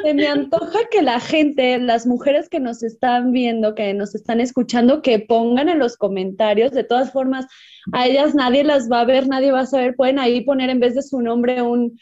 se 0.02 0.14
me 0.14 0.26
antoja 0.26 0.78
que 0.90 1.02
la 1.02 1.20
gente, 1.20 1.78
las 1.78 2.06
mujeres 2.06 2.48
que 2.48 2.60
nos 2.60 2.82
están 2.82 3.32
viendo, 3.32 3.74
que 3.74 3.94
nos 3.94 4.14
están 4.14 4.40
escuchando, 4.40 5.02
que 5.02 5.18
pongan 5.18 5.68
en 5.68 5.78
los 5.78 5.96
comentarios. 5.96 6.72
De 6.72 6.84
todas 6.84 7.12
formas, 7.12 7.46
a 7.92 8.06
ellas 8.06 8.34
nadie 8.34 8.64
las 8.64 8.90
va 8.90 9.00
a 9.00 9.04
ver, 9.04 9.26
nadie 9.28 9.52
va 9.52 9.60
a 9.60 9.66
saber. 9.66 9.96
Pueden 9.96 10.18
ahí 10.18 10.42
poner 10.42 10.70
en 10.70 10.80
vez 10.80 10.94
de 10.94 11.02
su 11.02 11.20
nombre 11.20 11.62
un, 11.62 11.98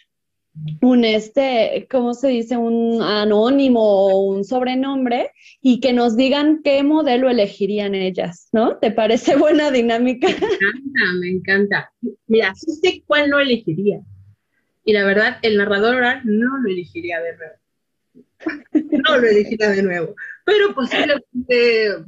un 0.80 1.04
este, 1.04 1.86
¿cómo 1.90 2.14
se 2.14 2.28
dice? 2.28 2.56
Un 2.56 3.02
anónimo 3.02 3.80
o 3.80 4.26
un 4.26 4.44
sobrenombre 4.44 5.30
y 5.60 5.80
que 5.80 5.92
nos 5.92 6.16
digan 6.16 6.60
qué 6.62 6.82
modelo 6.82 7.30
elegirían 7.30 7.94
ellas, 7.94 8.48
¿no? 8.52 8.76
¿Te 8.78 8.90
parece 8.90 9.36
buena 9.36 9.70
dinámica? 9.70 10.28
Me 10.28 10.34
encanta, 10.34 11.00
me 11.20 11.28
encanta. 11.30 11.92
Mira, 12.26 12.52
cuál 13.06 13.30
no 13.30 13.38
elegiría. 13.38 14.00
Y 14.84 14.92
la 14.92 15.04
verdad, 15.04 15.38
el 15.42 15.56
narrador 15.56 15.96
oral 15.96 16.22
no 16.24 16.58
lo 16.58 16.68
elegiría 16.68 17.20
de 17.20 17.36
nuevo. 17.36 17.54
No 19.04 19.18
lo 19.18 19.28
elegiría 19.28 19.70
de 19.70 19.82
nuevo. 19.82 20.14
Pero 20.44 20.74
posiblemente 20.74 22.04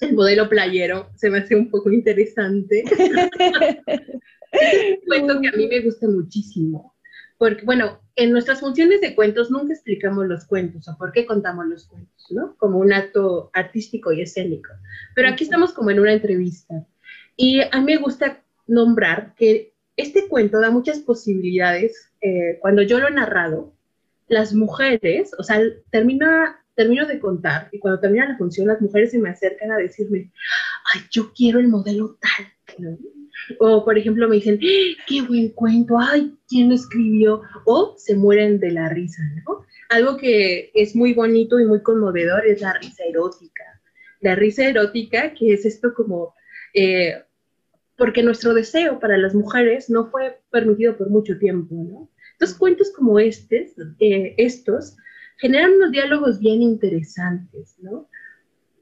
el 0.00 0.14
modelo 0.14 0.48
playero 0.48 1.10
se 1.16 1.30
me 1.30 1.38
hace 1.38 1.56
un 1.56 1.70
poco 1.70 1.90
interesante. 1.90 2.84
es 2.84 2.90
un 4.90 4.96
cuento 5.06 5.40
que 5.40 5.48
a 5.48 5.52
mí 5.52 5.66
me 5.66 5.80
gusta 5.80 6.06
muchísimo. 6.06 6.94
Porque, 7.36 7.64
bueno, 7.64 8.00
en 8.16 8.32
nuestras 8.32 8.60
funciones 8.60 9.00
de 9.00 9.14
cuentos 9.14 9.50
nunca 9.50 9.72
explicamos 9.72 10.26
los 10.26 10.44
cuentos 10.44 10.88
o 10.88 10.98
por 10.98 11.12
qué 11.12 11.24
contamos 11.24 11.66
los 11.66 11.86
cuentos, 11.86 12.26
¿no? 12.30 12.56
Como 12.56 12.78
un 12.78 12.92
acto 12.92 13.50
artístico 13.52 14.12
y 14.12 14.22
escénico. 14.22 14.70
Pero 15.14 15.28
aquí 15.28 15.44
estamos 15.44 15.72
como 15.72 15.90
en 15.90 16.00
una 16.00 16.12
entrevista. 16.12 16.84
Y 17.36 17.60
a 17.60 17.78
mí 17.78 17.84
me 17.84 17.96
gusta 17.98 18.42
nombrar 18.66 19.34
que 19.36 19.72
este 19.98 20.28
cuento 20.28 20.60
da 20.60 20.70
muchas 20.70 21.00
posibilidades. 21.00 22.10
Eh, 22.22 22.58
cuando 22.60 22.82
yo 22.82 22.98
lo 22.98 23.08
he 23.08 23.10
narrado, 23.10 23.74
las 24.28 24.54
mujeres, 24.54 25.32
o 25.38 25.42
sea, 25.42 25.60
termina, 25.90 26.64
termino 26.74 27.06
de 27.06 27.18
contar 27.18 27.68
y 27.72 27.78
cuando 27.78 28.00
termina 28.00 28.28
la 28.28 28.38
función, 28.38 28.68
las 28.68 28.80
mujeres 28.80 29.10
se 29.10 29.18
me 29.18 29.30
acercan 29.30 29.72
a 29.72 29.76
decirme, 29.76 30.30
ay, 30.94 31.02
yo 31.10 31.32
quiero 31.34 31.58
el 31.58 31.68
modelo 31.68 32.16
tal. 32.20 32.88
O, 33.58 33.84
por 33.84 33.96
ejemplo, 33.98 34.28
me 34.28 34.36
dicen, 34.36 34.58
qué 34.58 35.22
buen 35.22 35.50
cuento, 35.50 35.98
ay, 35.98 36.34
¿quién 36.48 36.68
lo 36.68 36.74
escribió? 36.74 37.42
O 37.64 37.94
se 37.96 38.14
mueren 38.14 38.60
de 38.60 38.72
la 38.72 38.88
risa, 38.88 39.22
¿no? 39.44 39.64
Algo 39.88 40.16
que 40.16 40.70
es 40.74 40.94
muy 40.94 41.14
bonito 41.14 41.58
y 41.58 41.64
muy 41.64 41.82
conmovedor 41.82 42.46
es 42.46 42.60
la 42.60 42.74
risa 42.74 43.04
erótica. 43.04 43.64
La 44.20 44.34
risa 44.34 44.66
erótica, 44.66 45.34
que 45.34 45.54
es 45.54 45.64
esto 45.64 45.94
como... 45.94 46.34
Eh, 46.74 47.14
porque 47.98 48.22
nuestro 48.22 48.54
deseo 48.54 49.00
para 49.00 49.18
las 49.18 49.34
mujeres 49.34 49.90
no 49.90 50.06
fue 50.06 50.40
permitido 50.50 50.96
por 50.96 51.10
mucho 51.10 51.36
tiempo, 51.36 51.74
¿no? 51.74 52.08
Entonces, 52.32 52.56
cuentos 52.56 52.92
como 52.92 53.18
este, 53.18 53.74
estos, 54.38 54.96
generan 55.36 55.72
unos 55.72 55.90
diálogos 55.90 56.38
bien 56.38 56.62
interesantes, 56.62 57.76
¿no? 57.80 58.08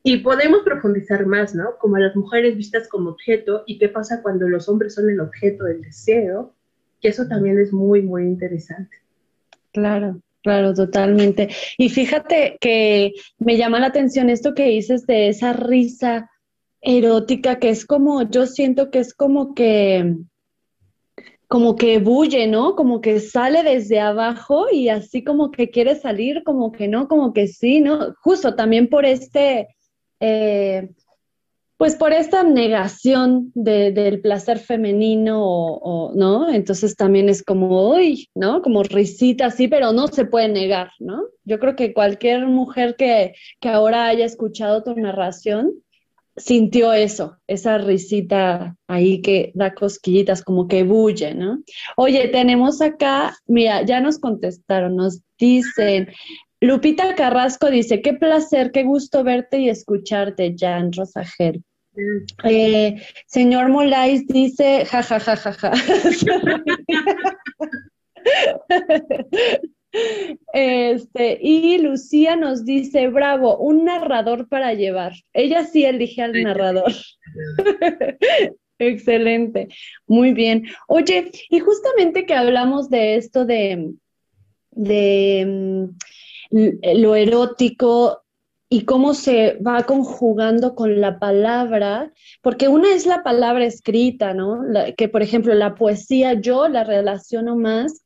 Y 0.02 0.18
podemos 0.18 0.61
profundizar 0.62 1.24
más, 1.24 1.55
¿no? 1.55 1.79
Como 1.81 1.96
las 1.96 2.14
mujeres 2.14 2.57
vistas 2.57 2.88
como 2.88 3.11
objeto 3.11 3.64
y 3.66 3.79
qué 3.79 3.88
pasa 3.88 4.22
cuando 4.22 4.46
los 4.48 4.68
hombres 4.68 4.94
son 4.94 5.09
el 5.09 5.18
objeto 5.18 5.64
del 5.64 5.81
deseo, 5.81 6.55
que 7.00 7.09
eso 7.09 7.26
también 7.26 7.59
es 7.59 7.72
muy, 7.72 8.02
muy 8.02 8.22
interesante. 8.24 8.98
Claro, 9.72 10.20
claro, 10.42 10.74
totalmente. 10.74 11.48
Y 11.79 11.88
fíjate 11.88 12.59
que 12.61 13.14
me 13.38 13.57
llama 13.57 13.81
la 13.81 13.87
atención 13.87 14.29
esto 14.29 14.55
que 14.55 14.66
dices 14.66 15.07
de 15.07 15.29
esa 15.29 15.55
risa 15.55 16.31
erótica 16.81 17.59
que 17.59 17.71
es 17.71 17.87
como, 17.87 18.23
yo 18.23 18.47
siento 18.47 18.91
que 18.91 19.01
es 19.01 19.15
como 19.15 19.55
que, 19.55 20.17
como 21.49 21.77
que 21.77 21.99
bulle, 21.99 22.47
¿no? 22.47 22.75
Como 22.75 23.01
que 23.01 23.21
sale 23.21 23.62
desde 23.62 24.01
abajo 24.01 24.67
y 24.71 24.89
así 24.89 25.23
como 25.23 25.51
que 25.51 25.71
quiere 25.71 25.95
salir, 25.95 26.43
como 26.45 26.73
que 26.73 26.89
no, 26.89 27.09
como 27.09 27.33
que 27.33 27.47
sí, 27.47 27.81
¿no? 27.81 28.15
Justo 28.21 28.55
también 28.55 28.89
por 28.89 29.05
este, 29.05 29.69
eh, 30.21 30.91
pues 31.77 31.95
por 31.95 32.12
esta 32.12 32.43
negación 32.43 33.53
del 33.55 34.21
placer 34.23 34.59
femenino, 34.59 35.41
o, 35.45 36.12
¿no? 36.15 36.49
Entonces 36.51 36.97
también 36.97 37.29
es 37.29 37.45
como, 37.45 37.93
uy, 37.93 38.29
¿no? 38.35 38.62
Como 38.62 38.83
risita 38.83 39.47
así, 39.47 39.69
pero 39.69 39.93
no 39.93 40.09
se 40.09 40.25
puede 40.25 40.49
negar, 40.49 40.91
¿no? 40.99 41.23
Yo 41.45 41.59
creo 41.59 41.77
que 41.77 41.93
cualquier 41.93 42.47
mujer 42.47 42.97
que, 42.97 43.35
que 43.61 43.69
ahora 43.69 44.07
haya 44.07 44.25
escuchado 44.25 44.83
tu 44.83 44.95
narración, 44.95 45.75
sintió 46.37 46.92
eso, 46.92 47.38
esa 47.46 47.79
risita 47.79 48.77
ahí 48.87 49.22
que 49.22 49.53
da 49.55 49.75
cosquillitas, 49.75 50.42
como 50.42 50.68
que 50.68 50.83
bulle, 50.83 51.35
¿no? 51.35 51.62
Oye, 51.96 52.29
tenemos 52.29 52.81
acá, 52.81 53.35
mira, 53.46 53.83
ya 53.83 54.01
nos 54.01 54.18
contestaron, 54.18 54.96
nos 54.96 55.22
dicen, 55.38 56.09
Lupita 56.61 57.14
Carrasco 57.14 57.70
dice, 57.70 58.03
qué 58.03 58.14
placer, 58.14 58.70
qué 58.70 58.85
gusto 58.85 59.25
verte 59.25 59.59
y 59.59 59.68
escucharte, 59.68 60.55
Jan 60.59 60.92
Rosagel. 60.92 61.62
Eh, 62.44 63.03
señor 63.27 63.70
Molais 63.70 64.27
dice, 64.27 64.85
ja, 64.85 65.03
ja, 65.03 65.18
ja, 65.18 65.37
ja, 65.37 65.53
ja. 65.53 65.72
Este, 70.52 71.38
y 71.40 71.78
Lucía 71.78 72.37
nos 72.37 72.64
dice, 72.64 73.09
bravo, 73.09 73.59
un 73.59 73.85
narrador 73.85 74.48
para 74.48 74.74
llevar. 74.74 75.12
Ella 75.32 75.64
sí 75.64 75.85
elige 75.85 76.22
al 76.22 76.32
narrador. 76.32 76.92
Excelente, 78.78 79.68
muy 80.06 80.32
bien. 80.32 80.64
Oye, 80.87 81.30
y 81.50 81.61
justamente 81.61 82.26
que 82.26 82.35
hablamos 82.35 82.90
de 82.90 83.16
esto 83.16 83.46
de, 83.46 83.92
de 84.70 85.88
mm, 86.50 86.96
lo 86.96 87.14
erótico 87.14 88.22
y 88.68 88.85
cómo 88.85 89.14
se 89.14 89.59
va 89.59 89.85
conjugando 89.85 90.74
con 90.74 91.00
la 91.00 91.18
palabra, 91.18 92.12
porque 92.42 92.68
una 92.68 92.94
es 92.94 93.06
la 93.06 93.22
palabra 93.22 93.64
escrita, 93.64 94.35
¿no? 94.35 94.61
que 94.96 95.09
por 95.09 95.22
ejemplo 95.22 95.54
la 95.54 95.74
poesía 95.76 96.35
yo 96.35 96.68
la 96.68 96.82
relaciono 96.82 97.56
más 97.56 98.04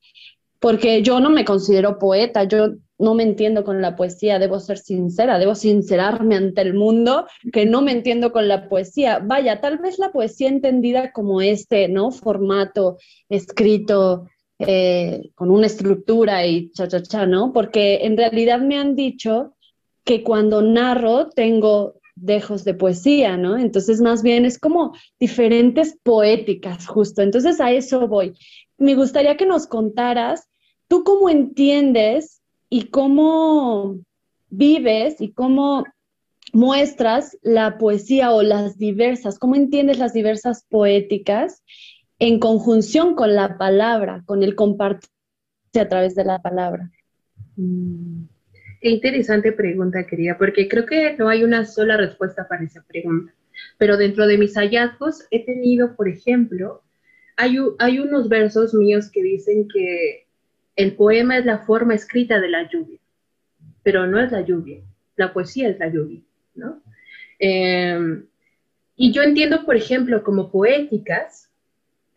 porque 0.61 1.03
yo 1.03 1.20
no 1.20 1.31
me 1.31 1.44
considero 1.44 1.99
poeta, 1.99 2.44
yo 2.44 2.75
no 2.99 3.14
me 3.14 3.23
entiendo 3.23 3.64
con 3.64 3.81
la 3.81 3.96
poesía, 3.96 4.38
debo 4.38 4.61
ser 4.61 4.79
sincera, 4.79 5.38
debo 5.38 5.55
sincerarme 5.55 6.37
ante 6.37 6.61
el 6.61 6.75
mundo 6.75 7.27
que 7.51 7.64
no 7.64 7.81
me 7.81 7.92
entiendo 7.92 8.31
con 8.31 8.46
la 8.46 8.68
poesía. 8.68 9.20
Vaya, 9.20 9.61
tal 9.61 9.79
vez 9.79 9.99
la 9.99 10.12
poesía 10.12 10.49
entendida 10.49 11.12
como 11.12 11.40
este, 11.40 11.88
¿no? 11.88 12.11
Formato 12.11 12.99
escrito 13.31 14.29
eh, 14.59 15.31
con 15.35 15.51
una 15.51 15.66
estructura 15.66 16.46
y 16.46 16.70
cha, 16.73 16.87
cha, 16.87 17.03
cha, 17.03 17.25
¿no? 17.25 17.55
Porque 17.55 18.01
en 18.03 18.18
realidad 18.18 18.61
me 18.61 18.79
han 18.79 18.94
dicho 18.94 19.55
que 20.05 20.23
cuando 20.23 20.61
narro 20.61 21.31
tengo 21.31 21.94
dejos 22.16 22.64
de 22.64 22.75
poesía, 22.75 23.38
¿no? 23.38 23.57
Entonces 23.57 24.03
más 24.03 24.23
bien 24.23 24.44
es 24.44 24.59
como 24.59 24.94
diferentes 25.18 25.99
poéticas, 26.03 26.87
justo. 26.87 27.23
Entonces 27.23 27.61
a 27.62 27.73
eso 27.73 28.07
voy. 28.07 28.35
Me 28.77 28.94
gustaría 28.94 29.38
que 29.38 29.46
nos 29.46 29.66
contaras, 29.66 30.50
¿tú 30.90 31.05
cómo 31.05 31.31
entiendes 31.31 32.42
y 32.68 32.88
cómo 32.88 34.00
vives 34.50 35.20
y 35.20 35.33
cómo 35.33 35.85
muestras 36.53 37.38
la 37.42 37.79
poesía 37.79 38.33
o 38.33 38.42
las 38.42 38.76
diversas, 38.76 39.38
cómo 39.38 39.55
entiendes 39.55 40.00
las 40.00 40.12
diversas 40.12 40.66
poéticas 40.68 41.62
en 42.18 42.40
conjunción 42.40 43.14
con 43.14 43.37
la 43.37 43.57
palabra, 43.57 44.24
con 44.26 44.42
el 44.42 44.57
compartir 44.57 45.09
a 45.81 45.88
través 45.88 46.16
de 46.16 46.24
la 46.24 46.42
palabra? 46.42 46.90
Mm, 47.55 48.24
qué 48.81 48.90
interesante 48.90 49.53
pregunta, 49.53 50.05
querida, 50.09 50.37
porque 50.37 50.68
creo 50.68 50.87
que 50.87 51.16
no 51.16 51.29
hay 51.29 51.44
una 51.44 51.66
sola 51.66 51.98
respuesta 51.98 52.48
para 52.48 52.64
esa 52.64 52.83
pregunta. 52.83 53.33
Pero 53.79 53.96
dentro 53.96 54.26
de 54.26 54.38
mis 54.38 54.57
hallazgos 54.57 55.24
he 55.31 55.44
tenido, 55.44 55.94
por 55.94 56.09
ejemplo, 56.09 56.83
hay, 57.37 57.59
hay 57.79 58.00
unos 58.00 58.29
versos 58.29 58.74
míos 58.74 59.09
que 59.12 59.22
dicen 59.22 59.68
que 59.72 60.26
el 60.81 60.95
poema 60.95 61.37
es 61.37 61.45
la 61.45 61.59
forma 61.59 61.95
escrita 61.95 62.40
de 62.40 62.49
la 62.49 62.66
lluvia, 62.71 62.99
pero 63.83 64.07
no 64.07 64.19
es 64.19 64.33
la 64.33 64.40
lluvia, 64.40 64.81
la 65.16 65.31
poesía 65.35 65.69
es 65.69 65.79
la 65.79 65.88
lluvia, 65.88 66.23
¿no? 66.55 66.83
Em, 67.38 68.25
y 68.97 69.12
yo 69.12 69.23
entiendo, 69.23 69.66
por 69.66 69.77
ejemplo, 69.77 70.23
como 70.23 70.51
poéticas, 70.51 71.51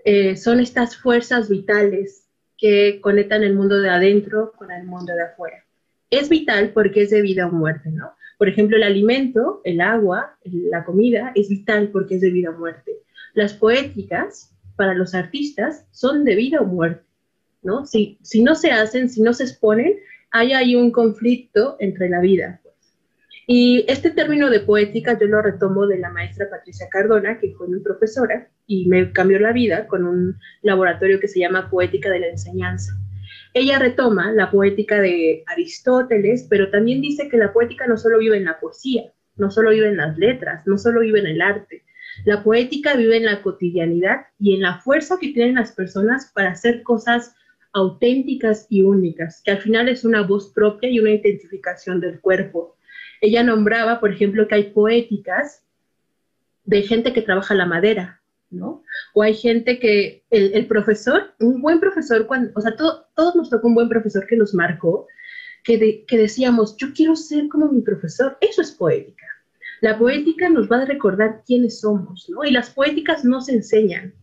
eh, 0.06 0.38
son 0.38 0.62
estas 0.62 0.96
fuerzas 0.96 1.50
vitales 1.50 2.26
que 2.58 3.02
conectan 3.02 3.44
el 3.44 3.54
mundo 3.54 3.82
de 3.82 3.90
adentro 3.90 4.54
con 4.56 4.72
el 4.72 4.86
mundo 4.86 5.14
de 5.14 5.24
afuera. 5.24 5.66
Es 6.10 6.30
vital 6.30 6.72
porque 6.74 7.02
es 7.02 7.10
de 7.10 7.22
vida 7.22 7.48
o 7.48 7.52
muerte, 7.52 7.90
¿no? 7.90 8.14
Por 8.38 8.48
ejemplo, 8.48 8.78
el 8.78 8.84
alimento, 8.84 9.60
el 9.66 9.82
agua, 9.82 10.38
la 10.46 10.86
comida, 10.86 11.34
es 11.36 11.50
vital 11.50 11.90
porque 11.90 12.16
es 12.16 12.22
de 12.22 12.30
vida 12.30 12.52
o 12.52 12.58
muerte. 12.58 12.94
Las 13.34 13.54
poéticas, 13.54 14.56
para 14.78 14.94
los 14.94 15.14
artistas, 15.14 15.86
son 15.92 16.24
de 16.24 16.36
vida 16.36 16.62
o 16.62 16.66
muerte. 16.66 17.13
¿No? 17.64 17.86
Si, 17.86 18.18
si 18.22 18.44
no 18.44 18.56
se 18.56 18.72
hacen, 18.72 19.10
si 19.10 19.22
no 19.22 19.34
se 19.34 19.44
exponen, 19.44 19.96
hay 20.32 20.54
ahí 20.54 20.76
un 20.76 20.92
conflicto 20.92 21.78
entre 21.80 22.10
la 22.10 22.20
vida. 22.20 22.60
Pues. 22.64 22.76
Y 23.48 23.86
este 23.88 24.10
término 24.10 24.50
de 24.50 24.62
poética 24.62 25.18
yo 25.20 25.28
lo 25.28 25.42
retomo 25.42 25.86
de 25.86 26.00
la 26.00 26.10
maestra 26.10 26.50
Patricia 26.50 26.88
Cardona, 26.90 27.40
que 27.40 27.54
fue 27.58 27.68
mi 27.68 27.80
profesora 27.80 28.48
y 28.68 28.88
me 28.88 29.12
cambió 29.12 29.40
la 29.40 29.52
vida 29.52 29.88
con 29.88 30.06
un 30.06 30.40
laboratorio 30.62 31.20
que 31.20 31.28
se 31.28 31.40
llama 31.40 31.70
Poética 31.70 32.10
de 32.10 32.20
la 32.20 32.28
Enseñanza. 32.28 32.94
Ella 33.54 33.78
retoma 33.78 34.32
la 34.32 34.50
poética 34.50 35.00
de 35.00 35.44
Aristóteles, 35.46 36.48
pero 36.50 36.72
también 36.72 37.02
dice 37.02 37.30
que 37.30 37.38
la 37.38 37.54
poética 37.54 37.86
no 37.86 37.98
solo 37.98 38.18
vive 38.18 38.38
en 38.38 38.46
la 38.46 38.60
poesía, 38.60 39.12
no 39.36 39.52
solo 39.52 39.70
vive 39.70 39.90
en 39.90 39.98
las 39.98 40.18
letras, 40.18 40.66
no 40.66 40.78
solo 40.78 41.02
vive 41.02 41.20
en 41.20 41.28
el 41.28 41.42
arte. 41.42 41.84
La 42.26 42.44
poética 42.44 42.96
vive 42.96 43.18
en 43.18 43.26
la 43.26 43.42
cotidianidad 43.42 44.28
y 44.40 44.56
en 44.56 44.62
la 44.62 44.80
fuerza 44.80 45.18
que 45.20 45.34
tienen 45.34 45.56
las 45.56 45.72
personas 45.74 46.32
para 46.34 46.52
hacer 46.52 46.82
cosas 46.84 47.36
auténticas 47.74 48.68
y 48.70 48.84
únicas, 48.84 49.42
que 49.44 49.52
al 49.52 49.58
final 49.60 49.90
es 49.90 50.06
una 50.06 50.22
voz 50.22 50.52
propia 50.54 50.90
y 50.90 51.00
una 51.00 51.12
identificación 51.12 52.00
del 52.00 52.22
cuerpo. 52.22 52.78
Ella 53.20 53.44
nombraba, 53.44 54.00
por 54.00 54.12
ejemplo, 54.12 54.48
que 54.48 54.56
hay 54.56 54.64
poéticas 54.72 55.64
de 56.66 56.84
gente 56.84 57.14
que 57.14 57.24
trabaja 57.24 57.56
la 57.56 57.66
madera, 57.66 58.22
¿no? 58.52 58.84
O 59.14 59.24
hay 59.24 59.34
gente 59.34 59.80
que, 59.80 60.24
el, 60.30 60.68
profesor, 60.68 61.34
un 61.40 61.62
buen 61.62 61.80
profesor, 61.80 62.28
cuando, 62.28 62.52
o 62.56 62.62
sea, 62.62 62.76
todos 62.76 63.36
nos 63.36 63.50
tocó 63.50 63.68
un 63.68 63.76
buen 63.76 63.90
profesor 63.90 64.26
que 64.28 64.38
nos 64.38 64.54
marcó, 64.54 65.08
que, 65.64 66.06
que 66.06 66.18
decíamos, 66.18 66.78
yo 66.78 66.94
quiero 66.94 67.16
ser 67.16 67.48
como 67.48 67.72
mi 67.72 67.82
profesor, 67.82 68.38
eso 68.40 68.62
es 68.62 68.72
poética. 68.72 69.26
La 69.82 69.98
poética 69.98 70.48
nos 70.50 70.72
va 70.72 70.84
a 70.84 70.86
recordar 70.86 71.42
quiénes 71.46 71.82
somos, 71.82 72.30
¿no? 72.30 72.44
Y 72.46 72.52
las 72.52 72.70
poéticas 72.70 73.26
no 73.26 73.42
se 73.42 73.54
enseñan, 73.54 74.14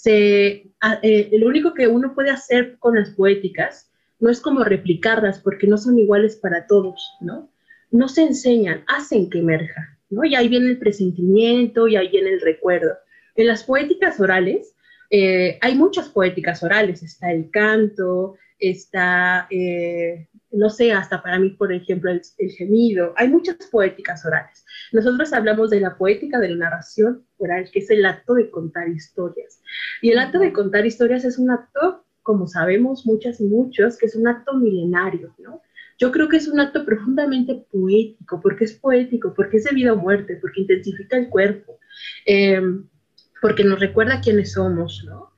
se, 0.00 0.70
eh, 1.02 1.30
lo 1.32 1.48
único 1.48 1.74
que 1.74 1.88
uno 1.88 2.14
puede 2.14 2.30
hacer 2.30 2.78
con 2.78 2.94
las 2.94 3.10
poéticas 3.10 3.90
no 4.20 4.30
es 4.30 4.40
como 4.40 4.62
replicarlas, 4.62 5.40
porque 5.40 5.66
no 5.66 5.76
son 5.76 5.98
iguales 5.98 6.36
para 6.36 6.66
todos, 6.66 7.16
¿no? 7.20 7.50
No 7.90 8.08
se 8.08 8.22
enseñan, 8.22 8.84
hacen 8.86 9.28
que 9.28 9.40
emerja, 9.40 9.98
¿no? 10.10 10.24
Y 10.24 10.36
ahí 10.36 10.48
viene 10.48 10.70
el 10.70 10.78
presentimiento 10.78 11.88
y 11.88 11.96
ahí 11.96 12.08
viene 12.10 12.30
el 12.30 12.40
recuerdo. 12.40 12.92
En 13.34 13.48
las 13.48 13.64
poéticas 13.64 14.20
orales, 14.20 14.72
eh, 15.10 15.58
hay 15.62 15.74
muchas 15.74 16.08
poéticas 16.08 16.62
orales, 16.62 17.02
está 17.02 17.32
el 17.32 17.50
canto, 17.50 18.36
está, 18.60 19.48
eh, 19.50 20.28
no 20.52 20.70
sé, 20.70 20.92
hasta 20.92 21.22
para 21.22 21.40
mí, 21.40 21.50
por 21.50 21.72
ejemplo, 21.72 22.12
el, 22.12 22.50
gemido, 22.52 23.14
hay 23.16 23.28
muchas 23.28 23.56
poéticas 23.70 24.24
orales. 24.24 24.64
Nosotros 24.92 25.32
hablamos 25.32 25.70
de 25.70 25.80
la 25.80 25.96
poética 25.96 26.38
de 26.38 26.50
la 26.50 26.56
narración 26.56 27.24
oral, 27.38 27.70
que 27.72 27.80
es 27.80 27.90
el 27.90 28.04
acto 28.04 28.34
de 28.34 28.50
contar 28.50 28.88
historias. 28.88 29.60
Y 30.02 30.10
el 30.10 30.18
acto 30.18 30.38
de 30.38 30.52
contar 30.52 30.86
historias 30.86 31.24
es 31.24 31.38
un 31.38 31.50
acto, 31.50 32.04
como 32.22 32.46
sabemos 32.46 33.06
muchas 33.06 33.40
y 33.40 33.44
muchos, 33.44 33.96
que 33.96 34.06
es 34.06 34.16
un 34.16 34.28
acto 34.28 34.54
milenario, 34.54 35.34
¿no? 35.38 35.62
Yo 35.98 36.12
creo 36.12 36.28
que 36.28 36.36
es 36.36 36.46
un 36.46 36.60
acto 36.60 36.84
profundamente 36.84 37.66
poético, 37.72 38.40
porque 38.40 38.64
es 38.64 38.74
poético, 38.74 39.34
porque 39.34 39.56
es 39.56 39.64
de 39.64 39.74
vida 39.74 39.92
o 39.92 39.96
muerte, 39.96 40.38
porque 40.40 40.60
intensifica 40.60 41.16
el 41.16 41.28
cuerpo, 41.28 41.78
em, 42.24 42.86
porque 43.42 43.64
nos 43.64 43.80
recuerda 43.80 44.20
quiénes 44.20 44.52
somos, 44.52 45.04
¿no? 45.06 45.32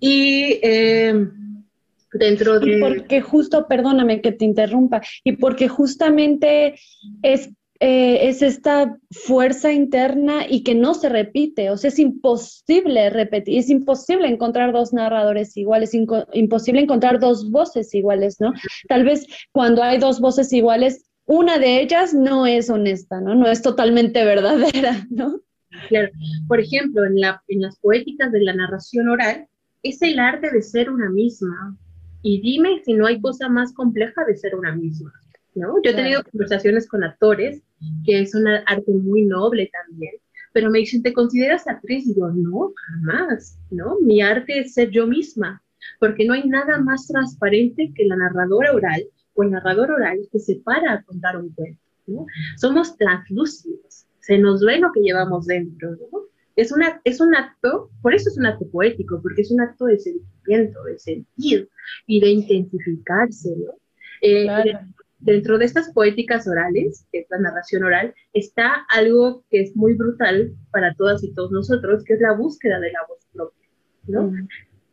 Y 0.00 0.60
em, 0.62 1.64
dentro 2.12 2.58
de... 2.58 2.78
Y 2.78 2.80
porque 2.80 3.20
justo, 3.20 3.66
perdóname 3.68 4.22
que 4.22 4.32
te 4.32 4.46
interrumpa, 4.46 5.02
y 5.24 5.32
porque 5.32 5.68
justamente 5.68 6.74
es 7.22 7.50
eh, 7.80 8.28
es 8.28 8.42
esta 8.42 8.98
fuerza 9.12 9.72
interna 9.72 10.48
y 10.48 10.64
que 10.64 10.74
no 10.74 10.94
se 10.94 11.08
repite, 11.08 11.70
o 11.70 11.76
sea, 11.76 11.88
es 11.88 11.98
imposible 12.00 13.08
repetir, 13.10 13.56
es 13.56 13.70
imposible 13.70 14.26
encontrar 14.26 14.72
dos 14.72 14.92
narradores 14.92 15.56
iguales, 15.56 15.94
imposible 15.94 16.80
encontrar 16.80 17.20
dos 17.20 17.50
voces 17.52 17.94
iguales, 17.94 18.40
¿no? 18.40 18.52
Tal 18.88 19.04
vez 19.04 19.26
cuando 19.52 19.84
hay 19.84 19.98
dos 19.98 20.18
voces 20.20 20.52
iguales, 20.52 21.08
una 21.24 21.58
de 21.58 21.80
ellas 21.80 22.14
no 22.14 22.46
es 22.46 22.68
honesta, 22.68 23.20
¿no? 23.20 23.36
No 23.36 23.46
es 23.46 23.62
totalmente 23.62 24.24
verdadera, 24.24 25.06
¿no? 25.10 25.40
Claro. 25.88 26.10
Por 26.48 26.58
ejemplo, 26.58 27.04
en, 27.04 27.20
la, 27.20 27.42
en 27.46 27.60
las 27.60 27.78
poéticas 27.78 28.32
de 28.32 28.40
la 28.42 28.54
narración 28.54 29.08
oral, 29.08 29.46
es 29.84 30.02
el 30.02 30.18
arte 30.18 30.50
de 30.50 30.62
ser 30.62 30.90
una 30.90 31.10
misma. 31.10 31.76
Y 32.22 32.40
dime 32.40 32.82
si 32.84 32.94
no 32.94 33.06
hay 33.06 33.20
cosa 33.20 33.48
más 33.48 33.72
compleja 33.72 34.24
de 34.24 34.36
ser 34.36 34.56
una 34.56 34.74
misma. 34.74 35.12
¿no? 35.54 35.80
Yo 35.82 35.90
he 35.90 35.94
tenido 35.94 36.24
conversaciones 36.24 36.88
con 36.88 37.04
actores, 37.04 37.62
que 38.04 38.20
es 38.20 38.34
una 38.34 38.62
arte 38.66 38.92
muy 38.92 39.24
noble 39.24 39.70
también, 39.72 40.14
pero 40.52 40.70
me 40.70 40.80
dicen, 40.80 41.02
¿te 41.02 41.12
consideras 41.12 41.66
actriz? 41.68 42.06
Y 42.06 42.14
yo, 42.14 42.28
no, 42.28 42.72
jamás, 42.74 43.58
¿no? 43.70 43.98
Mi 44.00 44.20
arte 44.20 44.60
es 44.60 44.74
ser 44.74 44.90
yo 44.90 45.06
misma, 45.06 45.62
porque 46.00 46.24
no 46.24 46.34
hay 46.34 46.48
nada 46.48 46.78
más 46.80 47.06
transparente 47.06 47.92
que 47.94 48.04
la 48.06 48.16
narradora 48.16 48.72
oral 48.74 49.04
o 49.34 49.42
el 49.42 49.50
narrador 49.50 49.90
oral 49.90 50.18
que 50.32 50.38
se 50.38 50.56
para 50.56 50.94
a 50.94 51.02
contar 51.02 51.36
un 51.36 51.50
cuento, 51.50 51.80
¿no? 52.06 52.26
Somos 52.56 52.96
translúcidos, 52.96 54.06
se 54.20 54.38
nos 54.38 54.64
ve 54.64 54.78
lo 54.78 54.92
que 54.92 55.00
llevamos 55.00 55.46
dentro, 55.46 55.92
¿no? 55.92 56.28
Es, 56.56 56.72
una, 56.72 57.00
es 57.04 57.20
un 57.20 57.36
acto, 57.36 57.90
por 58.02 58.14
eso 58.14 58.28
es 58.30 58.36
un 58.36 58.46
acto 58.46 58.68
poético, 58.68 59.20
porque 59.22 59.42
es 59.42 59.50
un 59.52 59.60
acto 59.60 59.84
de 59.84 59.98
sentimiento, 59.98 60.82
de 60.82 60.98
sentir 60.98 61.68
y 62.06 62.20
de 62.20 62.30
intensificarse, 62.30 63.54
¿no? 63.56 63.74
Eh, 64.22 64.46
dentro 65.20 65.58
de 65.58 65.64
estas 65.64 65.92
poéticas 65.92 66.46
orales, 66.46 67.06
que 67.12 67.20
es 67.20 67.26
la 67.30 67.38
narración 67.38 67.84
oral, 67.84 68.14
está 68.32 68.86
algo 68.90 69.44
que 69.50 69.62
es 69.62 69.76
muy 69.76 69.94
brutal 69.94 70.52
para 70.70 70.94
todas 70.94 71.22
y 71.24 71.32
todos 71.34 71.50
nosotros, 71.50 72.04
que 72.04 72.14
es 72.14 72.20
la 72.20 72.32
búsqueda 72.32 72.78
de 72.80 72.92
la 72.92 73.00
voz 73.08 73.26
propia, 73.32 73.68
¿no? 74.06 74.32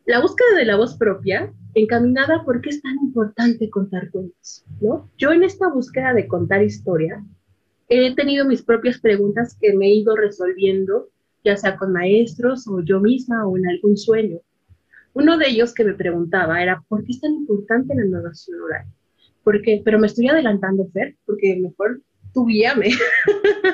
La 0.06 0.22
búsqueda 0.22 0.58
de 0.58 0.66
la 0.66 0.76
voz 0.76 0.98
propia, 0.98 1.52
encaminada 1.74 2.44
por 2.44 2.62
qué 2.62 2.70
es 2.70 2.82
tan 2.82 2.96
importante 2.98 3.70
contar 3.70 4.12
cuentos, 4.12 4.66
¿no? 4.82 5.10
Yo 5.18 5.32
en 5.32 5.44
esta 5.44 5.68
búsqueda 5.70 6.14
de 6.14 6.28
contar 6.28 6.64
historia, 6.64 7.24
he 7.90 8.16
tenido 8.16 8.46
mis 8.46 8.64
propias 8.64 9.00
preguntas 9.00 9.58
que 9.60 9.76
me 9.76 9.88
he 9.88 9.96
ido 9.96 10.16
resolviendo, 10.16 11.10
ya 11.44 11.58
sea 11.58 11.78
con 11.78 11.92
maestros 11.92 12.68
o 12.68 12.82
yo 12.82 13.00
misma 13.00 13.48
o 13.48 13.58
en 13.58 13.68
algún 13.68 13.98
sueño. 13.98 14.40
Uno 15.14 15.38
de 15.38 15.50
ellos 15.50 15.74
que 15.74 15.86
me 15.86 15.94
preguntaba 15.94 16.62
era, 16.62 16.84
¿por 16.88 17.04
qué 17.04 17.12
es 17.12 17.22
tan 17.22 17.34
importante 17.34 17.96
la 17.96 18.06
narración 18.06 18.60
oral? 18.62 18.86
Porque, 19.46 19.82
pero 19.86 19.98
me 20.00 20.08
estoy 20.08 20.28
adelantando, 20.28 20.90
Fer, 20.92 21.16
porque 21.26 21.56
mejor 21.56 22.02
tú 22.34 22.46
guíame. 22.46 22.90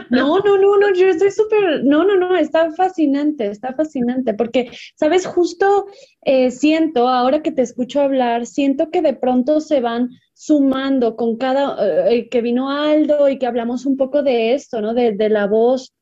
No, 0.10 0.40
no, 0.40 0.58
no, 0.58 0.78
no, 0.78 0.94
yo 0.94 1.08
estoy 1.08 1.32
súper, 1.32 1.86
no, 1.86 2.04
no, 2.04 2.18
no, 2.18 2.36
está 2.36 2.70
fascinante, 2.72 3.48
está 3.48 3.74
fascinante, 3.74 4.34
porque, 4.34 4.70
sabes, 4.96 5.26
justo 5.26 5.86
eh, 6.26 6.52
siento, 6.52 7.08
ahora 7.08 7.42
que 7.42 7.54
te 7.54 7.62
escucho 7.62 8.02
hablar, 8.02 8.46
siento 8.46 8.90
que 8.92 9.02
de 9.02 9.14
pronto 9.14 9.62
se 9.62 9.80
van 9.80 10.10
sumando 10.34 11.16
con 11.16 11.38
cada, 11.38 11.78
eh, 11.80 12.16
eh, 12.16 12.30
que 12.30 12.42
vino 12.42 12.70
Aldo 12.70 13.30
y 13.30 13.40
que 13.40 13.46
hablamos 13.46 13.86
un 13.86 13.96
poco 13.96 14.22
de 14.22 14.54
esto, 14.54 14.82
¿no? 14.82 14.94
De, 14.94 15.30
la 15.30 15.48
voz, 15.48 15.94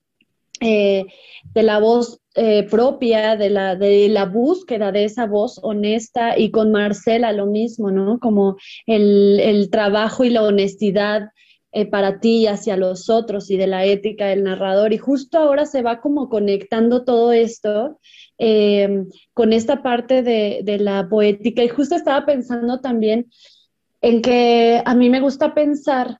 de 0.59 1.63
la 1.63 1.79
voz 1.79 2.19
propia, 2.69 3.35
de 3.35 3.49
la, 3.49 3.75
de 3.75 4.07
la 4.09 4.25
búsqueda 4.25 4.91
de 4.91 5.05
esa 5.05 5.25
voz 5.25 5.59
honesta 5.61 6.37
y 6.37 6.51
con 6.51 6.71
Marcela 6.71 7.33
lo 7.33 7.47
mismo, 7.47 7.91
¿no? 7.91 8.19
Como 8.19 8.57
el, 8.85 9.39
el 9.41 9.69
trabajo 9.69 10.23
y 10.23 10.29
la 10.29 10.43
honestidad 10.43 11.29
eh, 11.71 11.85
para 11.85 12.19
ti 12.19 12.37
y 12.37 12.47
hacia 12.47 12.77
los 12.77 13.11
otros 13.11 13.51
y 13.51 13.57
de 13.57 13.67
la 13.67 13.85
ética 13.85 14.25
del 14.25 14.43
narrador. 14.43 14.91
Y 14.91 14.97
justo 14.97 15.37
ahora 15.37 15.67
se 15.67 15.83
va 15.83 16.01
como 16.01 16.27
conectando 16.27 17.03
todo 17.03 17.31
esto 17.31 17.99
em, 18.39 19.07
con 19.35 19.53
esta 19.53 19.83
parte 19.83 20.23
de, 20.23 20.61
de 20.63 20.79
la 20.79 21.07
poética. 21.07 21.63
Y 21.63 21.69
justo 21.69 21.93
estaba 21.93 22.25
pensando 22.25 22.79
también 22.81 23.29
en 24.01 24.23
que 24.23 24.81
a 24.83 24.95
mí 24.95 25.11
me 25.11 25.21
gusta 25.21 25.53
pensar 25.53 26.17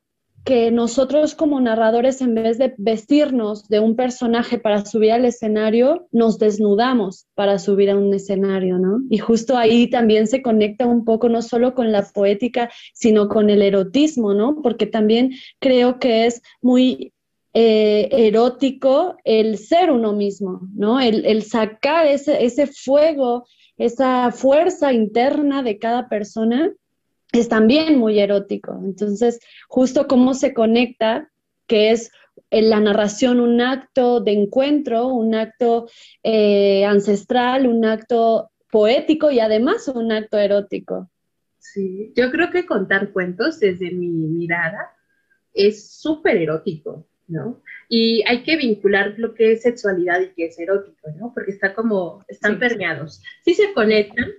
que 0.50 0.72
nosotros 0.72 1.36
como 1.36 1.62
narradores, 1.62 2.22
en 2.22 2.34
vez 2.34 2.58
de 2.58 2.74
vestirnos 2.80 3.68
de 3.68 3.80
un 3.80 3.96
personaje 3.96 4.58
para 4.58 4.84
subir 4.84 5.12
al 5.12 5.26
escenario, 5.26 6.08
nos 6.12 6.40
desnudamos 6.40 7.28
para 7.36 7.60
subir 7.60 7.92
a 7.92 7.96
un 7.96 8.12
escenario, 8.16 8.80
¿no? 8.80 9.00
Y 9.12 9.20
justo 9.20 9.56
ahí 9.56 9.92
también 9.92 10.26
se 10.26 10.42
conecta 10.42 10.88
un 10.88 11.06
poco 11.06 11.30
no 11.30 11.44
solo 11.44 11.76
con 11.76 11.92
la 11.92 12.02
poética, 12.02 12.72
sino 12.96 13.28
con 13.30 13.52
el 13.52 13.62
erotismo, 13.62 14.34
¿no? 14.34 14.60
Porque 14.64 14.88
también 14.88 15.34
creo 15.60 16.00
que 16.00 16.26
es 16.26 16.42
muy 16.64 17.14
eh, 17.54 18.10
erótico 18.12 19.18
el 19.26 19.60
ser 19.60 19.92
uno 19.92 20.14
mismo, 20.14 20.62
¿no? 20.74 21.00
El, 21.00 21.44
sacar 21.44 22.08
ese, 22.08 22.44
ese 22.44 22.66
fuego, 22.66 23.46
esa 23.78 24.32
fuerza 24.32 24.94
interna 24.94 25.62
de 25.62 25.78
cada 25.78 26.10
persona 26.10 26.74
es 27.32 27.50
también 27.50 27.98
muy 27.98 28.20
erótico. 28.20 28.80
Entonces, 28.84 29.40
justo 29.68 30.08
cómo 30.08 30.34
se 30.34 30.54
conecta, 30.54 31.30
que 31.68 31.92
es 31.92 32.12
en 32.50 32.70
la 32.70 32.80
narración 32.80 33.40
un 33.40 33.62
acto 33.62 34.22
de 34.22 34.34
encuentro, 34.34 35.08
un 35.08 35.36
acto 35.36 35.88
eh, 36.24 36.86
ancestral, 36.86 37.68
un 37.68 37.86
acto 37.86 38.52
poético 38.72 39.32
y 39.32 39.40
además 39.40 39.88
un 39.88 40.12
acto 40.12 40.38
erótico. 40.38 41.10
Sí, 41.60 42.14
yo 42.16 42.32
creo 42.32 42.50
que 42.50 42.66
contar 42.66 43.12
cuentos 43.12 43.60
desde 43.60 43.92
mi 43.92 44.08
mirada 44.10 44.92
es 45.54 45.92
súper 45.92 46.38
erótico, 46.38 47.08
¿no? 47.28 47.62
Y 47.88 48.24
hay 48.28 48.44
que 48.44 48.56
vincular 48.56 49.16
lo 49.18 49.34
que 49.34 49.54
es 49.54 49.62
sexualidad 49.64 50.22
y 50.22 50.30
que 50.30 50.46
es 50.46 50.58
erótico, 50.58 51.10
¿no? 51.18 51.32
Porque 51.34 51.52
está 51.52 51.74
como, 51.74 52.24
están 52.28 52.60
permeados. 52.60 53.22
Sí 53.44 53.54
se 53.54 53.74
conectan, 53.74 54.30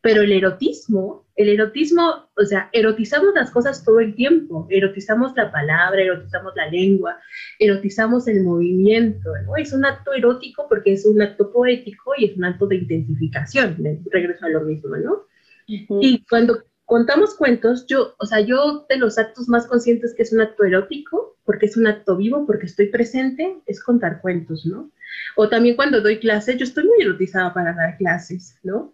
pero 0.00 0.22
el 0.22 0.32
erotismo, 0.32 1.26
el 1.40 1.48
erotismo, 1.48 2.28
o 2.36 2.44
sea, 2.44 2.68
erotizamos 2.72 3.32
las 3.34 3.50
cosas 3.50 3.82
todo 3.82 4.00
el 4.00 4.14
tiempo, 4.14 4.66
erotizamos 4.68 5.32
la 5.36 5.50
palabra, 5.50 6.02
erotizamos 6.02 6.52
la 6.54 6.68
lengua, 6.68 7.18
erotizamos 7.58 8.28
el 8.28 8.42
movimiento, 8.42 9.30
¿no? 9.46 9.56
Es 9.56 9.72
un 9.72 9.86
acto 9.86 10.12
erótico 10.12 10.66
porque 10.68 10.92
es 10.92 11.06
un 11.06 11.22
acto 11.22 11.50
poético 11.50 12.12
y 12.18 12.26
es 12.26 12.36
un 12.36 12.44
acto 12.44 12.66
de 12.66 12.76
intensificación, 12.76 13.78
regreso 14.10 14.44
a 14.44 14.50
lo 14.50 14.60
mismo, 14.62 14.96
¿no? 14.96 15.24
Y 15.66 16.24
cuando 16.28 16.64
contamos 16.84 17.34
cuentos, 17.34 17.86
yo, 17.86 18.14
o 18.18 18.26
sea, 18.26 18.40
yo 18.40 18.84
de 18.88 18.98
los 18.98 19.16
actos 19.16 19.48
más 19.48 19.66
conscientes 19.66 20.12
que 20.14 20.24
es 20.24 20.32
un 20.32 20.40
acto 20.40 20.64
erótico, 20.64 21.38
porque 21.44 21.66
es 21.66 21.76
un 21.76 21.86
acto 21.86 22.16
vivo, 22.16 22.46
porque 22.46 22.66
estoy 22.66 22.88
presente, 22.88 23.56
es 23.66 23.82
contar 23.82 24.20
cuentos, 24.20 24.66
¿no? 24.66 24.90
O 25.36 25.48
también 25.48 25.76
cuando 25.76 26.00
doy 26.00 26.18
clases, 26.18 26.56
yo 26.58 26.64
estoy 26.64 26.84
muy 26.84 27.00
erotizada 27.00 27.54
para 27.54 27.72
dar 27.72 27.96
clases, 27.96 28.58
¿no? 28.62 28.92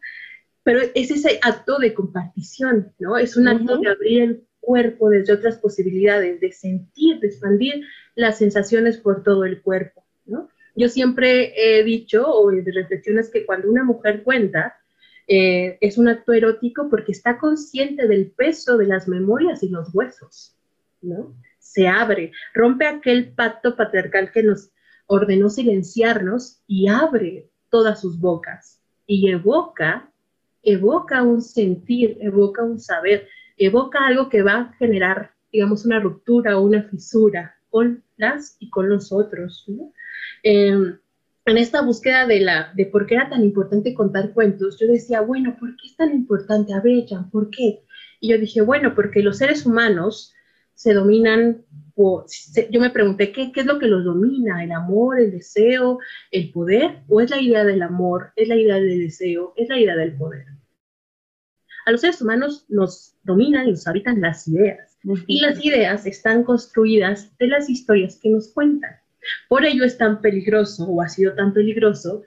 Pero 0.66 0.80
es 0.96 1.12
ese 1.12 1.38
acto 1.42 1.78
de 1.78 1.94
compartición, 1.94 2.92
¿no? 2.98 3.16
Es 3.18 3.36
un 3.36 3.46
acto 3.46 3.78
de 3.78 3.88
abrir 3.88 4.22
el 4.22 4.46
cuerpo 4.58 5.10
desde 5.10 5.32
otras 5.32 5.58
posibilidades, 5.58 6.40
de 6.40 6.50
sentir, 6.50 7.20
de 7.20 7.28
expandir 7.28 7.84
las 8.16 8.38
sensaciones 8.38 8.98
por 8.98 9.22
todo 9.22 9.44
el 9.44 9.62
cuerpo, 9.62 10.04
¿no? 10.24 10.48
Yo 10.74 10.88
siempre 10.88 11.52
he 11.54 11.84
dicho, 11.84 12.26
o 12.28 12.50
de 12.50 12.72
reflexiones, 12.72 13.30
que 13.30 13.46
cuando 13.46 13.70
una 13.70 13.84
mujer 13.84 14.24
cuenta, 14.24 14.74
eh, 15.28 15.78
es 15.80 15.98
un 15.98 16.08
acto 16.08 16.32
erótico 16.32 16.88
porque 16.90 17.12
está 17.12 17.38
consciente 17.38 18.08
del 18.08 18.32
peso 18.32 18.76
de 18.76 18.86
las 18.86 19.06
memorias 19.06 19.62
y 19.62 19.68
los 19.68 19.94
huesos, 19.94 20.56
¿no? 21.00 21.32
Se 21.60 21.86
abre, 21.86 22.32
rompe 22.54 22.88
aquel 22.88 23.32
pacto 23.34 23.76
patriarcal 23.76 24.32
que 24.32 24.42
nos 24.42 24.72
ordenó 25.06 25.48
silenciarnos 25.48 26.60
y 26.66 26.88
abre 26.88 27.50
todas 27.70 28.00
sus 28.00 28.18
bocas 28.18 28.80
y 29.06 29.30
evoca 29.30 30.10
evoca 30.66 31.22
un 31.22 31.40
sentir, 31.40 32.18
evoca 32.20 32.64
un 32.64 32.80
saber, 32.80 33.28
evoca 33.56 34.06
algo 34.06 34.28
que 34.28 34.42
va 34.42 34.54
a 34.54 34.72
generar, 34.74 35.30
digamos, 35.52 35.86
una 35.86 36.00
ruptura 36.00 36.58
o 36.58 36.62
una 36.62 36.82
fisura 36.82 37.54
con 37.70 38.02
las 38.16 38.56
y 38.58 38.68
con 38.68 38.88
los 38.88 39.12
otros. 39.12 39.64
Em, 40.42 40.98
en 41.46 41.58
esta 41.58 41.82
búsqueda 41.82 42.26
de, 42.26 42.40
la, 42.40 42.72
de 42.74 42.86
por 42.86 43.06
qué 43.06 43.14
era 43.14 43.30
tan 43.30 43.44
importante 43.44 43.94
contar 43.94 44.32
cuentos, 44.32 44.78
yo 44.80 44.88
decía, 44.88 45.20
bueno, 45.20 45.56
¿por 45.58 45.76
qué 45.76 45.86
es 45.86 45.96
tan 45.96 46.12
importante? 46.12 46.74
A 46.74 46.80
ver, 46.80 47.04
¿por 47.30 47.50
qué? 47.50 47.84
Y 48.20 48.30
yo 48.30 48.38
dije, 48.38 48.60
bueno, 48.60 48.94
porque 48.94 49.22
los 49.22 49.38
seres 49.38 49.64
humanos 49.64 50.34
se 50.74 50.92
dominan, 50.92 51.64
o 51.94 52.26
yo 52.70 52.80
me 52.80 52.90
pregunté, 52.90 53.30
¿qué, 53.30 53.52
¿qué 53.52 53.60
es 53.60 53.66
lo 53.66 53.78
que 53.78 53.86
los 53.86 54.04
domina? 54.04 54.64
¿El 54.64 54.72
amor, 54.72 55.20
el 55.20 55.30
deseo, 55.30 56.00
el 56.32 56.50
poder? 56.50 57.02
¿O 57.08 57.20
es 57.20 57.30
la 57.30 57.40
idea 57.40 57.64
del 57.64 57.82
amor, 57.82 58.32
es 58.34 58.48
la 58.48 58.56
idea 58.56 58.74
del 58.74 58.98
deseo, 58.98 59.54
es 59.56 59.68
la 59.68 59.78
idea 59.78 59.96
del 59.96 60.16
poder? 60.16 60.55
A 61.86 61.92
los 61.92 62.00
seres 62.00 62.20
humanos 62.20 62.66
nos 62.68 63.14
dominan 63.22 63.68
y 63.68 63.70
nos 63.70 63.86
habitan 63.86 64.20
las 64.20 64.46
ideas. 64.48 64.98
Y 65.28 65.40
las 65.40 65.64
ideas 65.64 66.04
están 66.04 66.42
construidas 66.42 67.30
de 67.38 67.46
las 67.46 67.70
historias 67.70 68.18
que 68.20 68.28
nos 68.28 68.48
cuentan. 68.48 68.96
Por 69.48 69.64
ello 69.64 69.84
es 69.84 69.96
tan 69.96 70.20
peligroso, 70.20 70.84
o 70.84 71.00
ha 71.00 71.08
sido 71.08 71.34
tan 71.34 71.54
peligroso, 71.54 72.24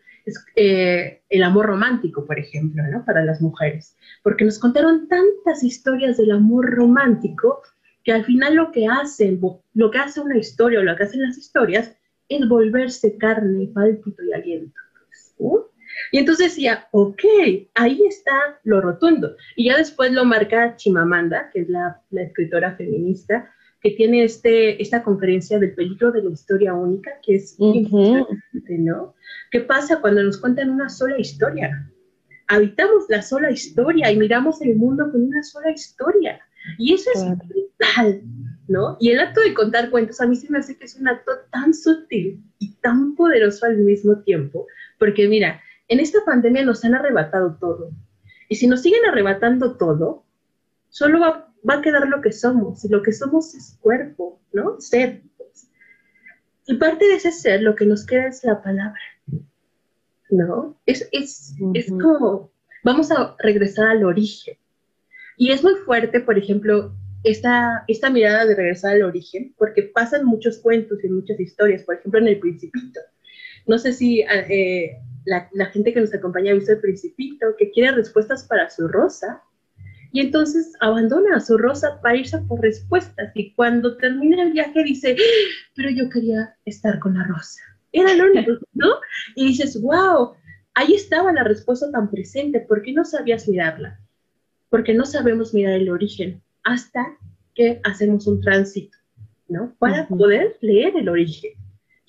eh, 0.56 1.22
el 1.30 1.44
amor 1.44 1.66
romántico, 1.66 2.26
por 2.26 2.40
ejemplo, 2.40 2.84
¿no? 2.90 3.04
para 3.04 3.26
las 3.26 3.42
mujeres. 3.42 3.98
Porque 4.24 4.46
nos 4.46 4.60
contaron 4.60 5.10
tantas 5.10 5.62
historias 5.62 6.16
del 6.16 6.32
amor 6.32 6.70
romántico 6.70 7.62
que 8.06 8.14
al 8.14 8.24
final 8.24 8.56
lo 8.56 8.72
que 8.72 8.88
hacen, 8.88 9.42
lo 9.74 9.92
que 9.92 9.98
hace 9.98 10.22
una 10.22 10.38
historia 10.38 10.80
o 10.80 10.84
lo 10.84 10.96
que 10.96 11.04
hacen 11.04 11.22
las 11.22 11.38
historias 11.38 11.98
es 12.30 12.48
volverse 12.48 13.18
carne, 13.18 13.70
pálpito 13.74 14.24
y 14.24 14.32
aliento. 14.32 14.80
Y 16.12 16.18
entonces 16.18 16.48
decía, 16.48 16.88
ok, 16.92 17.24
ahí 17.76 18.02
está 18.08 18.60
lo 18.64 18.82
rotundo. 18.82 19.36
Y 19.56 19.66
ya 19.66 19.78
después 19.78 20.12
lo 20.12 20.26
marca 20.26 20.76
Chimamanda, 20.76 21.50
que 21.52 21.62
es 21.62 21.70
la, 21.70 22.02
escritora 22.12 22.76
feminista, 22.76 23.52
que 23.82 23.92
tiene 23.92 24.24
este, 24.24 24.82
esta 24.82 25.04
conferencia 25.04 25.60
del 25.60 25.74
peligro 25.74 26.12
de 26.12 26.24
la 26.24 26.32
historia 26.32 26.74
única, 26.74 27.12
que 27.24 27.36
es 27.36 27.56
importante, 27.60 28.78
¿no? 28.78 29.16
¿Qué 29.52 29.62
pasa 29.62 30.02
cuando 30.02 30.24
nos 30.24 30.38
cuentan 30.38 30.70
una 30.70 30.90
sola 30.90 31.18
historia? 31.18 31.90
Habitamos 32.48 33.06
la 33.10 33.22
sola 33.22 33.52
historia 33.52 34.12
y 34.12 34.18
miramos 34.18 34.62
el 34.62 34.76
mundo 34.76 35.10
con 35.12 35.24
una 35.24 35.44
sola 35.44 35.72
historia. 35.72 36.42
Y 36.78 36.94
eso 36.94 37.10
es 37.14 37.24
brutal, 37.48 38.22
¿no? 38.68 38.98
Y 39.00 39.12
el 39.12 39.20
acto 39.20 39.42
de 39.42 39.54
contar 39.54 39.90
cuentos 39.90 40.20
a 40.20 40.28
mí 40.28 40.36
se 40.36 40.52
me 40.52 40.60
hace 40.60 40.78
que 40.78 40.86
es 40.86 40.96
un 40.96 41.08
acto 41.08 41.32
tan 41.52 41.74
sutil 41.74 42.44
y 42.60 42.76
tan 42.82 43.16
poderoso 43.16 43.66
al 43.66 43.78
mismo 43.78 44.22
tiempo, 44.24 44.68
porque 44.98 45.28
mira, 45.28 45.62
en 45.90 46.00
esta 46.00 46.20
pandemia 46.26 46.64
nos 46.64 46.86
han 46.86 46.96
arrebatado 46.96 47.58
todo. 47.60 47.92
Y 48.48 48.56
si 48.56 48.68
nos 48.68 48.82
siguen 48.82 49.06
arrebatando 49.06 49.76
todo, 49.76 50.24
solo 50.90 51.20
va, 51.20 51.52
a 51.68 51.82
quedar 51.82 52.08
lo 52.08 52.22
que 52.22 52.32
somos. 52.32 52.86
Y 52.86 52.90
lo 52.90 53.02
que 53.04 53.12
somos 53.12 53.54
es 53.56 53.78
cuerpo, 53.82 54.40
¿no? 54.54 54.80
Ser. 54.80 55.24
Y 56.68 56.76
parte 56.76 57.06
de 57.06 57.16
ese 57.16 57.32
ser, 57.32 57.64
lo 57.64 57.76
que 57.76 57.86
nos 57.86 58.06
queda 58.06 58.28
es 58.28 58.44
la 58.44 58.62
palabra. 58.62 59.02
¿No? 60.30 60.80
Es, 60.86 61.10
es, 61.12 61.56
es 61.74 61.90
como, 61.90 62.52
vamos 62.84 63.12
a 63.12 63.36
regresar 63.40 63.88
al 63.88 64.04
origen. 64.04 64.56
Y 65.38 65.52
es 65.52 65.64
muy 65.64 65.74
fuerte, 65.86 66.20
por 66.20 66.38
ejemplo, 66.38 66.94
esta, 67.24 67.84
esta 67.88 68.12
mirada 68.12 68.46
de 68.46 68.56
regresar 68.56 68.94
al 68.94 69.04
origen, 69.04 69.56
porque 69.58 69.84
pasan 69.84 70.26
muchos 70.26 70.60
cuentos 70.60 71.04
y 71.04 71.10
muchas 71.10 71.40
historias, 71.40 71.84
por 71.84 71.96
ejemplo, 71.96 72.20
en 72.20 72.28
El 72.28 72.40
Principito. 72.40 73.00
No 73.70 73.78
sé 73.78 73.94
si 73.94 74.22
eh, 74.22 74.98
la, 75.26 75.66
gente 75.68 75.94
que 75.94 76.02
nos 76.02 76.12
acompaña 76.12 76.52
ha 76.52 76.56
visto 76.56 76.72
el 76.72 76.80
principito, 76.80 77.46
que 77.56 77.70
quiere 77.70 77.92
respuestas 77.92 78.44
para 78.46 78.68
su 78.68 78.88
rosa, 78.88 79.44
y 80.12 80.22
entonces 80.22 80.74
abandona 80.80 81.36
a 81.36 81.40
su 81.40 81.56
rosa 81.56 82.02
para 82.02 82.18
irse 82.18 82.40
por 82.40 82.60
respuestas, 82.62 83.32
y 83.36 83.54
cuando 83.54 83.96
termina 83.98 84.42
el 84.42 84.54
viaje 84.54 84.84
dice, 84.84 85.16
¡Ah! 85.20 85.70
pero 85.76 85.92
yo 85.92 86.10
quería 86.10 86.56
estar 86.66 86.98
con 86.98 87.14
la 87.14 87.24
rosa. 87.26 87.62
Era 87.92 88.16
lo 88.16 88.32
único, 88.32 88.54
¿no? 88.74 88.90
Y 89.36 89.50
dices, 89.50 89.80
wow, 89.80 90.34
ahí 90.74 90.96
estaba 90.96 91.32
la 91.32 91.44
respuesta 91.44 91.92
tan 91.92 92.10
presente, 92.10 92.62
¿por 92.62 92.82
qué 92.82 92.92
no 92.92 93.06
sabías 93.06 93.48
mirarla? 93.48 94.00
Porque 94.72 94.96
no 94.96 95.06
sabemos 95.06 95.54
mirar 95.54 95.76
el 95.76 95.92
origen 95.92 96.42
hasta 96.64 97.06
que 97.54 97.80
hacemos 97.84 98.26
un 98.26 98.42
tránsito, 98.42 98.98
¿no? 99.48 99.76
Para 99.78 100.08
poder 100.08 100.58
leer 100.60 100.98
el 100.98 101.08
origen. 101.08 101.52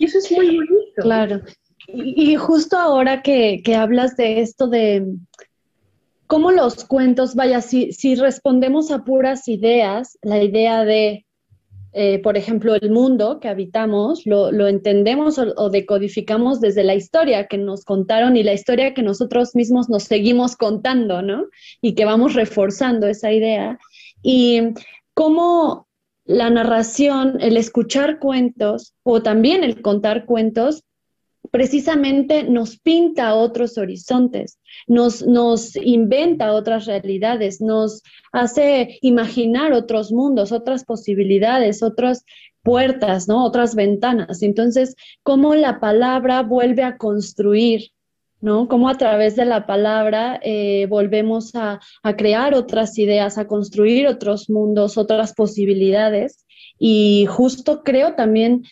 Y 0.01 0.07
eso 0.07 0.19
es 0.19 0.33
muy 0.33 0.57
bonito. 0.57 1.03
Claro. 1.03 1.41
Y, 1.87 2.35
justo 2.37 2.77
ahora 2.77 3.21
que, 3.21 3.61
que, 3.63 3.77
hablas 3.77 4.17
de 4.17 4.41
esto 4.41 4.67
de 4.67 5.05
cómo 6.27 6.53
los 6.53 6.85
cuentos, 6.85 7.35
vaya, 7.35 7.61
si, 7.61 7.93
si 7.93 8.15
respondemos 8.15 8.91
a 8.91 9.05
puras 9.05 9.47
ideas, 9.47 10.19
la 10.23 10.43
idea 10.43 10.85
de 10.85 11.27
eh, 11.93 12.21
por 12.21 12.37
ejemplo, 12.37 12.77
el 12.77 12.91
mundo 12.91 13.41
que 13.41 13.49
habitamos, 13.49 14.25
lo, 14.25 14.69
entendemos 14.69 15.39
o, 15.39 15.71
decodificamos 15.71 16.61
desde 16.61 16.85
la 16.85 16.95
historia 16.95 17.49
que 17.49 17.59
nos 17.59 17.85
contaron 17.85 18.37
y 18.37 18.45
la 18.45 18.53
historia 18.53 18.95
que 18.95 19.03
nosotros 19.03 19.57
mismos 19.57 19.89
nos 19.89 20.05
seguimos 20.05 20.55
contando, 20.57 21.21
¿no? 21.21 21.47
Y 21.81 21.95
que 21.95 22.05
vamos 22.05 22.35
reforzando 22.35 23.09
esa 23.09 23.33
idea. 23.33 23.79
Y 24.23 24.63
cómo 25.15 25.89
la 26.31 26.49
narración, 26.49 27.39
el 27.41 27.57
escuchar 27.57 28.21
cuentos 28.21 28.95
o 29.03 29.21
también 29.21 29.65
el 29.65 29.83
contar 29.83 30.27
cuentos, 30.27 30.85
precisamente 31.51 32.45
nos 32.45 32.79
pinta 32.79 33.35
otros 33.35 33.77
horizontes, 33.77 34.61
nos, 34.87 35.27
nos 35.27 35.75
inventa 35.75 36.53
otras 36.53 36.87
realidades, 36.87 37.61
nos 37.61 38.05
hace 38.31 38.99
imaginar 39.03 39.73
otros 39.73 40.13
mundos, 40.13 40.53
otras 40.53 40.85
posibilidades, 40.85 41.83
otras 41.83 42.25
puertas, 42.63 43.27
¿no? 43.27 43.45
Otras 43.45 43.75
ventanas. 43.75 44.45
Entonces, 44.45 44.95
cómo 45.25 45.57
la 45.57 45.81
palabra 45.81 46.45
vuelve 46.45 46.85
a 46.85 46.97
construir, 46.97 47.91
¿no? 48.41 48.69
Cómo 48.69 48.89
a 48.89 48.97
través 48.97 49.37
de 49.37 49.45
la 49.45 49.67
palabra 49.67 50.41
eh, 50.43 50.87
volvemos 50.89 51.55
a, 51.55 51.81
a 52.03 52.17
crear 52.17 52.55
otras 52.55 52.99
ideas, 52.99 53.39
a 53.39 53.47
construir 53.47 54.07
otros 54.07 54.49
mundos, 54.51 54.99
otras 54.99 55.35
posibilidades. 55.35 56.47
Y 56.79 57.27
justo 57.29 57.83
creo 57.83 58.15
también 58.15 58.63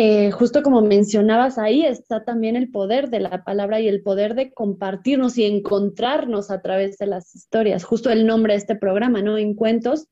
eh, 0.00 0.30
justo 0.30 0.62
como 0.62 0.80
mencionabas 0.80 1.58
ahí, 1.58 1.84
está 1.84 2.22
también 2.22 2.54
el 2.54 2.70
poder 2.70 3.10
de 3.10 3.18
la 3.18 3.42
palabra 3.42 3.80
y 3.80 3.88
el 3.88 4.00
poder 4.00 4.36
de 4.36 4.52
compartirnos 4.52 5.36
y 5.38 5.44
encontrarnos 5.44 6.52
a 6.52 6.62
través 6.62 6.98
de 6.98 7.06
las 7.06 7.34
historias. 7.34 7.82
Justo 7.82 8.08
el 8.08 8.24
nombre 8.24 8.52
de 8.52 8.58
este 8.60 8.76
programa, 8.76 9.22
¿no? 9.22 9.38
En 9.38 9.54
cuentos, 9.54 10.06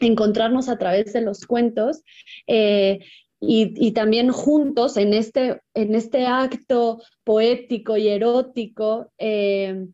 encontrarnos 0.00 0.70
a 0.70 0.78
través 0.78 1.12
de 1.12 1.20
los 1.20 1.44
cuentos. 1.44 2.04
Eh, 2.46 3.00
y, 3.40 3.92
también 3.92 4.30
juntos 4.30 4.96
en 4.96 5.14
este, 5.14 5.60
en 5.74 5.94
este 5.94 6.26
acto 6.26 7.00
poético 7.24 7.96
y 7.96 8.08
erótico, 8.08 9.12
eh, 9.18 9.86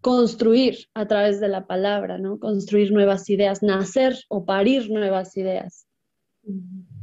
construir 0.00 0.88
a 0.94 1.06
través 1.06 1.40
de 1.40 1.48
la 1.48 1.66
palabra, 1.66 2.18
¿no? 2.18 2.40
Construir 2.40 2.92
nuevas 2.92 3.30
ideas, 3.30 3.62
nacer 3.62 4.16
o 4.28 4.44
parir 4.44 4.90
nuevas 4.90 5.36
ideas. 5.36 5.86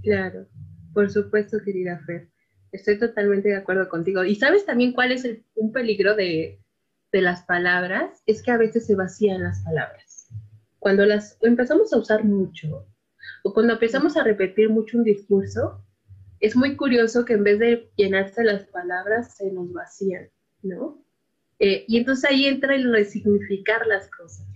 Claro. 0.04 0.48
Por 0.94 1.10
supuesto, 1.10 1.58
querida 1.64 2.00
Fer. 2.06 2.30
Estoy 2.74 3.00
totalmente 3.00 3.50
de 3.50 3.56
acuerdo 3.56 3.88
contigo. 3.88 4.26
¿Y 4.26 4.36
sabes 4.36 4.66
también 4.66 4.92
cuál 4.92 5.14
es 5.14 5.26
un 5.56 5.72
peligro 5.72 6.16
de, 6.16 6.60
las 7.14 7.44
palabras? 7.44 8.22
Es 8.26 8.44
que 8.44 8.52
a 8.52 8.58
veces 8.58 8.86
se 8.86 8.96
vacían 8.96 9.44
las 9.44 9.64
palabras. 9.64 10.28
Cuando 10.78 11.06
las 11.06 11.38
empezamos 11.42 11.94
a 11.94 11.98
usar 11.98 12.26
mucho 12.26 12.86
o 13.44 13.54
cuando 13.54 13.74
empezamos 13.74 14.18
a 14.18 14.24
repetir 14.24 14.70
mucho 14.70 14.98
un 14.98 15.04
discurso, 15.04 15.84
es 16.40 16.56
muy 16.56 16.76
curioso 16.76 17.26
que 17.26 17.34
en 17.34 17.44
vez 17.44 17.60
de 17.60 17.92
llenarse 17.96 18.44
las 18.44 18.64
palabras, 18.68 19.36
se 19.36 19.52
nos 19.52 19.74
vacían, 19.74 20.30
¿no? 20.62 21.04
Eh, 21.60 21.86
y 21.88 21.98
entonces 21.98 22.30
ahí 22.30 22.46
entra 22.46 22.76
el 22.76 22.92
resignificar 22.92 23.86
las 23.88 24.10
cosas. 24.10 24.48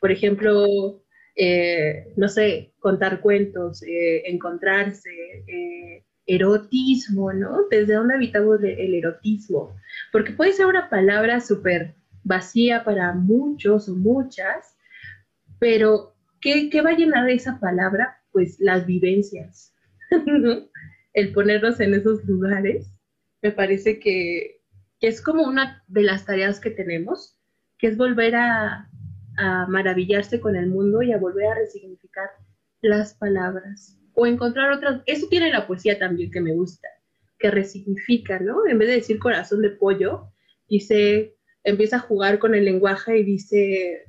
Por 0.00 0.10
ejemplo, 0.10 1.02
eh, 1.36 2.12
no 2.16 2.28
sé, 2.28 2.74
contar 2.78 3.20
cuentos, 3.20 3.82
eh, 3.82 4.22
encontrarse, 4.26 5.10
eh, 5.46 6.04
erotismo, 6.26 7.32
¿no? 7.32 7.66
¿Desde 7.70 7.94
dónde 7.94 8.14
habitamos 8.14 8.62
el 8.62 8.94
erotismo? 8.94 9.76
Porque 10.12 10.32
puede 10.32 10.52
ser 10.52 10.66
una 10.66 10.88
palabra 10.88 11.40
súper 11.40 11.96
vacía 12.22 12.84
para 12.84 13.12
muchos 13.12 13.88
o 13.88 13.96
muchas, 13.96 14.76
pero 15.58 16.13
¿qué, 16.44 16.82
va 16.82 16.90
a 16.90 16.96
llenar 16.96 17.28
esa 17.30 17.58
palabra? 17.58 18.18
Pues 18.30 18.60
las 18.60 18.86
vivencias, 18.86 19.74
el 21.14 21.32
ponernos 21.32 21.80
en 21.80 21.94
esos 21.94 22.24
lugares, 22.24 22.90
me 23.42 23.50
parece 23.50 23.98
que 23.98 24.60
es 25.00 25.22
como 25.22 25.44
una 25.44 25.82
de 25.86 26.02
las 26.02 26.26
tareas 26.26 26.60
que 26.60 26.70
tenemos, 26.70 27.38
que 27.78 27.88
es 27.88 27.96
volver 27.96 28.36
a, 28.36 28.90
a 29.38 29.66
maravillarse 29.68 30.40
con 30.40 30.56
el 30.56 30.68
mundo 30.68 31.02
y 31.02 31.12
a 31.12 31.18
volver 31.18 31.46
a 31.46 31.54
resignificar 31.54 32.28
las 32.80 33.14
palabras 33.14 33.98
o 34.12 34.26
encontrar 34.26 34.72
otras. 34.72 35.02
Eso 35.06 35.26
tiene 35.28 35.50
la 35.50 35.66
poesía 35.66 35.98
también 35.98 36.30
que 36.30 36.40
me 36.40 36.52
gusta, 36.52 36.88
que 37.38 37.50
resignifica, 37.50 38.38
¿no? 38.38 38.66
En 38.66 38.78
vez 38.78 38.88
de 38.88 38.96
decir 38.96 39.18
corazón 39.18 39.62
de 39.62 39.70
pollo, 39.70 40.32
dice, 40.68 41.36
empieza 41.62 41.96
a 41.96 42.00
jugar 42.00 42.38
con 42.38 42.54
el 42.54 42.64
lenguaje 42.64 43.18
y 43.18 43.24
dice, 43.24 44.04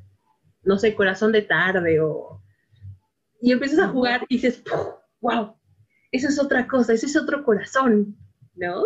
no 0.65 0.77
sé, 0.77 0.95
corazón 0.95 1.31
de 1.31 1.43
tarde 1.43 1.99
o... 2.01 2.41
Y 3.41 3.51
empiezas 3.51 3.79
a 3.79 3.89
jugar 3.89 4.25
y 4.27 4.35
dices, 4.35 4.63
wow, 5.21 5.55
eso 6.11 6.27
es 6.27 6.39
otra 6.39 6.67
cosa, 6.67 6.93
ese 6.93 7.05
es 7.05 7.15
otro 7.15 7.43
corazón, 7.43 8.17
¿no? 8.55 8.83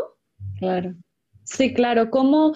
Claro. 0.58 0.96
Sí, 1.44 1.74
claro. 1.74 2.10
¿Cómo, 2.10 2.54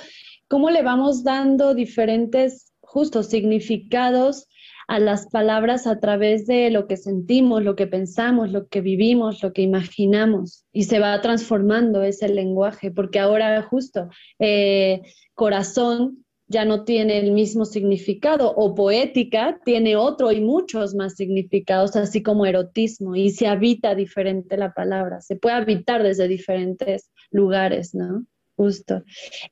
cómo 0.48 0.70
le 0.70 0.84
vamos 0.84 1.24
dando 1.24 1.74
diferentes 1.74 2.74
justo 2.82 3.24
significados 3.24 4.48
a 4.88 5.00
las 5.00 5.28
palabras 5.28 5.88
a 5.88 6.00
través 6.00 6.46
de 6.46 6.70
lo 6.70 6.88
que 6.88 6.98
sentimos, 6.98 7.64
lo 7.64 7.76
que 7.76 7.88
pensamos, 7.88 8.52
lo 8.52 8.68
que 8.68 8.82
vivimos, 8.82 9.42
lo 9.42 9.54
que 9.54 9.62
imaginamos. 9.62 10.66
Y 10.72 10.84
se 10.84 11.00
va 11.00 11.20
transformando 11.22 12.04
ese 12.04 12.28
lenguaje, 12.28 12.92
porque 12.92 13.20
ahora 13.20 13.62
justo 13.64 14.10
eh, 14.40 15.02
corazón 15.34 16.23
ya 16.54 16.64
no 16.64 16.86
tiene 16.86 17.18
el 17.18 17.32
mismo 17.32 17.66
significado, 17.66 18.54
o 18.56 18.76
poética 18.76 19.60
tiene 19.66 19.96
otro 19.96 20.32
y 20.32 20.40
muchos 20.40 20.96
más 20.96 21.16
significados, 21.16 21.96
así 21.96 22.22
como 22.22 22.46
erotismo, 22.46 23.16
y 23.16 23.32
se 23.32 23.48
habita 23.48 23.96
diferente 23.96 24.56
la 24.56 24.74
palabra, 24.74 25.20
se 25.20 25.36
puede 25.36 25.56
habitar 25.56 26.04
desde 26.04 26.28
diferentes 26.28 27.12
lugares, 27.32 27.96
¿no? 27.96 28.26
Justo. 28.56 29.04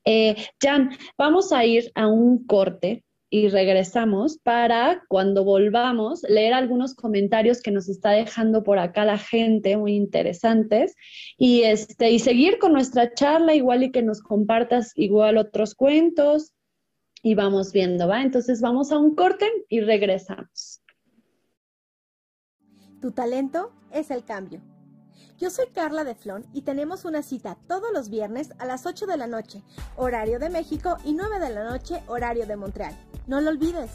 Eh, 0.06 0.36
Jan, 0.62 0.91
vamos 1.18 1.52
a 1.52 1.66
ir 1.66 1.91
a 1.95 2.08
un 2.08 2.45
corte 2.45 3.04
y 3.32 3.47
regresamos 3.47 4.38
para 4.38 5.04
cuando 5.08 5.43
volvamos 5.43 6.22
leer 6.24 6.54
algunos 6.54 6.93
comentarios 6.93 7.62
que 7.62 7.72
nos 7.72 7.89
está 7.89 8.12
dejando 8.12 8.62
por 8.62 8.78
acá 8.78 9.06
la 9.06 9.18
gente 9.18 9.78
muy 9.78 9.95
interesantes 9.95 10.93
y 11.38 11.64
este 11.64 12.12
y 12.12 12.20
seguir 12.20 12.60
con 12.60 12.74
nuestra 12.74 13.14
charla 13.14 13.56
igual 13.56 13.84
y 13.84 13.91
que 13.91 14.04
nos 14.04 14.22
compartas 14.22 14.91
igual 14.95 15.38
otros 15.38 15.76
cuentos 15.76 16.52
y 17.22 17.36
vamos 17.36 17.72
viendo, 17.72 18.08
¿va? 18.08 18.22
Entonces 18.22 18.62
vamos 18.62 18.92
a 18.92 18.98
un 18.98 19.16
corte 19.16 19.50
y 19.70 19.82
regresamos. 19.82 20.82
Tu 23.02 23.12
talento 23.12 23.72
es 23.92 24.12
el 24.12 24.24
cambio. 24.24 24.62
Yo 25.38 25.50
soy 25.50 25.68
Carla 25.74 26.04
de 26.04 26.14
Flon 26.14 26.46
y 26.54 26.62
tenemos 26.62 27.04
una 27.04 27.24
cita 27.24 27.58
todos 27.68 27.92
los 27.92 28.10
viernes 28.10 28.52
a 28.60 28.66
las 28.66 28.86
8 28.86 29.08
de 29.08 29.18
la 29.18 29.26
noche, 29.26 29.64
horario 29.98 30.38
de 30.38 30.52
México, 30.52 30.98
y 31.04 31.14
9 31.14 31.40
de 31.40 31.50
la 31.50 31.68
noche, 31.68 32.04
horario 32.06 32.46
de 32.46 32.56
Montreal. 32.56 32.96
No 33.26 33.42
lo 33.42 33.50
olvides. 33.50 33.90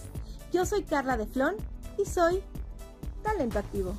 Yo 0.53 0.66
soy 0.66 0.83
Carla 0.83 1.16
de 1.16 1.27
Flon 1.27 1.55
y 1.99 2.05
soy 2.05 2.43
talento 3.22 3.61
activo. 3.61 3.95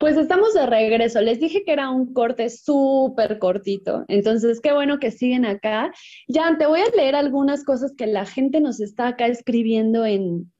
Pues 0.00 0.16
estamos 0.16 0.54
de 0.54 0.64
regreso. 0.64 1.20
Les 1.20 1.38
dije 1.40 1.62
que 1.62 1.72
era 1.72 1.90
un 1.90 2.14
corte 2.14 2.48
súper 2.48 3.38
cortito. 3.38 4.06
Entonces, 4.08 4.58
qué 4.62 4.72
bueno 4.72 4.98
que 4.98 5.10
siguen 5.10 5.44
acá. 5.44 5.92
Ya, 6.26 6.56
te 6.56 6.66
voy 6.66 6.80
a 6.80 6.96
leer 6.96 7.14
algunas 7.14 7.64
cosas 7.64 7.92
que 7.94 8.06
la 8.06 8.24
gente 8.24 8.62
nos 8.62 8.80
está 8.80 9.08
acá 9.08 9.26
escribiendo 9.26 10.06
en, 10.06 10.50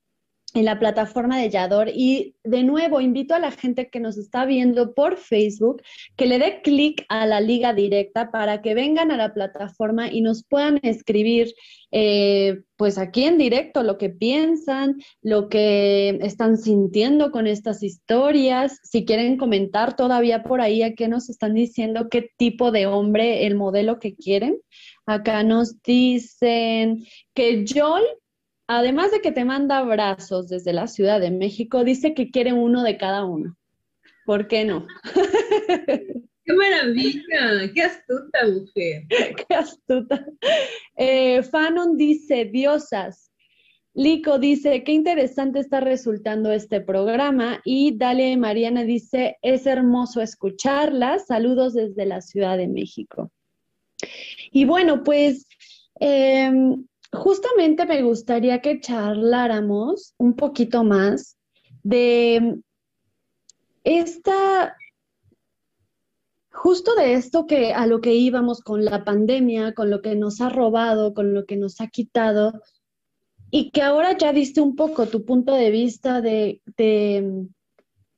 en 0.55 0.64
la 0.64 0.78
plataforma 0.78 1.38
de 1.38 1.51
Yador. 1.51 1.90
Y 1.94 2.34
de 2.44 2.64
nuevo, 2.64 3.01
invito 3.01 3.34
a 3.34 3.38
la 3.38 3.51
gente 3.51 3.88
que 3.88 4.01
nos 4.01 4.18
está 4.18 4.44
viendo 4.44 4.94
por 4.94 5.16
Facebook 5.16 5.82
que 6.16 6.26
le 6.26 6.38
dé 6.38 6.61
clic 6.62 7.05
a 7.09 7.26
la 7.26 7.40
liga 7.40 7.72
directa 7.74 8.30
para 8.30 8.62
que 8.62 8.74
vengan 8.74 9.11
a 9.11 9.16
la 9.16 9.32
plataforma 9.32 10.11
y 10.11 10.20
nos 10.20 10.44
puedan 10.44 10.80
escribir, 10.82 11.55
eh, 11.92 12.61
pues 12.76 12.98
aquí 12.98 13.24
en 13.24 13.38
directo, 13.38 13.82
lo 13.82 13.98
que 13.98 14.11
piensan, 14.11 14.96
lo 15.22 15.48
que 15.48 16.18
están 16.22 16.57
sintiendo 16.57 17.30
con 17.30 17.46
estas 17.46 17.82
historias. 17.82 18.78
Si 18.82 19.05
quieren 19.05 19.36
comentar 19.36 19.96
todavía 19.96 20.42
por 20.42 20.61
ahí 20.61 20.82
a 20.82 20.94
qué 20.94 21.09
nos 21.09 21.28
están 21.30 21.55
diciendo, 21.55 22.09
qué 22.11 22.30
tipo 22.36 22.70
de 22.70 22.86
hombre, 22.86 23.46
el 23.46 23.55
modelo 23.55 23.98
que 23.98 24.14
quieren. 24.14 24.59
Acá 25.07 25.42
nos 25.42 25.82
dicen 25.82 27.05
que 27.34 27.64
Joel 27.68 28.05
además 28.79 29.11
de 29.11 29.21
que 29.21 29.33
te 29.33 29.45
manda 29.45 29.79
abrazos 29.79 30.49
desde 30.49 30.73
la 30.73 30.87
Ciudad 30.87 31.21
de 31.21 31.31
México, 31.31 31.83
dice 31.83 32.14
que 32.14 32.31
quiere 32.31 32.53
uno 32.53 32.83
de 32.83 32.97
cada 32.97 33.25
uno. 33.25 33.57
¿Por 34.25 34.47
qué 34.47 34.64
no? 34.64 34.87
¡Qué 36.45 36.53
maravilla! 36.53 37.73
¡Qué 37.75 37.83
astuta 37.83 38.39
mujer! 38.47 39.05
¡Qué 39.49 39.55
astuta! 39.55 40.25
Eh, 40.97 41.43
Fanon 41.43 41.97
dice, 41.97 42.45
diosas, 42.45 43.33
Lico 43.93 44.39
dice, 44.39 44.85
qué 44.85 44.93
interesante 44.93 45.59
está 45.59 45.81
resultando 45.81 46.53
este 46.53 46.81
programa. 46.81 47.61
Y 47.64 47.97
Dale 47.97 48.37
Mariana 48.37 48.85
dice, 48.85 49.37
es 49.43 49.66
hermoso 49.66 50.21
escucharla. 50.21 51.18
Saludos 51.18 51.75
desde 51.75 52.07
la 52.07 52.21
Ciudad 52.21 52.57
de 52.57 52.68
México. 52.68 53.33
Y 54.53 54.64
bueno, 54.64 55.03
pues 55.03 55.49
em, 55.99 56.87
justamente 57.12 57.86
me 57.86 58.02
gustaría 58.02 58.61
que 58.61 58.80
charláramos 58.80 60.14
un 60.18 60.34
poquito 60.34 60.84
más 60.84 61.36
de 61.82 62.61
esta, 63.84 64.76
justo 66.52 66.94
de 66.94 67.14
esto 67.14 67.46
que 67.46 67.72
a 67.72 67.86
lo 67.86 68.00
que 68.00 68.14
íbamos 68.14 68.61
con 68.61 68.84
la 68.84 69.04
pandemia, 69.04 69.74
con 69.74 69.90
lo 69.90 70.02
que 70.02 70.14
nos 70.14 70.40
ha 70.40 70.48
robado, 70.48 71.14
con 71.14 71.34
lo 71.34 71.46
que 71.46 71.56
nos 71.56 71.80
ha 71.80 71.88
quitado, 71.88 72.62
y 73.50 73.70
que 73.70 73.82
ahora 73.82 74.16
ya 74.16 74.32
diste 74.32 74.61
un 74.61 74.76
poco 74.76 75.06
tu 75.06 75.24
punto 75.24 75.54
de 75.54 75.70
vista 75.70 76.20
de, 76.20 76.62
de 76.76 77.48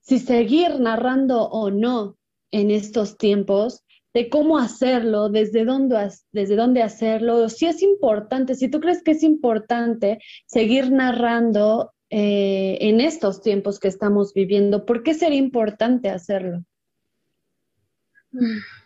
si 0.00 0.18
seguir 0.18 0.78
narrando 0.78 1.48
o 1.48 1.70
no 1.70 2.18
en 2.50 2.70
estos 2.70 3.16
tiempos, 3.16 3.82
de 4.14 4.28
cómo 4.28 4.58
hacerlo, 4.58 5.28
desde 5.28 5.64
dónde, 5.64 6.10
desde 6.32 6.56
dónde 6.56 6.82
hacerlo, 6.82 7.48
si 7.48 7.66
es 7.66 7.82
importante, 7.82 8.54
si 8.54 8.68
tú 8.68 8.80
crees 8.80 9.02
que 9.02 9.12
es 9.12 9.22
importante 9.22 10.18
seguir 10.46 10.90
narrando 10.90 11.92
eh, 12.10 12.76
en 12.80 13.00
estos 13.00 13.40
tiempos 13.40 13.80
que 13.80 13.88
estamos 13.88 14.34
viviendo, 14.34 14.84
¿por 14.84 15.02
qué 15.02 15.14
sería 15.14 15.38
importante 15.38 16.10
hacerlo? 16.10 16.62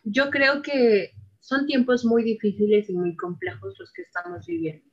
Yo 0.04 0.30
creo 0.30 0.62
que 0.62 1.10
son 1.40 1.66
tiempos 1.66 2.04
muy 2.04 2.22
difíciles 2.22 2.88
y 2.88 2.92
muy 2.92 3.16
complejos 3.16 3.76
los 3.78 3.92
que 3.92 4.02
estamos 4.02 4.46
viviendo. 4.46 4.84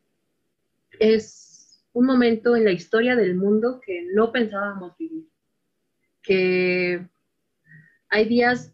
Es 1.00 1.84
un 1.94 2.06
momento 2.06 2.56
en 2.56 2.66
la 2.66 2.72
historia 2.72 3.16
del 3.16 3.36
mundo 3.36 3.80
que 3.86 4.08
no 4.14 4.32
pensábamos 4.32 4.98
vivir, 4.98 5.28
que 6.22 7.08
hay 8.10 8.28
días 8.28 8.74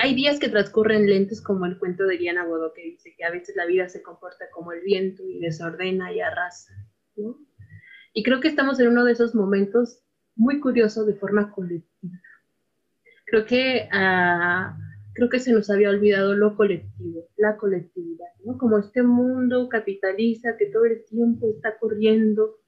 hay 0.00 0.14
días 0.14 0.38
que 0.38 0.48
transcurren 0.48 1.06
lentes 1.06 1.42
como 1.42 1.66
el 1.66 1.78
cuento 1.78 2.04
de 2.04 2.18
Diana 2.18 2.44
Godó 2.44 2.72
que 2.72 2.82
dice 2.82 3.14
que 3.16 3.24
a 3.24 3.30
veces 3.30 3.56
la 3.56 3.66
vida 3.66 3.88
se 3.88 4.02
comporta 4.02 4.46
como 4.52 4.72
el 4.72 4.82
viento 4.82 5.22
y 5.22 5.40
desordena 5.40 6.12
y 6.12 6.20
arrasa. 6.20 6.72
Y 8.12 8.22
creo 8.22 8.40
que 8.40 8.48
estamos 8.48 8.78
en 8.80 8.88
uno 8.88 9.04
de 9.04 9.12
esos 9.12 9.34
momentos 9.34 10.00
muy 10.36 10.60
curiosos 10.60 11.06
de 11.06 11.14
forma 11.14 11.50
colectiva. 11.50 12.20
Creo 13.26 13.46
que, 13.46 13.88
ah, 13.92 14.76
creo 15.14 15.28
que 15.28 15.40
se 15.40 15.52
nos 15.52 15.70
había 15.70 15.90
olvidado 15.90 16.34
lo 16.34 16.56
colectivo, 16.56 17.28
la 17.36 17.56
colectividad, 17.56 18.28
¿no? 18.44 18.58
Como 18.58 18.78
este 18.78 19.02
mundo 19.02 19.68
capitaliza 19.68 20.56
que 20.56 20.66
todo 20.66 20.84
el 20.84 21.04
tiempo 21.04 21.48
está 21.48 21.78
corriendo 21.78 22.58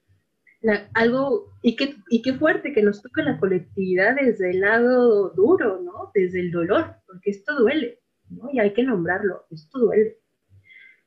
algo, 0.94 1.52
y 1.62 1.76
qué, 1.76 1.96
y 2.10 2.22
qué 2.22 2.34
fuerte 2.34 2.72
que 2.72 2.82
nos 2.82 3.02
toque 3.02 3.22
la 3.22 3.38
colectividad 3.38 4.16
desde 4.16 4.50
el 4.50 4.60
lado 4.60 5.30
duro, 5.30 5.82
¿no? 5.82 6.10
Desde 6.14 6.40
el 6.40 6.50
dolor, 6.50 6.96
porque 7.06 7.30
esto 7.30 7.56
duele, 7.56 8.00
¿no? 8.28 8.50
Y 8.52 8.60
hay 8.60 8.72
que 8.72 8.82
nombrarlo, 8.82 9.46
esto 9.50 9.78
duele. 9.78 10.18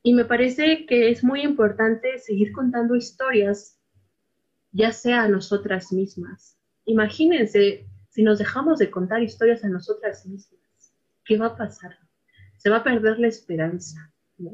Y 0.02 0.14
me 0.14 0.26
parece 0.26 0.86
que 0.86 1.10
es 1.10 1.24
muy 1.24 1.42
importante 1.42 2.18
seguir 2.20 2.52
contando 2.52 2.96
historias, 2.96 3.80
ya 4.72 4.92
sea 4.92 5.24
a 5.24 5.28
nosotras 5.30 5.92
mismas. 5.92 6.58
Imagínense 6.86 7.88
si 8.10 8.24
nos 8.24 8.40
dejamos 8.40 8.80
de 8.80 8.90
contar 8.90 9.22
historias 9.22 9.64
a 9.64 9.70
nosotras 9.70 10.26
mismas, 10.26 10.94
¿qué 11.26 11.38
va 11.38 11.48
a 11.48 11.58
pasar? 11.58 11.98
Se 12.58 12.70
va 12.70 12.78
a 12.78 12.84
perder 12.84 13.20
la 13.20 13.28
esperanza, 13.28 14.14
¿no? 14.38 14.52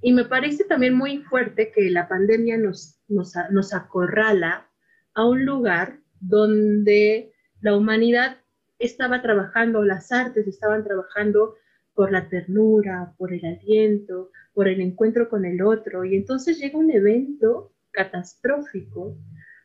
Y 0.00 0.12
me 0.12 0.24
parece 0.24 0.64
también 0.64 0.94
muy 0.94 1.18
fuerte 1.18 1.72
que 1.72 1.90
la 1.90 2.08
pandemia 2.08 2.58
nos, 2.58 3.00
nos, 3.08 3.74
acorrala 3.74 4.68
a 5.14 5.26
un 5.26 5.44
lugar 5.44 6.00
donde 6.20 7.32
la 7.60 7.76
humanidad 7.76 8.38
estaba 8.78 9.22
trabajando, 9.22 9.84
las 9.84 10.12
artes 10.12 10.46
estaban 10.46 10.84
trabajando 10.84 11.54
por 11.94 12.12
la 12.12 12.28
ternura, 12.28 13.14
por 13.16 13.32
el 13.32 13.44
aliento, 13.44 14.30
por 14.52 14.68
el 14.68 14.80
encuentro 14.80 15.28
con 15.28 15.44
el 15.44 15.62
otro. 15.62 16.04
Y 16.04 16.16
entonces 16.16 16.58
llega 16.58 16.78
un 16.78 16.90
evento 16.90 17.72
catastrófico 17.92 19.16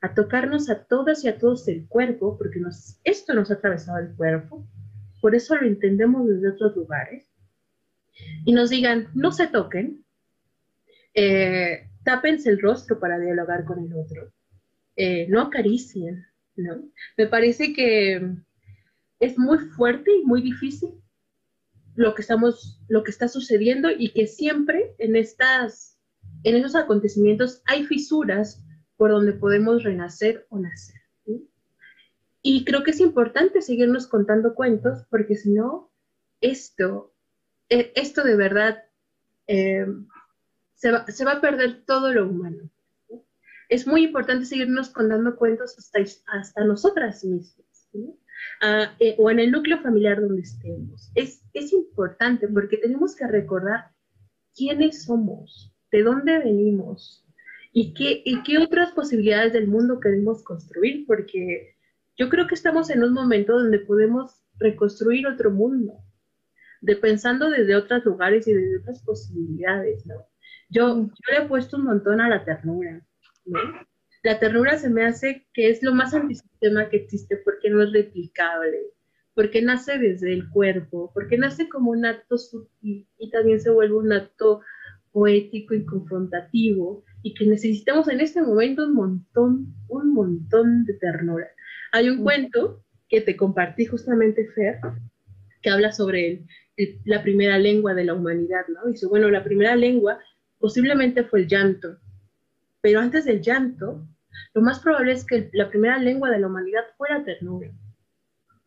a 0.02 0.14
tocarnos 0.14 0.70
a 0.70 0.86
todas 0.86 1.24
y 1.24 1.28
a 1.28 1.38
todos 1.38 1.68
el 1.68 1.88
cuerpo, 1.88 2.38
porque 2.38 2.60
nos, 2.60 3.00
esto 3.04 3.34
nos 3.34 3.52
ha 3.52 3.56
atravesado 3.56 3.98
el 4.00 4.16
cuerpo, 4.16 4.66
por 5.22 5.36
eso 5.36 5.56
lo 5.56 5.68
entendemos 5.68 6.28
desde 6.28 6.50
otros 6.50 6.76
lugares, 6.76 7.30
y 8.46 8.54
nos 8.54 8.70
digan, 8.70 9.10
no 9.14 9.32
se 9.32 9.48
toquen, 9.48 10.06
eh, 11.14 11.90
tápense 12.04 12.50
el 12.50 12.62
rostro 12.62 13.00
para 13.00 13.20
dialogar 13.20 13.66
con 13.66 13.80
el 13.80 13.94
otro, 13.94 14.32
eh, 14.96 15.28
no 15.30 15.42
acaricien, 15.42 16.26
¿no? 16.56 16.84
Me 17.18 17.28
parece 17.28 17.74
que 17.74 18.36
es 19.20 19.38
muy 19.38 19.58
fuerte 19.60 20.12
y 20.12 20.26
muy 20.26 20.42
difícil 20.42 21.02
lo 21.96 22.16
que 22.16 22.22
estamos, 22.22 22.82
lo 22.88 23.04
que 23.04 23.12
está 23.12 23.28
sucediendo 23.28 23.90
y 23.92 24.12
que 24.14 24.28
siempre 24.28 24.96
en 25.00 25.16
estas, 25.16 25.98
en 26.44 26.56
esos 26.56 26.76
acontecimientos 26.76 27.62
hay 27.66 27.86
fisuras 27.86 28.64
por 28.96 29.12
donde 29.12 29.34
podemos 29.34 29.84
renacer 29.84 30.46
o 30.50 30.60
nacer. 30.60 31.00
Y 32.42 32.64
creo 32.64 32.84
que 32.84 32.92
es 32.92 33.02
importante 33.02 33.62
seguirnos 33.62 34.08
contando 34.08 34.56
cuentos 34.56 35.06
porque 35.10 35.36
si 35.36 35.52
no, 35.52 35.92
esto, 36.40 37.14
eh, 37.68 37.92
esto 37.96 38.24
de 38.24 38.36
verdad 38.36 38.84
eh, 39.48 39.86
se 40.80 41.26
va, 41.26 41.32
a 41.34 41.42
perder 41.42 41.84
todo 41.86 42.14
lo 42.14 42.30
humano. 42.30 42.70
Es 43.68 43.86
muy 43.86 44.06
importante 44.06 44.46
seguirnos 44.46 44.90
contando 44.90 45.36
cuentos 45.36 45.78
hasta, 45.78 46.00
hasta 46.28 46.64
nosotras 46.64 47.24
mismas, 47.24 47.90
ah, 48.62 48.96
eh, 49.00 49.16
o 49.20 49.30
en 49.30 49.40
el 49.40 49.52
núcleo 49.52 49.80
familiar 49.80 50.22
donde 50.22 50.42
estemos. 50.42 51.12
Es, 51.16 51.44
es 51.54 51.74
importante 51.74 52.48
porque 52.48 52.78
tenemos 52.78 53.16
que 53.16 53.28
recordar 53.28 53.92
quiénes 54.56 55.04
somos, 55.04 55.74
de 55.92 56.04
dónde 56.04 56.40
venimos 56.40 57.26
y 57.74 57.94
qué, 57.94 58.22
y 58.24 58.42
qué 58.44 58.58
otras 58.58 58.94
posibilidades 58.94 59.52
del 59.52 59.68
mundo 59.68 60.00
queremos 60.00 60.44
construir, 60.44 61.06
porque 61.06 61.76
yo 62.18 62.30
creo 62.30 62.48
que 62.48 62.56
estamos 62.56 62.90
en 62.90 63.04
un 63.04 63.14
momento 63.14 63.54
donde 63.54 63.80
podemos 63.80 64.42
reconstruir 64.58 65.28
otro 65.28 65.52
mundo, 65.52 66.00
de 66.82 66.96
pensando 66.96 67.50
desde 67.50 67.76
otros 67.76 68.06
lugares 68.06 68.48
y 68.48 68.54
desde 68.54 68.78
otras 68.78 69.04
posibilidades, 69.04 70.06
¿no? 70.06 70.26
Yo, 70.70 71.06
yo 71.06 71.34
le 71.34 71.46
he 71.46 71.48
puesto 71.48 71.78
un 71.78 71.86
montón 71.86 72.22
a 72.22 72.30
la 72.30 72.46
ternura. 72.46 73.02
La 74.24 74.40
ternura 74.40 74.78
se 74.78 74.90
me 74.90 75.06
hace 75.06 75.48
que 75.54 75.70
es 75.70 75.82
lo 75.82 75.94
más 75.94 76.14
antisistema 76.14 76.90
que 76.90 76.98
existe 76.98 77.38
porque 77.38 77.70
no 77.70 77.82
es 77.82 77.92
replicable, 77.92 78.78
porque 79.34 79.62
nace 79.62 79.98
desde 79.98 80.34
el 80.34 80.50
cuerpo, 80.50 81.12
porque 81.14 81.38
nace 81.38 81.70
como 81.70 81.92
un 81.92 82.06
acto 82.06 82.38
sutil 82.38 83.08
y 83.18 83.32
también 83.32 83.60
se 83.62 83.70
vuelve 83.70 83.98
un 83.98 84.12
acto 84.12 84.62
poético 85.12 85.74
y 85.74 85.86
confrontativo 85.86 87.04
y 87.24 87.34
que 87.34 87.46
necesitamos 87.46 88.08
en 88.10 88.20
este 88.22 88.42
momento 88.42 88.86
un 88.86 88.94
montón, 88.94 89.74
un 89.88 90.14
montón 90.14 90.86
de 90.86 90.94
ternura. 90.96 91.48
Hay 91.92 92.10
un 92.10 92.24
cuento 92.24 92.84
que 93.08 93.22
te 93.22 93.36
compartí 93.36 93.86
justamente, 93.86 94.48
Fer, 94.54 94.80
que 95.62 95.70
habla 95.70 95.92
sobre 95.92 96.46
la 97.06 97.24
primera 97.24 97.58
lengua 97.58 97.94
de 97.94 98.06
la 98.06 98.14
humanidad, 98.14 98.66
¿no? 98.68 98.90
Dice, 98.92 99.08
bueno, 99.08 99.30
la 99.30 99.44
primera 99.44 99.76
lengua 99.76 100.20
posiblemente 100.60 101.24
fue 101.24 101.42
el 101.42 101.48
llanto. 101.48 101.98
Pero 102.82 103.00
antes 103.00 103.26
del 103.26 103.42
llanto, 103.42 104.08
lo 104.54 104.62
más 104.62 104.80
probable 104.80 105.14
es 105.14 105.26
que 105.26 105.50
la 105.54 105.70
primera 105.70 105.98
lengua 105.98 106.30
de 106.30 106.40
la 106.40 106.48
humanidad 106.48 106.84
fuera 106.98 107.24
ternura. 107.24 107.72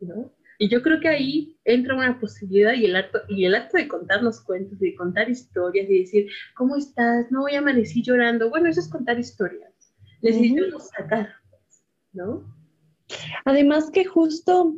¿no? 0.01 0.32
Y 0.59 0.68
yo 0.68 0.82
creo 0.82 1.01
que 1.01 1.09
ahí 1.09 1.59
entra 1.64 1.97
una 1.97 2.20
posibilidad 2.20 2.74
y 2.74 2.86
el, 2.86 2.97
acto, 2.97 3.20
y 3.28 3.45
el 3.45 3.55
acto 3.55 3.78
de 3.78 3.88
contarnos 3.88 4.40
cuentos, 4.40 4.78
de 4.78 4.95
contar 4.95 5.28
historias, 5.28 5.88
y 5.90 6.01
decir, 6.01 6.30
¿cómo 6.55 6.76
estás? 6.76 7.30
No 7.30 7.40
voy 7.40 7.55
a 7.55 7.59
amanecer 7.59 8.03
llorando. 8.03 8.51
Bueno, 8.51 8.68
eso 8.68 8.80
es 8.80 8.88
contar 8.88 9.18
historias. 9.18 9.72
Necesitamos 10.20 10.88
sacar, 10.88 11.30
¿no? 12.12 12.45
Además 13.45 13.90
que 13.90 14.05
justo 14.05 14.76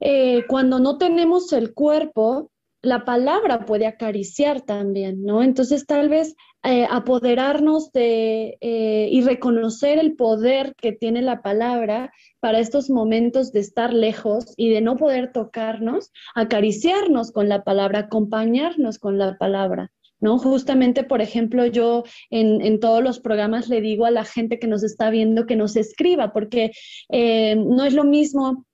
eh, 0.00 0.44
cuando 0.48 0.80
no 0.80 0.98
tenemos 0.98 1.52
el 1.52 1.72
cuerpo, 1.72 2.50
la 2.86 3.04
palabra 3.04 3.66
puede 3.66 3.86
acariciar 3.86 4.62
también, 4.62 5.22
¿no? 5.22 5.42
Entonces 5.42 5.86
tal 5.86 6.08
vez 6.08 6.36
eh, 6.62 6.86
apoderarnos 6.90 7.92
de 7.92 8.58
eh, 8.60 9.08
y 9.10 9.22
reconocer 9.22 9.98
el 9.98 10.16
poder 10.16 10.74
que 10.76 10.92
tiene 10.92 11.22
la 11.22 11.42
palabra 11.42 12.12
para 12.40 12.58
estos 12.58 12.90
momentos 12.90 13.52
de 13.52 13.60
estar 13.60 13.92
lejos 13.94 14.52
y 14.56 14.70
de 14.70 14.80
no 14.80 14.96
poder 14.96 15.32
tocarnos, 15.32 16.10
acariciarnos 16.34 17.30
con 17.30 17.48
la 17.48 17.62
palabra, 17.62 18.00
acompañarnos 18.00 18.98
con 18.98 19.18
la 19.18 19.38
palabra. 19.38 19.92
¿No? 20.18 20.38
Justamente, 20.38 21.04
por 21.04 21.20
ejemplo, 21.20 21.66
yo 21.66 22.02
en, 22.30 22.62
en, 22.62 22.80
todos 22.80 23.02
los 23.02 23.20
programas 23.20 23.68
le 23.68 23.82
digo 23.82 24.06
a 24.06 24.10
la 24.10 24.24
gente 24.24 24.58
que 24.58 24.66
nos 24.66 24.82
está 24.82 25.10
viendo 25.10 25.44
que 25.44 25.56
nos 25.56 25.76
escriba, 25.76 26.32
porque 26.32 26.72
eh, 27.10 27.54
no 27.54 27.84
es 27.84 27.92
lo 27.92 28.02
mismo 28.02 28.65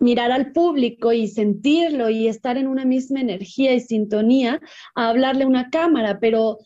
mirar 0.00 0.32
al 0.32 0.52
público 0.52 1.12
y 1.12 1.28
sentirlo 1.28 2.10
y 2.10 2.28
estar 2.28 2.56
en 2.56 2.66
una 2.66 2.84
misma 2.84 3.20
energía 3.20 3.74
y 3.74 3.80
sintonía 3.80 4.60
a 4.94 5.08
hablarle 5.08 5.44
a 5.44 5.48
una 5.48 5.70
cámara, 5.70 6.18
pero 6.20 6.58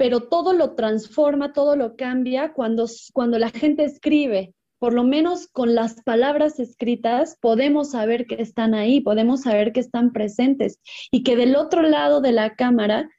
pero 0.00 0.20
todo 0.20 0.54
lo 0.54 0.76
transforma, 0.76 1.52
todo 1.52 1.76
lo 1.76 1.94
cambia 1.94 2.54
cuando, 2.54 2.86
cuando 3.12 3.38
la 3.38 3.50
gente 3.50 3.84
escribe. 3.84 4.54
Por 4.78 4.94
lo 4.94 5.04
menos 5.04 5.46
con 5.46 5.74
las 5.74 6.02
palabras 6.02 6.58
escritas 6.58 7.36
podemos 7.38 7.90
saber 7.90 8.24
que 8.24 8.40
están 8.40 8.72
ahí, 8.72 9.02
podemos 9.02 9.42
saber 9.42 9.74
que 9.74 9.80
están 9.80 10.14
presentes 10.14 10.80
y 11.10 11.22
que 11.22 11.36
del 11.36 11.54
otro 11.54 11.82
lado 11.82 12.22
de 12.22 12.32
la 12.32 12.54
cámara 12.54 13.10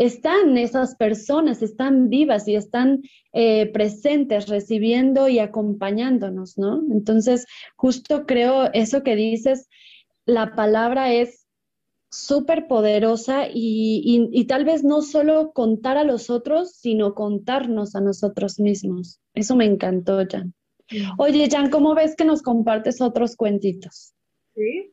están 0.00 0.56
esas 0.56 0.96
personas, 0.96 1.60
están 1.60 2.08
vivas 2.08 2.48
y 2.48 2.56
están 2.56 3.02
eh, 3.34 3.66
presentes, 3.70 4.48
recibiendo 4.48 5.28
y 5.28 5.38
acompañándonos, 5.38 6.56
¿no? 6.56 6.82
Entonces, 6.90 7.46
justo 7.76 8.24
creo 8.24 8.72
eso 8.72 9.02
que 9.02 9.14
dices, 9.14 9.68
la 10.24 10.54
palabra 10.54 11.12
es 11.12 11.46
súper 12.10 12.66
poderosa 12.66 13.44
y, 13.52 14.46
tal 14.48 14.64
vez 14.64 14.82
no 14.82 15.02
solo 15.02 15.52
contar 15.52 15.98
a 15.98 16.04
los 16.04 16.30
otros, 16.30 16.72
sino 16.72 17.14
contarnos 17.14 17.94
a 17.94 18.00
nosotros 18.00 18.58
mismos. 18.58 19.20
Eso 19.34 19.54
me 19.54 19.66
encantó, 19.66 20.24
Jan. 20.26 20.54
Oye, 21.18 21.46
Jan, 21.50 21.68
¿cómo 21.68 21.94
ves 21.94 22.16
que 22.16 22.24
nos 22.24 22.40
compartes 22.40 23.02
otros 23.02 23.36
cuentitos? 23.36 24.14
Sí. 24.54 24.92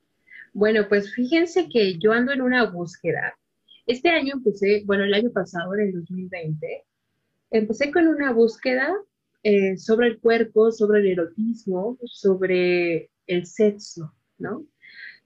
Bueno, 0.51 0.87
pues 0.89 1.13
fíjense 1.13 1.69
que 1.69 1.97
yo 1.97 2.11
ando 2.11 2.33
en 2.33 2.41
una 2.41 2.69
búsqueda. 2.69 3.37
Este 3.87 4.09
año 4.09 4.33
empecé, 4.33 4.83
bueno, 4.85 5.05
el 5.05 5.13
año 5.13 5.31
pasado, 5.31 5.73
en 5.73 5.79
el 5.79 5.93
2020, 5.93 6.83
empecé 7.51 7.89
con 7.89 8.07
una 8.07 8.33
búsqueda 8.33 8.93
eh, 9.43 9.77
sobre 9.77 10.07
el 10.07 10.19
cuerpo, 10.19 10.73
sobre 10.73 10.99
el 10.99 11.07
erotismo, 11.07 11.97
sobre 12.03 13.09
el 13.27 13.45
sexo, 13.45 14.13
¿no? 14.39 14.65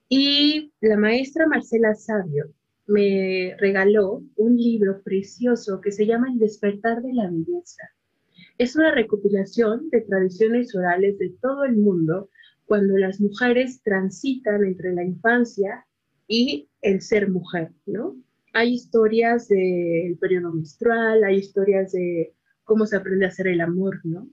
Y 0.09 0.71
la 0.79 0.95
maestra 0.95 1.47
Marcela 1.47 1.95
Sabio 1.95 2.53
me 2.85 3.55
regaló 3.57 4.21
un 4.35 4.57
libro 4.57 5.01
precioso 5.01 5.81
que 5.81 5.91
se 5.91 6.05
llama 6.05 6.31
El 6.31 6.37
despertar 6.37 7.01
de 7.01 7.13
la 7.13 7.31
belleza. 7.31 7.89
Es 8.59 8.75
una 8.75 8.91
recopilación 8.91 9.89
de 9.89 10.01
tradiciones 10.01 10.75
orales 10.75 11.17
de 11.17 11.29
todo 11.41 11.63
el 11.63 11.77
mundo 11.77 12.29
cuando 12.65 12.95
las 12.95 13.19
mujeres 13.19 13.81
transitan 13.81 14.63
entre 14.65 14.93
la 14.93 15.03
infancia 15.03 15.87
y 16.27 16.69
el 16.81 17.01
ser 17.01 17.29
mujer, 17.29 17.71
¿no? 17.87 18.17
Hay 18.53 18.73
historias 18.73 19.47
del 19.47 20.17
periodo 20.19 20.51
menstrual, 20.53 21.23
hay 21.23 21.37
historias 21.37 21.91
de 21.91 22.33
cómo 22.63 22.85
se 22.85 22.97
aprende 22.97 23.25
a 23.25 23.29
hacer 23.29 23.47
el 23.47 23.61
amor, 23.61 23.99
¿no? 24.03 24.27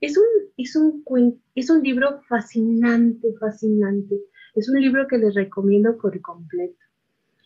Es 0.00 0.16
un, 0.16 0.24
es 0.56 0.76
un, 0.76 1.42
es 1.54 1.70
un 1.70 1.82
libro 1.82 2.20
fascinante, 2.28 3.28
fascinante 3.40 4.16
es 4.54 4.68
un 4.68 4.80
libro 4.80 5.06
que 5.08 5.18
les 5.18 5.34
recomiendo 5.34 5.96
por 5.98 6.20
completo. 6.20 6.78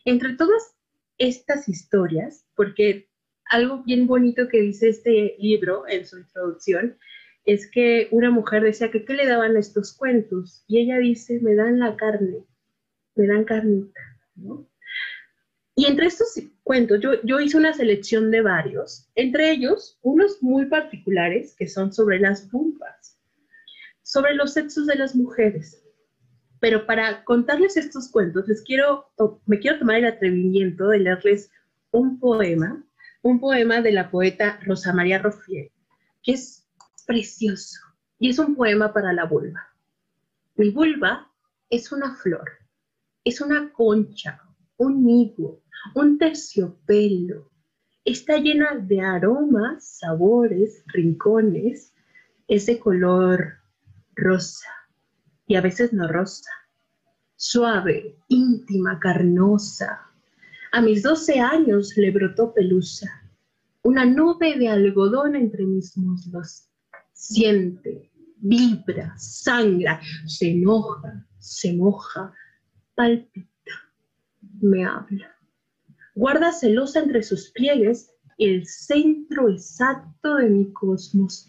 Entre 0.05 0.35
todas 0.35 0.75
estas 1.17 1.69
historias, 1.69 2.47
porque 2.55 3.09
algo 3.51 3.83
bien 3.83 4.07
bonito 4.07 4.49
que 4.49 4.61
dice 4.61 4.91
este 4.91 5.37
libro 5.39 5.89
en 5.89 6.07
su 6.07 6.19
introducción, 6.19 6.99
es 7.45 7.71
que 7.71 8.09
una 8.11 8.31
mujer 8.31 8.63
decía 8.63 8.91
que 8.91 9.05
qué 9.05 9.15
le 9.15 9.27
daban 9.27 9.57
estos 9.57 9.97
cuentos 9.97 10.65
y 10.69 10.81
ella 10.81 10.99
dice, 10.99 11.41
me 11.41 11.55
dan 11.55 11.79
la 11.79 11.97
carne, 11.97 12.45
me 13.15 13.27
dan 13.27 13.45
carnita, 13.45 14.01
Y 15.79 15.87
entre 15.87 16.07
estos 16.07 16.35
cuentos, 16.65 16.99
yo, 17.23 17.39
hice 17.39 17.57
una 17.57 17.73
selección 17.73 18.33
de 18.33 18.41
varios, 18.41 19.09
entre 19.15 19.53
ellos 19.53 19.97
unos 20.03 20.43
muy 20.43 20.67
particulares 20.67 21.55
que 21.57 21.69
son 21.69 21.93
sobre 21.93 22.19
las 22.19 22.51
vulvas, 22.51 23.17
sobre 24.03 24.35
los 24.35 24.55
sexos 24.55 24.89
de 24.89 24.97
las 24.97 25.15
mujeres. 25.15 25.81
Pero 26.59 26.85
para 26.85 27.23
contarles 27.23 27.77
estos 27.77 28.11
cuentos, 28.11 28.49
les 28.49 28.65
quiero, 28.65 29.13
me 29.47 29.61
quiero 29.61 29.79
tomar 29.79 29.99
el 29.99 30.07
atrevimiento 30.07 30.89
de 30.89 30.99
leerles 30.99 31.49
un 31.93 32.19
poema, 32.19 32.85
un 33.23 33.39
poema 33.39 33.81
de 33.81 33.93
la 33.93 34.11
poeta 34.11 34.59
Rosa 34.65 34.93
María 34.93 35.21
Rofier, 35.21 35.71
que 36.25 36.33
es 36.33 36.67
precioso 37.07 37.79
y 38.19 38.31
es 38.31 38.41
un 38.41 38.57
poema 38.57 38.93
para 38.93 39.13
la 39.13 39.27
vulva. 39.27 39.69
Mi 40.57 40.71
vulva 40.71 41.31
es 41.71 41.93
una 41.93 42.17
flor, 42.17 42.51
es 43.23 43.41
una 43.41 43.73
concha, 43.73 44.43
un 44.77 45.05
nido, 45.05 45.61
un 45.95 46.19
terciopelo. 46.19 47.51
Está 48.05 48.39
llena 48.39 48.77
de 48.77 49.01
aromas, 49.01 49.99
sabores, 49.99 50.83
rincones. 50.87 51.93
Es 52.47 52.67
de 52.67 52.79
color 52.79 53.59
rosa 54.15 54.69
y 55.49 55.57
a 55.57 55.61
veces 55.61 55.93
no 55.93 56.07
rosa, 56.07 56.51
suave, 57.37 58.17
íntima, 58.29 59.01
carnosa. 59.01 60.07
A 60.73 60.83
mis 60.83 61.03
doce 61.03 61.41
años 61.41 61.97
le 61.97 62.11
brotó 62.11 62.53
pelusa, 62.53 63.09
una 63.83 64.05
nube 64.05 64.59
de 64.59 64.69
algodón 64.69 65.35
entre 65.35 65.65
mis 65.65 65.97
muslos. 65.97 66.69
Siente, 67.15 68.11
vibra, 68.37 69.15
sangra, 69.17 70.01
se 70.27 70.51
enoja, 70.51 71.27
se 71.39 71.73
moja, 71.73 72.33
palpita, 72.95 73.73
me 74.61 74.85
habla. 74.85 75.38
Guarda 76.19 76.51
celosa 76.51 76.99
entre 76.99 77.23
sus 77.23 77.51
pliegues 77.51 78.13
el 78.39 78.67
centro 78.67 79.49
exacto 79.49 80.35
de 80.35 80.51
mi 80.51 80.73
cosmos. 80.73 81.49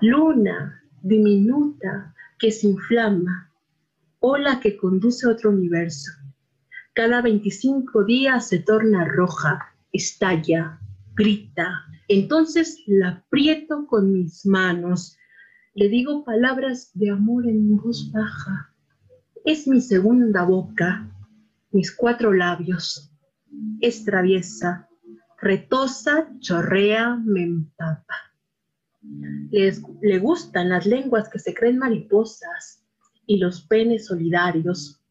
Luna, 0.00 0.84
diminuta, 1.02 2.14
que 2.38 2.52
se 2.52 2.68
inflama, 2.68 3.50
ola 4.20 4.60
que 4.60 4.76
conduce 4.76 5.26
a 5.26 5.30
otro 5.30 5.50
universo. 5.50 6.12
Cada 6.94 7.22
25 7.22 8.04
días 8.04 8.46
se 8.46 8.60
torna 8.60 9.04
roja, 9.04 9.74
estalla, 9.92 10.78
grita. 11.16 11.84
Entonces 12.06 12.84
la 12.86 13.08
aprieto 13.08 13.88
con 13.88 14.12
mis 14.12 14.46
manos. 14.46 15.18
Le 15.74 15.88
digo 15.88 16.24
palabras 16.24 16.92
de 16.94 17.10
amor 17.10 17.48
en 17.48 17.76
voz 17.78 18.12
baja. 18.12 18.72
Es 19.44 19.66
mi 19.66 19.80
segunda 19.80 20.44
boca, 20.44 21.10
mis 21.72 21.90
cuatro 21.90 22.32
labios. 22.32 23.11
Es 23.80 24.04
traviesa, 24.04 24.88
retosa, 25.40 26.28
chorrea, 26.38 27.16
me 27.16 27.42
empapa. 27.42 28.14
Les, 29.50 29.82
le 30.00 30.18
gustan 30.18 30.68
las 30.68 30.86
lenguas 30.86 31.28
que 31.28 31.38
se 31.38 31.52
creen 31.52 31.78
mariposas 31.78 32.84
y 33.26 33.38
los 33.38 33.62
penes 33.62 34.06
solidarios, 34.06 35.02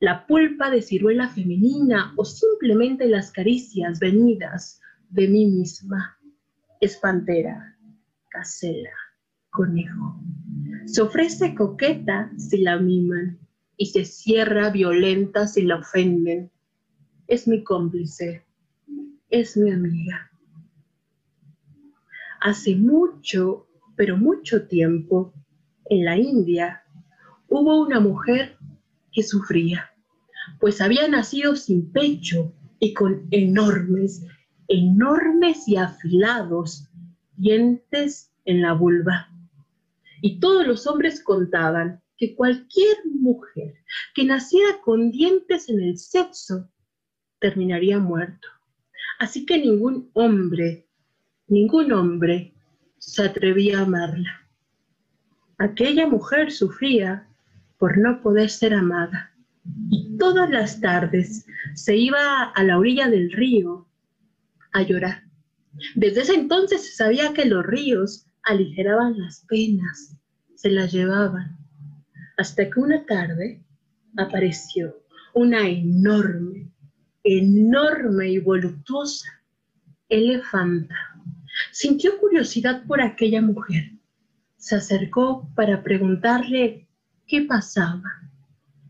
la 0.00 0.26
pulpa 0.26 0.70
de 0.70 0.82
ciruela 0.82 1.28
femenina 1.28 2.12
o 2.16 2.24
simplemente 2.24 3.08
las 3.08 3.30
caricias 3.30 3.98
venidas 3.98 4.80
de 5.08 5.28
mí 5.28 5.46
misma. 5.46 6.18
Es 6.80 6.96
pantera, 6.98 7.78
casela, 8.28 8.90
conejo. 9.50 10.20
Se 10.86 11.00
ofrece 11.00 11.54
coqueta 11.54 12.30
si 12.36 12.58
la 12.58 12.78
miman 12.78 13.38
y 13.76 13.86
se 13.86 14.04
cierra 14.04 14.70
violenta 14.70 15.46
si 15.46 15.62
la 15.62 15.76
ofenden. 15.76 16.50
Es 17.26 17.48
mi 17.48 17.62
cómplice, 17.64 18.44
es 19.30 19.56
mi 19.56 19.70
amiga 19.70 20.30
hace 22.44 22.76
mucho, 22.76 23.66
pero 23.96 24.18
mucho 24.18 24.66
tiempo, 24.66 25.32
en 25.86 26.04
la 26.04 26.18
India, 26.18 26.82
hubo 27.48 27.80
una 27.80 28.00
mujer 28.00 28.58
que 29.12 29.22
sufría, 29.22 29.90
pues 30.60 30.82
había 30.82 31.08
nacido 31.08 31.56
sin 31.56 31.90
pecho 31.90 32.52
y 32.80 32.92
con 32.92 33.26
enormes, 33.30 34.26
enormes 34.68 35.66
y 35.66 35.76
afilados 35.76 36.90
dientes 37.36 38.30
en 38.44 38.60
la 38.60 38.74
vulva. 38.74 39.30
Y 40.20 40.38
todos 40.38 40.66
los 40.66 40.86
hombres 40.86 41.24
contaban 41.24 42.02
que 42.18 42.34
cualquier 42.34 42.96
mujer 43.06 43.72
que 44.14 44.26
naciera 44.26 44.82
con 44.84 45.10
dientes 45.10 45.70
en 45.70 45.80
el 45.80 45.96
sexo 45.96 46.68
terminaría 47.44 47.98
muerto. 47.98 48.48
Así 49.18 49.44
que 49.46 49.58
ningún 49.58 50.10
hombre 50.14 50.84
Ningún 51.46 51.92
hombre 51.92 52.54
se 52.98 53.22
atrevía 53.22 53.78
a 53.78 53.82
amarla. 53.82 54.48
Aquella 55.58 56.06
mujer 56.06 56.50
sufría 56.50 57.28
por 57.78 57.98
no 57.98 58.22
poder 58.22 58.48
ser 58.48 58.72
amada 58.72 59.30
y 59.90 60.16
todas 60.16 60.48
las 60.48 60.80
tardes 60.80 61.46
se 61.74 61.96
iba 61.96 62.44
a 62.44 62.64
la 62.64 62.78
orilla 62.78 63.08
del 63.10 63.30
río 63.30 63.86
a 64.72 64.82
llorar. 64.82 65.24
Desde 65.94 66.22
ese 66.22 66.34
entonces 66.34 66.86
se 66.86 66.94
sabía 66.94 67.34
que 67.34 67.44
los 67.44 67.64
ríos 67.64 68.26
aligeraban 68.44 69.18
las 69.18 69.44
penas, 69.46 70.16
se 70.54 70.70
las 70.70 70.92
llevaban, 70.92 71.58
hasta 72.38 72.70
que 72.70 72.80
una 72.80 73.04
tarde 73.04 73.62
apareció 74.16 74.96
una 75.34 75.68
enorme, 75.68 76.63
enorme 77.24 78.28
y 78.30 78.38
voluptuosa 78.38 79.26
elefanta 80.08 81.14
Sintió 81.70 82.18
curiosidad 82.18 82.84
por 82.86 83.00
aquella 83.00 83.40
mujer. 83.40 83.92
Se 84.56 84.74
acercó 84.74 85.48
para 85.54 85.82
preguntarle 85.82 86.88
qué 87.26 87.42
pasaba. 87.42 88.10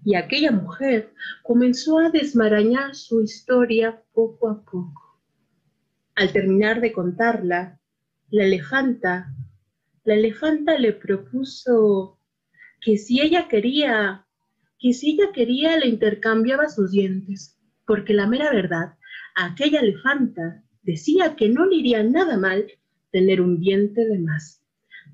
Y 0.05 0.15
aquella 0.15 0.51
mujer 0.51 1.13
comenzó 1.43 1.99
a 1.99 2.11
desmarañar 2.11 2.95
su 2.95 3.23
historia 3.23 4.03
poco 4.13 4.49
a 4.49 4.63
poco. 4.63 5.21
Al 6.15 6.33
terminar 6.33 6.81
de 6.81 6.93
contarla, 6.93 7.81
la 8.31 8.45
elefanta, 8.45 9.35
la 10.05 10.15
elefanta 10.15 10.79
le 10.79 10.93
propuso 10.93 12.19
que 12.81 12.99
si 12.99 13.21
ella 13.21 13.49
quería, 13.49 14.27
que 14.79 14.93
si 14.93 15.13
ella 15.13 15.33
quería 15.33 15.79
le 15.79 15.89
intercambiaba 15.89 16.69
sus 16.69 16.93
dientes, 16.93 17.59
porque 17.87 18.15
la 18.15 18.27
mera 18.27 18.51
verdad, 18.51 18.95
aquella 19.35 19.81
elefanta 19.81 20.63
decía 20.83 21.37
que 21.37 21.49
no 21.49 21.67
le 21.67 21.77
iría 21.77 22.03
nada 22.03 22.37
mal 22.37 22.67
tener 23.11 23.41
un 23.41 23.59
diente 23.61 24.05
de 24.05 24.19
más, 24.19 24.63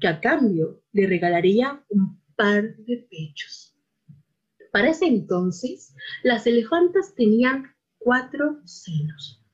que 0.01 0.09
a 0.09 0.21
cambio 0.21 0.83
le 0.93 1.07
regalaría 1.07 1.83
un 1.89 2.19
par 2.37 2.77
de 2.77 3.07
pechos. 3.11 3.77
Para 4.73 4.91
ese 4.91 5.07
entonces, 5.07 5.95
las 6.23 6.47
elefantas 6.47 7.15
tenían 7.15 7.75
cuatro 7.99 8.61
senos. 8.65 9.45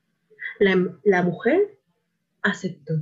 La, 0.60 0.98
la 1.04 1.22
mujer 1.22 1.78
aceptó 2.42 2.94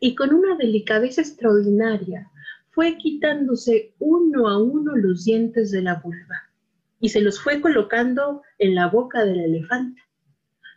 y 0.00 0.14
con 0.14 0.32
una 0.32 0.56
delicadeza 0.56 1.22
extraordinaria 1.22 2.30
fue 2.70 2.96
quitándose 2.98 3.94
uno 3.98 4.48
a 4.48 4.62
uno 4.62 4.96
los 4.96 5.24
dientes 5.24 5.70
de 5.70 5.82
la 5.82 5.96
vulva 5.96 6.49
y 7.00 7.08
se 7.08 7.22
los 7.22 7.40
fue 7.40 7.60
colocando 7.60 8.42
en 8.58 8.74
la 8.74 8.88
boca 8.88 9.24
del 9.24 9.40
elefante. 9.40 10.02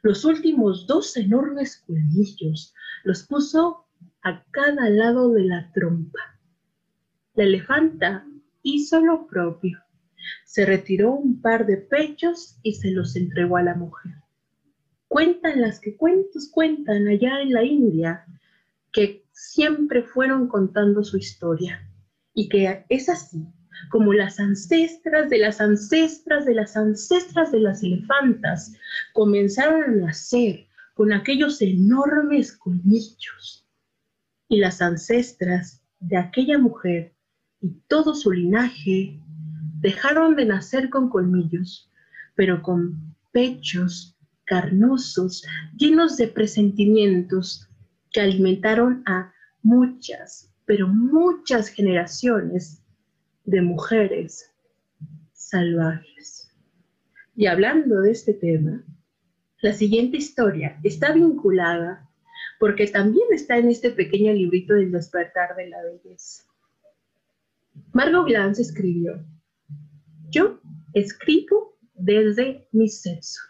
Los 0.02 0.26
últimos 0.26 0.88
dos 0.88 1.16
enormes 1.18 1.84
colmillos 1.86 2.74
los 3.04 3.24
puso 3.24 3.86
a 4.22 4.44
cada 4.52 4.90
lado 4.90 5.32
de 5.32 5.44
la 5.44 5.72
trompa. 5.74 6.40
La 7.36 7.44
elefanta 7.44 8.26
hizo 8.64 9.02
lo 9.02 9.28
propio. 9.28 9.80
Se 10.46 10.66
retiró 10.66 11.12
un 11.12 11.42
par 11.42 11.66
de 11.66 11.78
pechos 11.78 12.58
y 12.64 12.76
se 12.76 12.92
los 12.92 13.16
entregó 13.18 13.58
a 13.58 13.64
la 13.64 13.76
mujer. 13.76 14.14
Cuentan 15.10 15.62
las 15.62 15.80
que 15.80 15.98
cuentos 15.98 16.50
cuentan 16.50 17.08
allá 17.08 17.42
en 17.42 17.54
la 17.54 17.64
India 17.64 18.26
que 18.92 19.26
siempre 19.32 20.04
fueron 20.04 20.48
contando 20.48 21.04
su 21.04 21.18
historia 21.18 21.90
y 22.34 22.48
que 22.48 22.86
es 22.90 23.10
así 23.10 23.46
como 23.90 24.14
las 24.14 24.40
ancestras 24.40 25.30
de 25.30 25.40
las 25.40 25.62
ancestras 25.62 26.46
de 26.46 26.54
las 26.54 26.76
ancestras 26.76 27.52
de 27.52 27.60
las 27.60 27.84
elefantas 27.84 28.74
comenzaron 29.14 29.84
a 29.84 29.88
nacer 29.88 30.68
con 30.94 31.12
aquellos 31.12 31.62
enormes 31.62 32.56
colmillos. 32.56 33.68
Y 34.48 34.60
las 34.60 34.82
ancestras 34.82 35.82
de 36.00 36.18
aquella 36.18 36.58
mujer 36.58 37.16
y 37.62 37.72
todo 37.88 38.14
su 38.14 38.32
linaje 38.32 39.20
dejaron 39.80 40.36
de 40.36 40.46
nacer 40.46 40.90
con 40.90 41.10
colmillos, 41.10 41.90
pero 42.36 42.62
con 42.62 43.16
pechos 43.32 44.16
carnosos, 44.46 45.46
llenos 45.78 46.18
de 46.18 46.28
presentimientos 46.28 47.68
que 48.12 48.22
alimentaron 48.22 49.02
a 49.06 49.34
muchas, 49.64 50.52
pero 50.66 50.88
muchas 50.88 51.70
generaciones 51.70 52.83
de 53.44 53.62
mujeres 53.62 54.52
salvajes. 55.34 56.52
Y 57.36 57.48
hablando 57.48 58.02
de 58.02 58.12
este 58.12 58.34
tema, 58.34 58.84
la 59.62 59.74
siguiente 59.74 60.18
historia 60.18 60.80
está 60.84 61.14
vinculada 61.14 62.10
porque 62.60 62.88
también 62.88 63.28
está 63.32 63.58
en 63.58 63.70
este 63.70 63.92
pequeño 63.92 64.32
librito 64.34 64.74
del 64.74 64.92
despertar 64.92 65.56
de 65.56 65.70
la 65.70 65.78
belleza. 65.84 66.44
Margot 67.92 68.26
Glantz 68.28 68.60
escribió, 68.60 69.26
yo 70.30 70.60
escribo 70.94 71.78
desde 71.94 72.68
mi 72.72 72.88
sexo, 72.88 73.42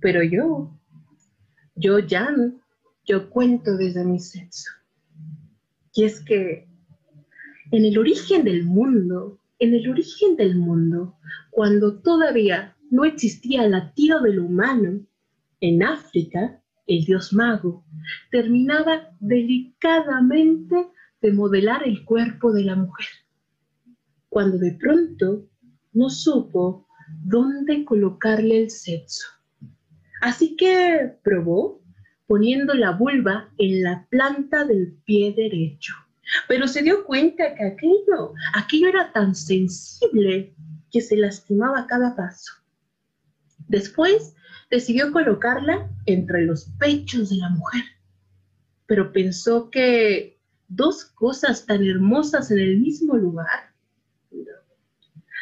pero 0.00 0.22
yo, 0.22 0.78
yo 1.74 1.98
ya, 1.98 2.34
yo 3.04 3.30
cuento 3.30 3.76
desde 3.76 4.04
mi 4.04 4.18
sexo. 4.18 4.70
Y 5.94 6.04
es 6.04 6.24
que 6.24 6.68
en 7.76 7.84
el 7.84 7.98
origen 7.98 8.44
del 8.44 8.62
mundo, 8.62 9.40
en 9.58 9.74
el 9.74 9.90
origen 9.90 10.36
del 10.36 10.54
mundo, 10.54 11.16
cuando 11.50 11.98
todavía 11.98 12.76
no 12.88 13.04
existía 13.04 13.64
el 13.64 13.72
latido 13.72 14.22
del 14.22 14.38
humano, 14.38 15.00
en 15.58 15.82
África, 15.82 16.62
el 16.86 17.04
dios 17.04 17.32
mago 17.32 17.84
terminaba 18.30 19.08
delicadamente 19.18 20.86
de 21.20 21.32
modelar 21.32 21.82
el 21.82 22.04
cuerpo 22.04 22.52
de 22.52 22.62
la 22.62 22.76
mujer, 22.76 23.08
cuando 24.28 24.56
de 24.58 24.70
pronto 24.74 25.48
no 25.94 26.10
supo 26.10 26.86
dónde 27.24 27.84
colocarle 27.84 28.62
el 28.62 28.70
sexo. 28.70 29.26
Así 30.20 30.54
que 30.54 31.16
probó 31.24 31.82
poniendo 32.28 32.72
la 32.74 32.92
vulva 32.92 33.52
en 33.58 33.82
la 33.82 34.06
planta 34.10 34.64
del 34.64 34.96
pie 35.04 35.34
derecho 35.36 36.03
pero 36.48 36.66
se 36.68 36.82
dio 36.82 37.04
cuenta 37.04 37.54
que 37.54 37.64
aquello, 37.64 38.34
aquello 38.54 38.88
era 38.88 39.12
tan 39.12 39.34
sensible 39.34 40.54
que 40.90 41.00
se 41.00 41.16
lastimaba 41.16 41.80
a 41.80 41.86
cada 41.86 42.14
paso. 42.16 42.52
Después 43.68 44.34
decidió 44.70 45.12
colocarla 45.12 45.90
entre 46.06 46.44
los 46.44 46.66
pechos 46.78 47.30
de 47.30 47.36
la 47.36 47.48
mujer, 47.50 47.82
pero 48.86 49.12
pensó 49.12 49.70
que 49.70 50.38
dos 50.68 51.04
cosas 51.04 51.66
tan 51.66 51.84
hermosas 51.84 52.50
en 52.50 52.58
el 52.58 52.78
mismo 52.80 53.16
lugar. 53.16 53.72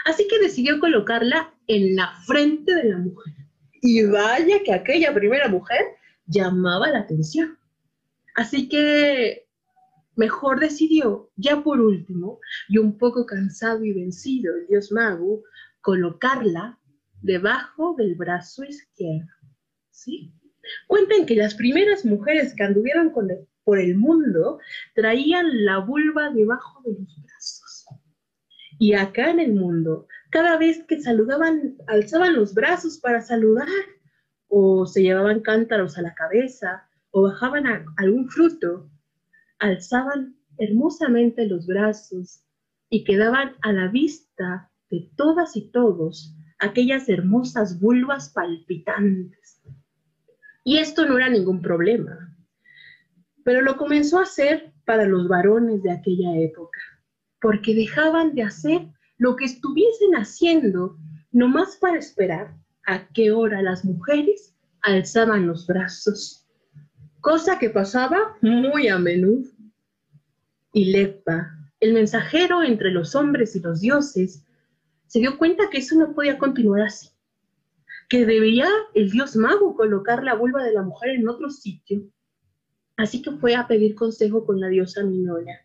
Así 0.05 0.27
que 0.29 0.39
decidió 0.39 0.81
colocarla 0.81 1.55
en 1.67 1.95
la 1.95 2.13
frente 2.27 2.75
de 2.75 2.85
la 2.85 2.99
mujer. 2.99 3.35
Y 3.81 4.05
vaya 4.05 4.63
que 4.65 4.73
aquella 4.73 5.15
primera 5.15 5.49
mujer 5.49 5.85
llamaba 6.27 6.89
la 6.89 7.01
atención. 7.01 7.59
Así 8.35 8.69
que 8.69 9.47
Mejor 10.15 10.61
decidió, 10.61 11.31
ya 11.37 11.63
por 11.63 11.81
último, 11.81 12.39
y 12.69 12.79
un 12.79 12.99
poco 12.99 13.25
cansado 13.25 13.85
y 13.85 13.93
vencido 13.93 14.55
el 14.55 14.67
dios 14.67 14.93
mago, 14.93 15.43
colocarla 15.81 16.79
debajo 17.23 17.95
del 17.97 18.15
brazo 18.15 18.65
izquierdo. 18.65 19.29
¿Sí? 19.91 20.33
Cuentan 20.87 21.27
que 21.27 21.37
las 21.37 21.55
primeras 21.55 22.05
mujeres 22.05 22.55
que 22.55 22.63
anduvieron 22.63 23.13
por 23.65 23.79
el 23.79 23.97
mundo 23.97 24.59
traían 24.95 25.65
la 25.65 25.79
vulva 25.79 26.31
debajo 26.31 26.83
de 26.85 26.99
los 26.99 27.23
brazos. 27.23 27.87
Y 28.79 28.95
acá 28.95 29.31
en 29.31 29.41
el 29.41 29.55
mundo, 29.55 30.07
cada 30.31 30.59
vez 30.59 30.85
que 30.89 31.01
saludaban, 31.01 31.77
alzaban 31.87 32.35
los 32.35 32.55
brazos 32.55 32.99
para 32.99 33.23
saludar, 33.23 33.69
o 34.49 34.87
se 34.87 35.03
llevaban 35.03 35.41
cántaros 35.41 35.97
a 35.99 36.03
la 36.03 36.15
cabeza, 36.15 36.89
o 37.11 37.23
bajaban 37.23 37.65
algún 37.97 38.29
fruto, 38.29 38.91
alzaban 39.63 40.37
hermosamente 40.59 41.47
los 41.47 41.67
brazos 41.67 42.45
y 42.91 43.05
quedaban 43.05 43.55
a 43.63 43.73
la 43.73 43.89
vista 43.89 44.71
de 44.91 45.09
todas 45.17 45.57
y 45.57 45.71
todos 45.71 46.35
aquellas 46.59 47.09
hermosas 47.09 47.81
vulvas 47.81 48.31
palpitantes. 48.31 49.63
Y 50.65 50.79
esto 50.79 51.07
no 51.07 51.17
era 51.17 51.29
ningún 51.29 51.63
problema, 51.63 52.37
pero 53.45 53.63
lo 53.63 53.77
comenzó 53.77 54.19
a 54.19 54.25
hacer 54.25 54.73
para 54.85 55.07
los 55.07 55.29
varones 55.29 55.83
de 55.85 55.93
aquella 55.93 56.37
época, 56.39 56.81
porque 57.41 57.75
dejaban 57.75 58.35
de 58.35 58.43
hacer 58.43 58.89
lo 59.17 59.37
que 59.37 59.45
estuviesen 59.45 60.15
haciendo 60.17 60.99
nomás 61.31 61.77
para 61.77 61.99
esperar 61.99 62.57
a 62.85 63.07
qué 63.13 63.31
hora 63.31 63.63
las 63.63 63.85
mujeres 63.85 64.57
alzaban 64.83 65.47
los 65.47 65.67
brazos, 65.69 66.42
cosa 67.23 67.59
que 67.59 67.71
pasaba 67.71 68.37
muy 68.43 68.89
a 68.89 68.99
menudo. 68.99 69.49
Y 70.75 70.93
Lepa, 70.93 71.57
el 71.81 71.95
mensajero 71.95 72.63
entre 72.63 72.91
los 72.91 73.15
hombres 73.15 73.57
y 73.57 73.61
los 73.61 73.81
dioses, 73.81 74.45
se 75.07 75.21
dio 75.21 75.39
cuenta 75.39 75.71
que 75.71 75.79
eso 75.79 75.97
no 75.97 76.15
podía 76.15 76.37
continuar 76.37 76.83
así, 76.83 77.11
que 78.09 78.27
debía 78.27 78.67
el 78.95 79.11
dios 79.11 79.37
mago 79.37 79.77
colocar 79.77 80.25
la 80.25 80.35
vulva 80.35 80.65
de 80.65 80.73
la 80.73 80.83
mujer 80.83 81.11
en 81.11 81.29
otro 81.29 81.49
sitio. 81.51 82.03
Así 82.97 83.23
que 83.23 83.31
fue 83.33 83.55
a 83.55 83.69
pedir 83.69 83.95
consejo 83.95 84.45
con 84.45 84.61
la 84.61 84.69
diosa 84.69 85.05
Minona. 85.05 85.61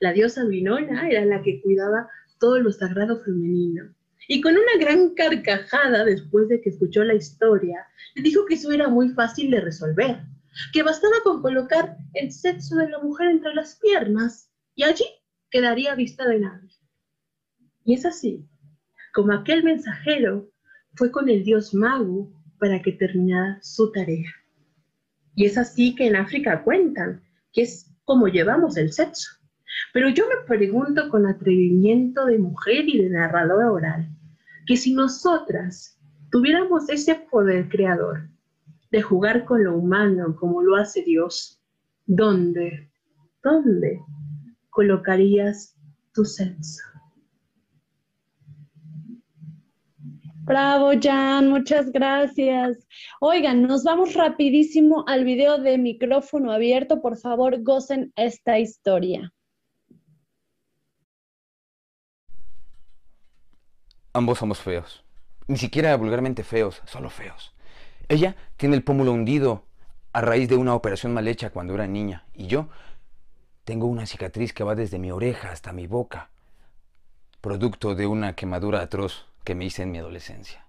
La 0.00 0.12
diosa 0.12 0.44
Minona 0.44 1.08
era 1.08 1.24
la 1.24 1.42
que 1.42 1.62
cuidaba 1.62 2.08
todo 2.38 2.60
lo 2.60 2.72
sagrado 2.72 3.20
femenino. 3.20 3.94
Y 4.28 4.40
con 4.42 4.52
una 4.52 4.76
gran 4.78 5.14
carcajada, 5.14 6.04
después 6.04 6.48
de 6.48 6.60
que 6.60 6.68
escuchó 6.68 7.04
la 7.04 7.14
historia, 7.14 7.86
le 8.14 8.22
dijo 8.22 8.44
que 8.44 8.54
eso 8.54 8.70
era 8.70 8.88
muy 8.88 9.10
fácil 9.10 9.50
de 9.50 9.60
resolver, 9.60 10.20
que 10.72 10.82
bastaba 10.82 11.14
con 11.22 11.42
colocar 11.42 11.96
el 12.14 12.32
sexo 12.32 12.76
de 12.76 12.88
la 12.88 12.98
mujer 12.98 13.30
entre 13.30 13.54
las 13.54 13.76
piernas 13.76 14.50
y 14.74 14.84
allí 14.84 15.04
quedaría 15.50 15.94
vista 15.94 16.26
de 16.26 16.40
nadie. 16.40 16.70
Y 17.84 17.94
es 17.94 18.04
así, 18.04 18.46
como 19.12 19.32
aquel 19.32 19.64
mensajero 19.64 20.50
fue 20.94 21.10
con 21.10 21.28
el 21.28 21.44
dios 21.44 21.74
mago 21.74 22.32
para 22.58 22.80
que 22.82 22.92
terminara 22.92 23.58
su 23.62 23.90
tarea. 23.92 24.30
Y 25.34 25.46
es 25.46 25.56
así 25.56 25.94
que 25.94 26.06
en 26.06 26.16
África 26.16 26.62
cuentan 26.62 27.22
que 27.52 27.62
es 27.62 27.90
como 28.04 28.28
llevamos 28.28 28.76
el 28.76 28.92
sexo. 28.92 29.30
Pero 29.92 30.08
yo 30.08 30.24
me 30.28 30.46
pregunto 30.46 31.08
con 31.08 31.26
atrevimiento 31.26 32.26
de 32.26 32.38
mujer 32.38 32.88
y 32.88 33.02
de 33.02 33.10
narradora 33.10 33.70
oral, 33.70 34.08
que 34.66 34.76
si 34.76 34.92
nosotras 34.92 35.98
tuviéramos 36.30 36.88
ese 36.88 37.14
poder 37.14 37.68
creador, 37.68 38.28
de 38.90 39.02
jugar 39.02 39.44
con 39.44 39.64
lo 39.64 39.76
humano 39.76 40.36
como 40.38 40.62
lo 40.62 40.76
hace 40.76 41.02
Dios, 41.02 41.60
¿dónde, 42.06 42.90
dónde 43.42 44.00
colocarías 44.70 45.76
tu 46.12 46.24
censo? 46.24 46.82
Bravo, 50.42 50.90
Jan, 51.00 51.48
muchas 51.48 51.92
gracias. 51.92 52.88
Oigan, 53.20 53.62
nos 53.62 53.84
vamos 53.84 54.14
rapidísimo 54.14 55.04
al 55.06 55.24
video 55.24 55.58
de 55.58 55.78
micrófono 55.78 56.50
abierto. 56.50 57.00
Por 57.00 57.16
favor, 57.16 57.62
gocen 57.62 58.12
esta 58.16 58.58
historia. 58.58 59.32
Ambos 64.12 64.38
somos 64.38 64.58
feos. 64.58 65.04
Ni 65.46 65.56
siquiera 65.56 65.96
vulgarmente 65.96 66.42
feos, 66.42 66.82
solo 66.84 67.10
feos. 67.10 67.54
Ella 68.10 68.34
tiene 68.56 68.74
el 68.74 68.82
pómulo 68.82 69.12
hundido 69.12 69.62
a 70.12 70.20
raíz 70.20 70.48
de 70.48 70.56
una 70.56 70.74
operación 70.74 71.14
mal 71.14 71.28
hecha 71.28 71.50
cuando 71.50 71.74
era 71.74 71.86
niña. 71.86 72.26
Y 72.34 72.48
yo 72.48 72.68
tengo 73.62 73.86
una 73.86 74.04
cicatriz 74.04 74.52
que 74.52 74.64
va 74.64 74.74
desde 74.74 74.98
mi 74.98 75.12
oreja 75.12 75.52
hasta 75.52 75.72
mi 75.72 75.86
boca, 75.86 76.28
producto 77.40 77.94
de 77.94 78.08
una 78.08 78.34
quemadura 78.34 78.80
atroz 78.80 79.26
que 79.44 79.54
me 79.54 79.64
hice 79.64 79.84
en 79.84 79.92
mi 79.92 79.98
adolescencia. 79.98 80.66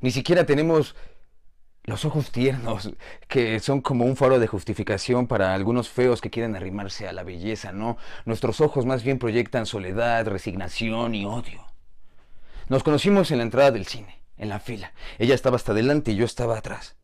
Ni 0.00 0.10
siquiera 0.10 0.46
tenemos 0.46 0.96
los 1.82 2.06
ojos 2.06 2.32
tiernos, 2.32 2.90
que 3.28 3.60
son 3.60 3.82
como 3.82 4.06
un 4.06 4.16
faro 4.16 4.38
de 4.38 4.46
justificación 4.46 5.26
para 5.26 5.52
algunos 5.52 5.90
feos 5.90 6.22
que 6.22 6.30
quieren 6.30 6.56
arrimarse 6.56 7.08
a 7.08 7.12
la 7.12 7.24
belleza, 7.24 7.72
¿no? 7.72 7.98
Nuestros 8.24 8.62
ojos 8.62 8.86
más 8.86 9.04
bien 9.04 9.18
proyectan 9.18 9.66
soledad, 9.66 10.26
resignación 10.26 11.14
y 11.14 11.26
odio. 11.26 11.62
Nos 12.70 12.82
conocimos 12.82 13.30
en 13.30 13.36
la 13.36 13.44
entrada 13.44 13.70
del 13.70 13.84
cine, 13.84 14.23
en 14.36 14.48
la 14.48 14.60
fila. 14.60 14.92
Ella 15.18 15.34
estaba 15.34 15.56
hasta 15.56 15.72
adelante 15.72 16.12
y 16.12 16.16
yo 16.16 16.24
estaba 16.24 16.58
atrás. 16.58 16.96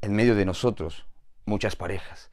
En 0.00 0.14
medio 0.14 0.34
de 0.34 0.44
nosotros, 0.44 1.06
muchas 1.44 1.76
parejas. 1.76 2.30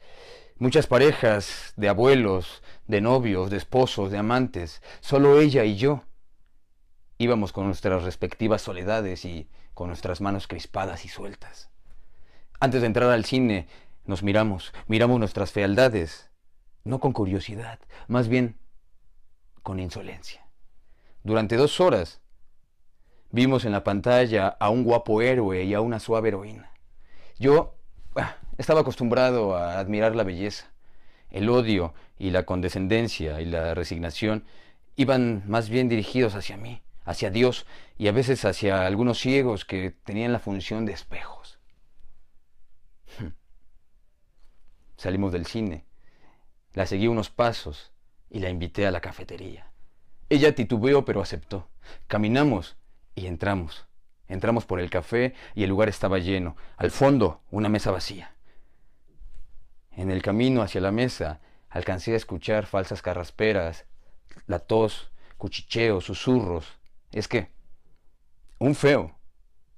Muchas 0.58 0.88
parejas 0.88 1.74
de 1.78 1.88
abuelos, 1.88 2.62
de 2.88 3.00
novios, 3.02 3.50
de 3.50 3.58
esposos, 3.58 4.12
de 4.12 4.18
amantes. 4.18 4.82
Solo 5.00 5.40
ella 5.40 5.64
y 5.64 5.78
yo 5.78 6.04
íbamos 7.18 7.52
con 7.52 7.66
nuestras 7.68 8.04
respectivas 8.04 8.62
soledades 8.62 9.26
y 9.26 9.50
con 9.74 9.88
nuestras 9.88 10.20
manos 10.22 10.48
crispadas 10.48 11.06
y 11.06 11.10
sueltas. 11.10 11.70
Antes 12.60 12.82
de 12.82 12.88
entrar 12.88 13.10
al 13.10 13.26
cine, 13.26 13.68
nos 14.06 14.24
miramos, 14.24 14.74
miramos 14.88 15.20
nuestras 15.20 15.52
fealdades, 15.52 16.30
no 16.84 17.00
con 17.00 17.14
curiosidad, 17.14 17.80
más 18.08 18.28
bien 18.28 18.58
con 19.64 19.80
insolencia. 19.80 20.46
Durante 21.24 21.58
dos 21.58 21.80
horas 21.80 22.22
vimos 23.32 23.66
en 23.66 23.72
la 23.72 23.84
pantalla 23.84 24.48
a 24.48 24.70
un 24.70 24.84
guapo 24.84 25.22
héroe 25.22 25.64
y 25.64 25.74
a 25.74 25.82
una 25.82 26.00
suave 26.00 26.30
heroína. 26.30 26.72
Yo 27.38 27.76
ah, 28.16 28.36
estaba 28.58 28.82
acostumbrado 28.82 29.56
a 29.56 29.80
admirar 29.80 30.16
la 30.16 30.24
belleza. 30.24 30.72
El 31.30 31.50
odio 31.50 31.94
y 32.18 32.32
la 32.32 32.44
condescendencia 32.44 33.40
y 33.42 33.46
la 33.46 33.74
resignación 33.76 34.46
iban 34.96 35.44
más 35.48 35.70
bien 35.70 35.88
dirigidos 35.88 36.36
hacia 36.36 36.58
mí, 36.58 36.82
hacia 37.06 37.30
Dios 37.30 37.66
y 37.98 38.08
a 38.08 38.12
veces 38.12 38.44
hacia 38.46 38.86
algunos 38.86 39.20
ciegos 39.20 39.64
que 39.64 39.92
tenían 39.92 40.34
la 40.34 40.40
función 40.40 40.86
de 40.86 40.94
espejos. 40.94 41.60
Salimos 44.98 45.32
del 45.32 45.46
cine, 45.46 45.86
la 46.74 46.86
seguí 46.86 47.08
unos 47.08 47.30
pasos 47.30 47.92
y 48.30 48.40
la 48.40 48.50
invité 48.50 48.88
a 48.88 48.92
la 48.92 49.02
cafetería. 49.02 49.72
Ella 50.30 50.54
titubeó 50.54 51.06
pero 51.06 51.22
aceptó. 51.22 51.70
Caminamos 52.08 52.76
y 53.20 53.28
entramos. 53.28 53.86
Entramos 54.28 54.66
por 54.66 54.80
el 54.80 54.90
café 54.90 55.34
y 55.56 55.64
el 55.64 55.70
lugar 55.70 55.90
estaba 55.90 56.20
lleno. 56.20 56.56
Al 56.78 56.92
fondo, 56.92 57.42
una 57.52 57.70
mesa 57.70 57.92
vacía. 57.92 58.36
En 59.92 60.12
el 60.12 60.22
camino 60.22 60.62
hacia 60.62 60.82
la 60.82 60.92
mesa, 60.92 61.42
alcancé 61.70 62.14
a 62.14 62.18
escuchar 62.18 62.66
falsas 62.66 63.02
carrasperas, 63.02 63.86
la 64.48 64.60
tos, 64.60 65.12
cuchicheos, 65.38 66.06
susurros. 66.06 66.80
Es 67.12 67.28
que 67.28 67.50
un 68.60 68.76
feo, 68.76 69.16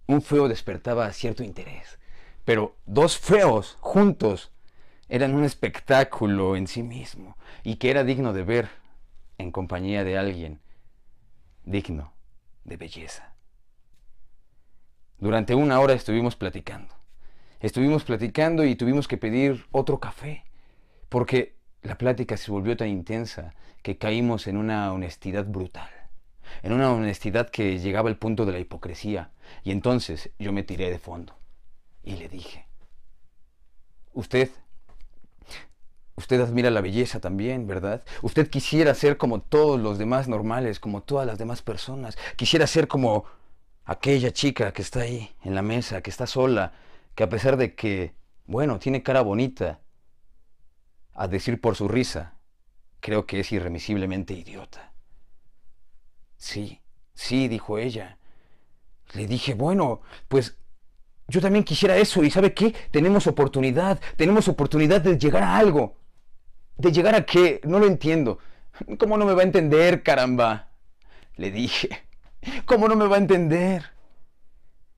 un 0.07 0.21
feo 0.21 0.47
despertaba 0.47 1.11
cierto 1.13 1.43
interés. 1.43 1.97
Pero 2.45 2.75
dos 2.85 3.17
feos 3.17 3.77
juntos 3.79 4.51
eran 5.07 5.35
un 5.35 5.43
espectáculo 5.43 6.55
en 6.55 6.67
sí 6.67 6.83
mismo 6.83 7.37
y 7.63 7.75
que 7.75 7.89
era 7.89 8.03
digno 8.03 8.33
de 8.33 8.43
ver 8.43 8.69
en 9.37 9.51
compañía 9.51 10.03
de 10.03 10.17
alguien 10.17 10.61
digno 11.63 12.13
de 12.63 12.77
belleza. 12.77 13.30
Durante 15.21 15.53
una 15.53 15.79
hora 15.79 15.93
estuvimos 15.93 16.35
platicando. 16.35 16.95
Estuvimos 17.59 18.03
platicando 18.03 18.65
y 18.65 18.75
tuvimos 18.75 19.07
que 19.07 19.17
pedir 19.17 19.67
otro 19.71 19.99
café, 19.99 20.45
porque 21.09 21.53
la 21.83 21.95
plática 21.95 22.37
se 22.37 22.49
volvió 22.49 22.75
tan 22.75 22.87
intensa 22.87 23.53
que 23.83 23.99
caímos 23.99 24.47
en 24.47 24.57
una 24.57 24.91
honestidad 24.91 25.45
brutal, 25.45 25.91
en 26.63 26.73
una 26.73 26.91
honestidad 26.91 27.51
que 27.51 27.77
llegaba 27.77 28.09
al 28.09 28.17
punto 28.17 28.47
de 28.47 28.53
la 28.53 28.57
hipocresía. 28.57 29.29
Y 29.63 29.69
entonces 29.69 30.31
yo 30.39 30.51
me 30.53 30.63
tiré 30.63 30.89
de 30.89 30.97
fondo 30.97 31.37
y 32.03 32.15
le 32.15 32.27
dije, 32.27 32.65
usted 34.13 34.49
Usted 36.17 36.39
admira 36.41 36.69
la 36.69 36.81
belleza 36.81 37.19
también, 37.19 37.65
¿verdad? 37.65 38.03
Usted 38.21 38.47
quisiera 38.47 38.93
ser 38.93 39.17
como 39.17 39.41
todos 39.41 39.79
los 39.79 39.97
demás 39.97 40.27
normales, 40.27 40.79
como 40.79 41.01
todas 41.01 41.25
las 41.25 41.39
demás 41.39 41.63
personas. 41.63 42.15
Quisiera 42.35 42.67
ser 42.67 42.87
como 42.87 43.25
aquella 43.85 44.31
chica 44.31 44.71
que 44.73 44.81
está 44.81 45.01
ahí 45.01 45.31
en 45.43 45.55
la 45.55 45.61
mesa, 45.61 46.01
que 46.01 46.09
está 46.09 46.27
sola, 46.27 46.73
que 47.15 47.23
a 47.23 47.29
pesar 47.29 47.57
de 47.57 47.75
que, 47.75 48.13
bueno, 48.45 48.79
tiene 48.79 49.03
cara 49.03 49.21
bonita, 49.21 49.79
a 51.13 51.27
decir 51.27 51.59
por 51.59 51.75
su 51.75 51.87
risa, 51.87 52.35
creo 52.99 53.25
que 53.25 53.41
es 53.41 53.51
irremisiblemente 53.51 54.33
idiota. 54.33 54.93
Sí, 56.37 56.81
sí, 57.13 57.47
dijo 57.47 57.77
ella. 57.77 58.17
Le 59.13 59.27
dije, 59.27 59.53
bueno, 59.53 60.01
pues 60.27 60.57
yo 61.27 61.41
también 61.41 61.63
quisiera 61.63 61.97
eso. 61.97 62.23
¿Y 62.23 62.31
sabe 62.31 62.53
qué? 62.53 62.73
Tenemos 62.91 63.27
oportunidad, 63.27 63.99
tenemos 64.15 64.47
oportunidad 64.47 65.01
de 65.01 65.17
llegar 65.17 65.43
a 65.43 65.57
algo. 65.57 65.97
¿De 66.77 66.91
llegar 66.91 67.15
a 67.15 67.25
qué? 67.25 67.61
No 67.63 67.77
lo 67.79 67.87
entiendo. 67.87 68.39
¿Cómo 68.97 69.17
no 69.17 69.25
me 69.25 69.33
va 69.33 69.41
a 69.41 69.45
entender, 69.45 70.01
caramba? 70.01 70.71
Le 71.35 71.51
dije. 71.51 72.10
¿Cómo 72.65 72.87
no 72.87 72.95
me 72.95 73.07
va 73.07 73.15
a 73.15 73.19
entender? 73.19 73.91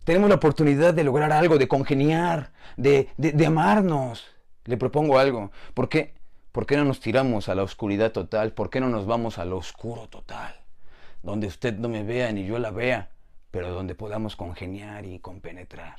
Tenemos 0.03 0.29
la 0.29 0.35
oportunidad 0.35 0.93
de 0.93 1.03
lograr 1.03 1.31
algo, 1.31 1.57
de 1.57 1.67
congeniar, 1.67 2.51
de, 2.75 3.09
de, 3.17 3.45
amarnos. 3.45 4.25
Le 4.65 4.77
propongo 4.77 5.17
algo. 5.17 5.51
¿Por 5.73 5.87
qué? 5.89 6.13
¿Por 6.51 6.65
qué 6.65 6.77
no 6.77 6.83
nos 6.83 6.99
tiramos 6.99 7.49
a 7.49 7.55
la 7.55 7.63
oscuridad 7.63 8.11
total? 8.11 8.53
¿Por 8.53 8.69
qué 8.69 8.79
no 8.79 8.89
nos 8.89 9.05
vamos 9.05 9.37
a 9.37 9.45
lo 9.45 9.57
oscuro 9.57 10.07
total? 10.07 10.55
Donde 11.21 11.47
usted 11.47 11.77
no 11.77 11.89
me 11.89 12.03
vea 12.03 12.31
ni 12.31 12.45
yo 12.45 12.59
la 12.59 12.71
vea, 12.71 13.11
pero 13.49 13.73
donde 13.73 13.95
podamos 13.95 14.35
congeniar 14.35 15.05
y 15.05 15.19
compenetrar. 15.19 15.95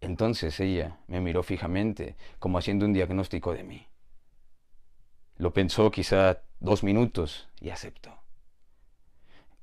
Entonces 0.00 0.58
ella 0.58 0.98
me 1.06 1.20
miró 1.20 1.44
fijamente, 1.44 2.16
como 2.40 2.58
haciendo 2.58 2.84
un 2.84 2.92
diagnóstico 2.92 3.54
de 3.54 3.62
mí. 3.62 3.86
Lo 5.36 5.52
pensó 5.52 5.90
quizá 5.90 6.42
dos 6.58 6.82
minutos 6.82 7.48
y 7.60 7.70
aceptó. 7.70 8.21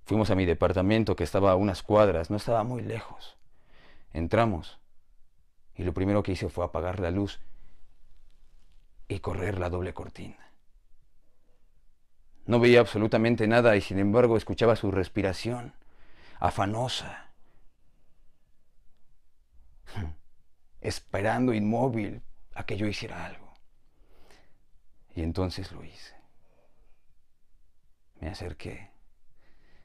Fuimos 0.09 0.31
a 0.31 0.35
mi 0.35 0.45
departamento 0.45 1.15
que 1.15 1.23
estaba 1.23 1.51
a 1.51 1.55
unas 1.55 1.83
cuadras, 1.83 2.31
no 2.31 2.37
estaba 2.37 2.63
muy 2.63 2.81
lejos. 2.81 3.37
Entramos 4.11 4.79
y 5.75 5.83
lo 5.83 5.93
primero 5.93 6.23
que 6.23 6.31
hice 6.31 6.49
fue 6.49 6.65
apagar 6.65 6.99
la 6.99 7.11
luz 7.11 7.39
y 9.07 9.19
correr 9.19 9.59
la 9.59 9.69
doble 9.69 9.93
cortina. 9.93 10.51
No 12.47 12.59
veía 12.59 12.79
absolutamente 12.79 13.45
nada 13.45 13.75
y 13.75 13.81
sin 13.81 13.99
embargo 13.99 14.35
escuchaba 14.35 14.75
su 14.75 14.89
respiración, 14.89 15.75
afanosa, 16.39 17.29
esperando 20.81 21.53
inmóvil 21.53 22.23
a 22.55 22.65
que 22.65 22.77
yo 22.77 22.87
hiciera 22.87 23.27
algo. 23.27 23.53
Y 25.13 25.21
entonces 25.21 25.71
lo 25.71 25.83
hice. 25.83 26.15
Me 28.19 28.29
acerqué, 28.29 28.88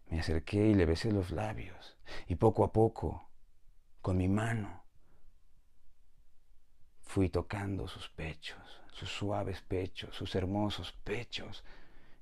me 0.08 0.20
acerqué 0.20 0.68
y 0.68 0.74
le 0.74 0.86
besé 0.86 1.12
los 1.12 1.30
labios. 1.30 1.96
Y 2.26 2.36
poco 2.36 2.64
a 2.64 2.72
poco, 2.72 3.28
con 4.00 4.16
mi 4.16 4.28
mano, 4.28 4.84
fui 7.02 7.28
tocando 7.28 7.88
sus 7.88 8.08
pechos, 8.08 8.82
sus 8.92 9.10
suaves 9.10 9.60
pechos, 9.62 10.14
sus 10.14 10.34
hermosos 10.34 10.92
pechos. 11.04 11.64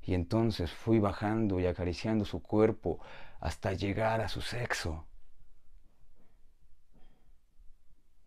Y 0.03 0.14
entonces 0.14 0.72
fui 0.72 0.99
bajando 0.99 1.61
y 1.61 1.66
acariciando 1.66 2.24
su 2.24 2.43
cuerpo 2.43 3.01
hasta 3.41 3.72
llegar 3.72 4.20
a 4.20 4.28
su 4.28 4.41
sexo. 4.41 5.07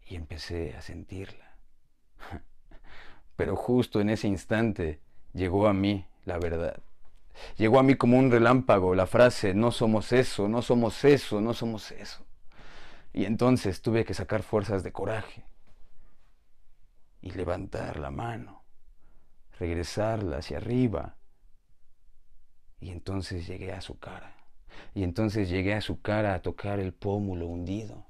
y 0.08 0.16
empecé 0.16 0.76
a 0.76 0.82
sentirla. 0.82 1.56
Pero 3.36 3.56
justo 3.56 3.99
en 4.01 4.10
ese 4.10 4.28
instante 4.28 5.01
llegó 5.34 5.68
a 5.68 5.74
mí 5.74 6.06
la 6.26 6.38
verdad. 6.38 6.82
Llegó 7.57 7.79
a 7.79 7.83
mí 7.83 7.95
como 7.95 8.17
un 8.17 8.31
relámpago 8.31 8.95
la 8.95 9.07
frase, 9.07 9.53
no 9.53 9.71
somos 9.71 10.11
eso, 10.11 10.47
no 10.47 10.61
somos 10.61 11.03
eso, 11.03 11.41
no 11.41 11.53
somos 11.53 11.91
eso. 11.91 12.25
Y 13.13 13.25
entonces 13.25 13.81
tuve 13.81 14.03
que 14.03 14.13
sacar 14.13 14.43
fuerzas 14.43 14.83
de 14.83 14.91
coraje 14.91 15.45
y 17.21 17.31
levantar 17.31 17.97
la 17.97 18.11
mano, 18.11 18.63
regresarla 19.57 20.38
hacia 20.38 20.57
arriba. 20.57 21.15
Y 22.79 22.91
entonces 22.91 23.47
llegué 23.47 23.71
a 23.71 23.81
su 23.81 23.97
cara. 23.99 24.36
Y 24.93 25.03
entonces 25.03 25.49
llegué 25.49 25.73
a 25.73 25.81
su 25.81 26.01
cara 26.01 26.33
a 26.33 26.41
tocar 26.41 26.79
el 26.79 26.93
pómulo 26.93 27.47
hundido, 27.47 28.05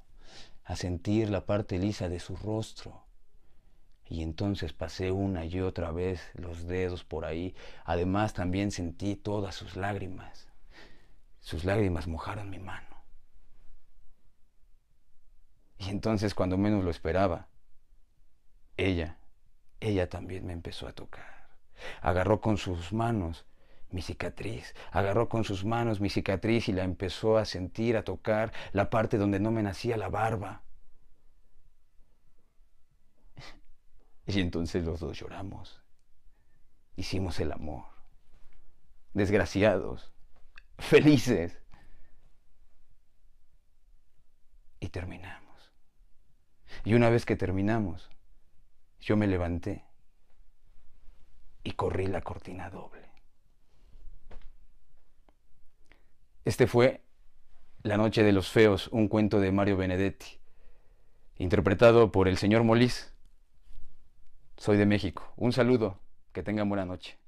a 0.64 0.76
sentir 0.76 1.30
la 1.30 1.46
parte 1.46 1.78
lisa 1.78 2.08
de 2.08 2.18
su 2.18 2.36
rostro. 2.36 3.05
Y 4.08 4.22
entonces 4.22 4.72
pasé 4.72 5.10
una 5.10 5.44
y 5.44 5.60
otra 5.60 5.90
vez 5.90 6.30
los 6.34 6.66
dedos 6.66 7.04
por 7.04 7.24
ahí. 7.24 7.54
Además 7.84 8.34
también 8.34 8.70
sentí 8.70 9.16
todas 9.16 9.54
sus 9.54 9.76
lágrimas. 9.76 10.48
Sus 11.40 11.64
lágrimas 11.64 12.06
mojaron 12.06 12.50
mi 12.50 12.58
mano. 12.58 12.86
Y 15.78 15.90
entonces 15.90 16.34
cuando 16.34 16.56
menos 16.56 16.84
lo 16.84 16.90
esperaba, 16.90 17.48
ella, 18.76 19.18
ella 19.80 20.08
también 20.08 20.46
me 20.46 20.52
empezó 20.52 20.86
a 20.86 20.92
tocar. 20.92 21.48
Agarró 22.00 22.40
con 22.40 22.56
sus 22.56 22.92
manos 22.92 23.44
mi 23.90 24.02
cicatriz, 24.02 24.74
agarró 24.90 25.28
con 25.28 25.44
sus 25.44 25.64
manos 25.64 26.00
mi 26.00 26.10
cicatriz 26.10 26.68
y 26.68 26.72
la 26.72 26.84
empezó 26.84 27.38
a 27.38 27.44
sentir, 27.44 27.96
a 27.96 28.04
tocar 28.04 28.52
la 28.72 28.90
parte 28.90 29.18
donde 29.18 29.40
no 29.40 29.50
me 29.50 29.62
nacía 29.62 29.96
la 29.96 30.08
barba. 30.08 30.62
Y 34.26 34.40
entonces 34.40 34.84
los 34.84 35.00
dos 35.00 35.18
lloramos. 35.18 35.80
Hicimos 36.96 37.38
el 37.40 37.52
amor. 37.52 37.84
Desgraciados, 39.14 40.12
felices. 40.78 41.58
Y 44.80 44.88
terminamos. 44.88 45.72
Y 46.84 46.94
una 46.94 47.08
vez 47.08 47.24
que 47.24 47.36
terminamos, 47.36 48.10
yo 49.00 49.16
me 49.16 49.26
levanté 49.26 49.84
y 51.62 51.72
corrí 51.72 52.06
la 52.06 52.20
cortina 52.20 52.70
doble. 52.70 53.10
Este 56.44 56.66
fue 56.66 57.02
La 57.82 57.96
Noche 57.96 58.22
de 58.22 58.32
los 58.32 58.48
Feos, 58.50 58.88
un 58.88 59.08
cuento 59.08 59.40
de 59.40 59.50
Mario 59.50 59.76
Benedetti, 59.76 60.38
interpretado 61.38 62.12
por 62.12 62.28
el 62.28 62.38
señor 62.38 62.62
Molís. 62.62 63.15
Soy 64.56 64.76
de 64.78 64.86
México. 64.86 65.32
Un 65.36 65.52
saludo. 65.52 66.00
Que 66.32 66.42
tengan 66.42 66.68
buena 66.68 66.84
noche. 66.84 67.18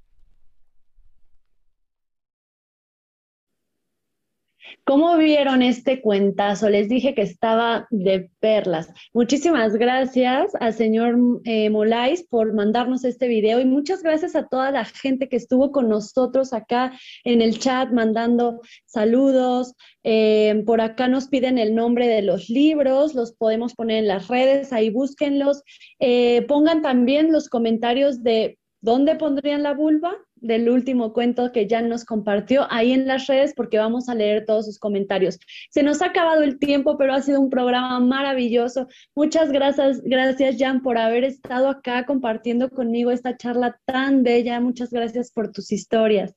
¿Cómo 4.85 5.17
vieron 5.17 5.63
este 5.63 6.01
cuentazo? 6.01 6.69
Les 6.69 6.89
dije 6.89 7.15
que 7.15 7.23
estaba 7.23 7.87
de 7.91 8.31
perlas. 8.41 8.93
Muchísimas 9.13 9.77
gracias 9.77 10.53
al 10.61 10.73
señor 10.75 11.17
eh, 11.45 11.71
Molais 11.71 12.23
por 12.23 12.55
mandarnos 12.55 13.05
este 13.05 13.29
video 13.29 13.61
y 13.61 13.65
muchas 13.65 14.03
gracias 14.03 14.35
a 14.35 14.47
toda 14.47 14.71
la 14.71 14.85
gente 14.85 15.29
que 15.29 15.37
estuvo 15.37 15.73
con 15.73 15.89
nosotros 15.89 16.53
acá 16.53 16.93
en 17.25 17.43
el 17.43 17.59
chat 17.59 17.91
mandando 17.91 18.61
saludos. 18.87 19.75
Eh, 20.05 20.63
por 20.65 20.81
acá 20.81 21.09
nos 21.09 21.29
piden 21.29 21.59
el 21.59 21.75
nombre 21.75 22.09
de 22.09 22.23
los 22.23 22.49
libros, 22.49 23.15
los 23.15 23.33
podemos 23.33 23.75
poner 23.75 23.99
en 23.99 24.09
las 24.09 24.29
redes, 24.29 24.73
ahí 24.73 24.91
búsquenlos. 24.91 25.63
Eh, 25.99 26.43
pongan 26.49 26.83
también 26.83 27.33
los 27.33 27.49
comentarios 27.49 28.23
de 28.23 28.59
dónde 28.81 29.17
pondrían 29.17 29.63
la 29.63 29.75
vulva 29.75 30.17
del 30.41 30.69
último 30.69 31.13
cuento 31.13 31.53
que 31.53 31.67
Jan 31.69 31.89
nos 31.89 32.05
compartió 32.05 32.67
ahí 32.71 32.93
en 32.93 33.07
las 33.07 33.27
redes 33.27 33.55
porque 33.55 33.79
vamos 33.79 34.09
a 34.09 34.15
leer 34.15 34.45
todos 34.45 34.67
sus 34.67 34.79
comentarios. 34.79 35.39
Se 35.71 35.83
nos 35.83 36.03
ha 36.03 36.07
acabado 36.07 36.43
el 36.43 36.59
tiempo, 36.59 36.97
pero 36.99 37.15
ha 37.15 37.23
sido 37.23 37.41
un 37.41 37.51
programa 37.51 38.01
maravilloso. 38.01 38.89
Muchas 39.15 39.51
gracias, 39.51 40.03
gracias 40.03 40.57
Jan 40.59 40.83
por 40.83 40.99
haber 40.99 41.25
estado 41.25 41.69
acá 41.69 42.07
compartiendo 42.07 42.71
conmigo 42.71 43.11
esta 43.11 43.37
charla 43.37 43.79
tan 43.85 44.23
bella. 44.23 44.61
Muchas 44.61 44.91
gracias 44.91 45.31
por 45.31 45.53
tus 45.53 45.73
historias. 45.73 46.35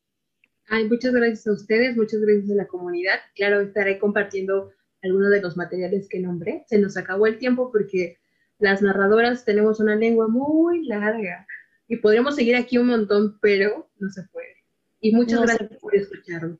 Ay, 0.67 0.87
muchas 0.87 1.13
gracias 1.13 1.45
a 1.47 1.51
ustedes, 1.51 1.97
muchas 1.97 2.21
gracias 2.21 2.51
a 2.51 2.55
la 2.55 2.67
comunidad. 2.67 3.19
Claro, 3.35 3.59
estaré 3.59 3.99
compartiendo 3.99 4.71
algunos 5.01 5.29
de 5.31 5.41
los 5.41 5.57
materiales 5.57 6.07
que 6.07 6.19
nombré. 6.19 6.63
Se 6.67 6.77
nos 6.77 6.97
acabó 6.97 7.27
el 7.27 7.37
tiempo 7.37 7.71
porque 7.71 8.17
las 8.59 8.81
narradoras 8.81 9.43
tenemos 9.43 9.79
una 9.79 9.95
lengua 9.95 10.27
muy 10.27 10.85
larga 10.85 11.47
y 11.91 11.97
podríamos 11.97 12.37
seguir 12.37 12.55
aquí 12.55 12.77
un 12.77 12.87
montón, 12.87 13.37
pero 13.41 13.89
no 13.99 14.09
se 14.09 14.23
puede. 14.31 14.55
Y 15.01 15.11
muchas 15.11 15.41
gracias 15.41 15.77
por 15.81 15.93
escucharlo. 15.93 16.57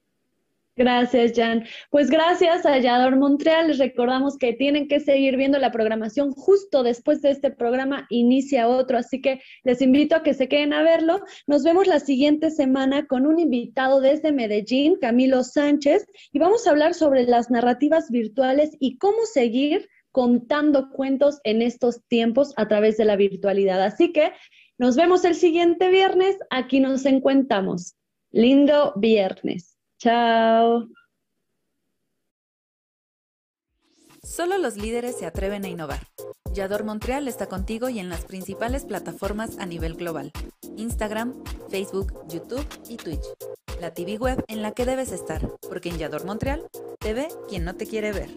Gracias, 0.76 1.32
Jan. 1.34 1.64
Pues 1.90 2.10
gracias 2.10 2.66
a 2.66 2.78
Yador 2.78 3.16
Montreal. 3.16 3.70
Les 3.70 3.78
recordamos 3.78 4.38
que 4.38 4.52
tienen 4.52 4.90
que 4.90 5.00
seguir 5.00 5.38
viendo 5.38 5.58
la 5.58 5.72
programación. 5.72 6.34
Justo 6.34 6.84
después 6.84 7.22
de 7.22 7.32
este 7.32 7.50
programa 7.50 8.08
inicia 8.10 8.68
otro, 8.68 8.98
así 8.98 9.22
que 9.22 9.40
les 9.64 9.82
invito 9.82 10.18
a 10.18 10.24
que 10.24 10.34
se 10.34 10.50
queden 10.50 10.74
a 10.74 10.84
verlo. 10.84 11.22
Nos 11.48 11.64
vemos 11.64 11.88
la 11.88 12.02
siguiente 12.02 12.52
semana 12.52 13.06
con 13.06 13.26
un 13.26 13.40
invitado 13.40 14.02
desde 14.02 14.34
Medellín, 14.34 14.98
Camilo 15.00 15.46
Sánchez, 15.46 16.08
y 16.34 16.40
vamos 16.40 16.68
a 16.68 16.72
hablar 16.72 16.94
sobre 16.94 17.24
las 17.24 17.50
narrativas 17.50 18.12
virtuales 18.12 18.72
y 18.82 18.98
cómo 18.98 19.26
seguir 19.32 19.88
contando 20.12 20.90
cuentos 20.90 21.40
en 21.44 21.62
estos 21.62 22.06
tiempos 22.08 22.54
a 22.58 22.68
través 22.68 22.98
de 22.98 23.06
la 23.06 23.16
virtualidad. 23.16 23.82
Así 23.82 24.12
que 24.12 24.34
nos 24.82 24.96
vemos 24.96 25.24
el 25.26 25.36
siguiente 25.36 25.90
viernes. 25.92 26.40
Aquí 26.50 26.80
nos 26.80 27.06
encontramos. 27.06 27.94
Lindo 28.32 28.94
viernes. 28.96 29.78
Chao. 30.00 30.88
Solo 34.24 34.58
los 34.58 34.78
líderes 34.78 35.20
se 35.20 35.28
atreven 35.28 35.66
a 35.66 35.68
innovar. 35.68 36.00
Yador 36.52 36.84
Montreal 36.84 37.28
está 37.28 37.46
contigo 37.46 37.90
y 37.90 38.00
en 38.00 38.10
las 38.10 38.26
principales 38.26 38.84
plataformas 38.84 39.60
a 39.60 39.68
nivel 39.68 39.94
global. 39.94 40.32
Instagram, 40.78 41.36
Facebook, 41.70 42.14
YouTube 42.28 42.66
y 42.90 42.98
Twitch. 42.98 43.26
La 43.80 43.94
TV 43.94 44.18
web 44.18 44.44
en 44.48 44.64
la 44.64 44.72
que 44.72 44.88
debes 44.88 45.12
estar, 45.12 45.48
porque 45.70 45.90
en 45.90 46.00
Yador 46.00 46.26
Montreal 46.26 46.68
te 46.98 47.14
ve 47.14 47.28
quien 47.48 47.66
no 47.66 47.76
te 47.76 47.86
quiere 47.86 48.14
ver. 48.14 48.30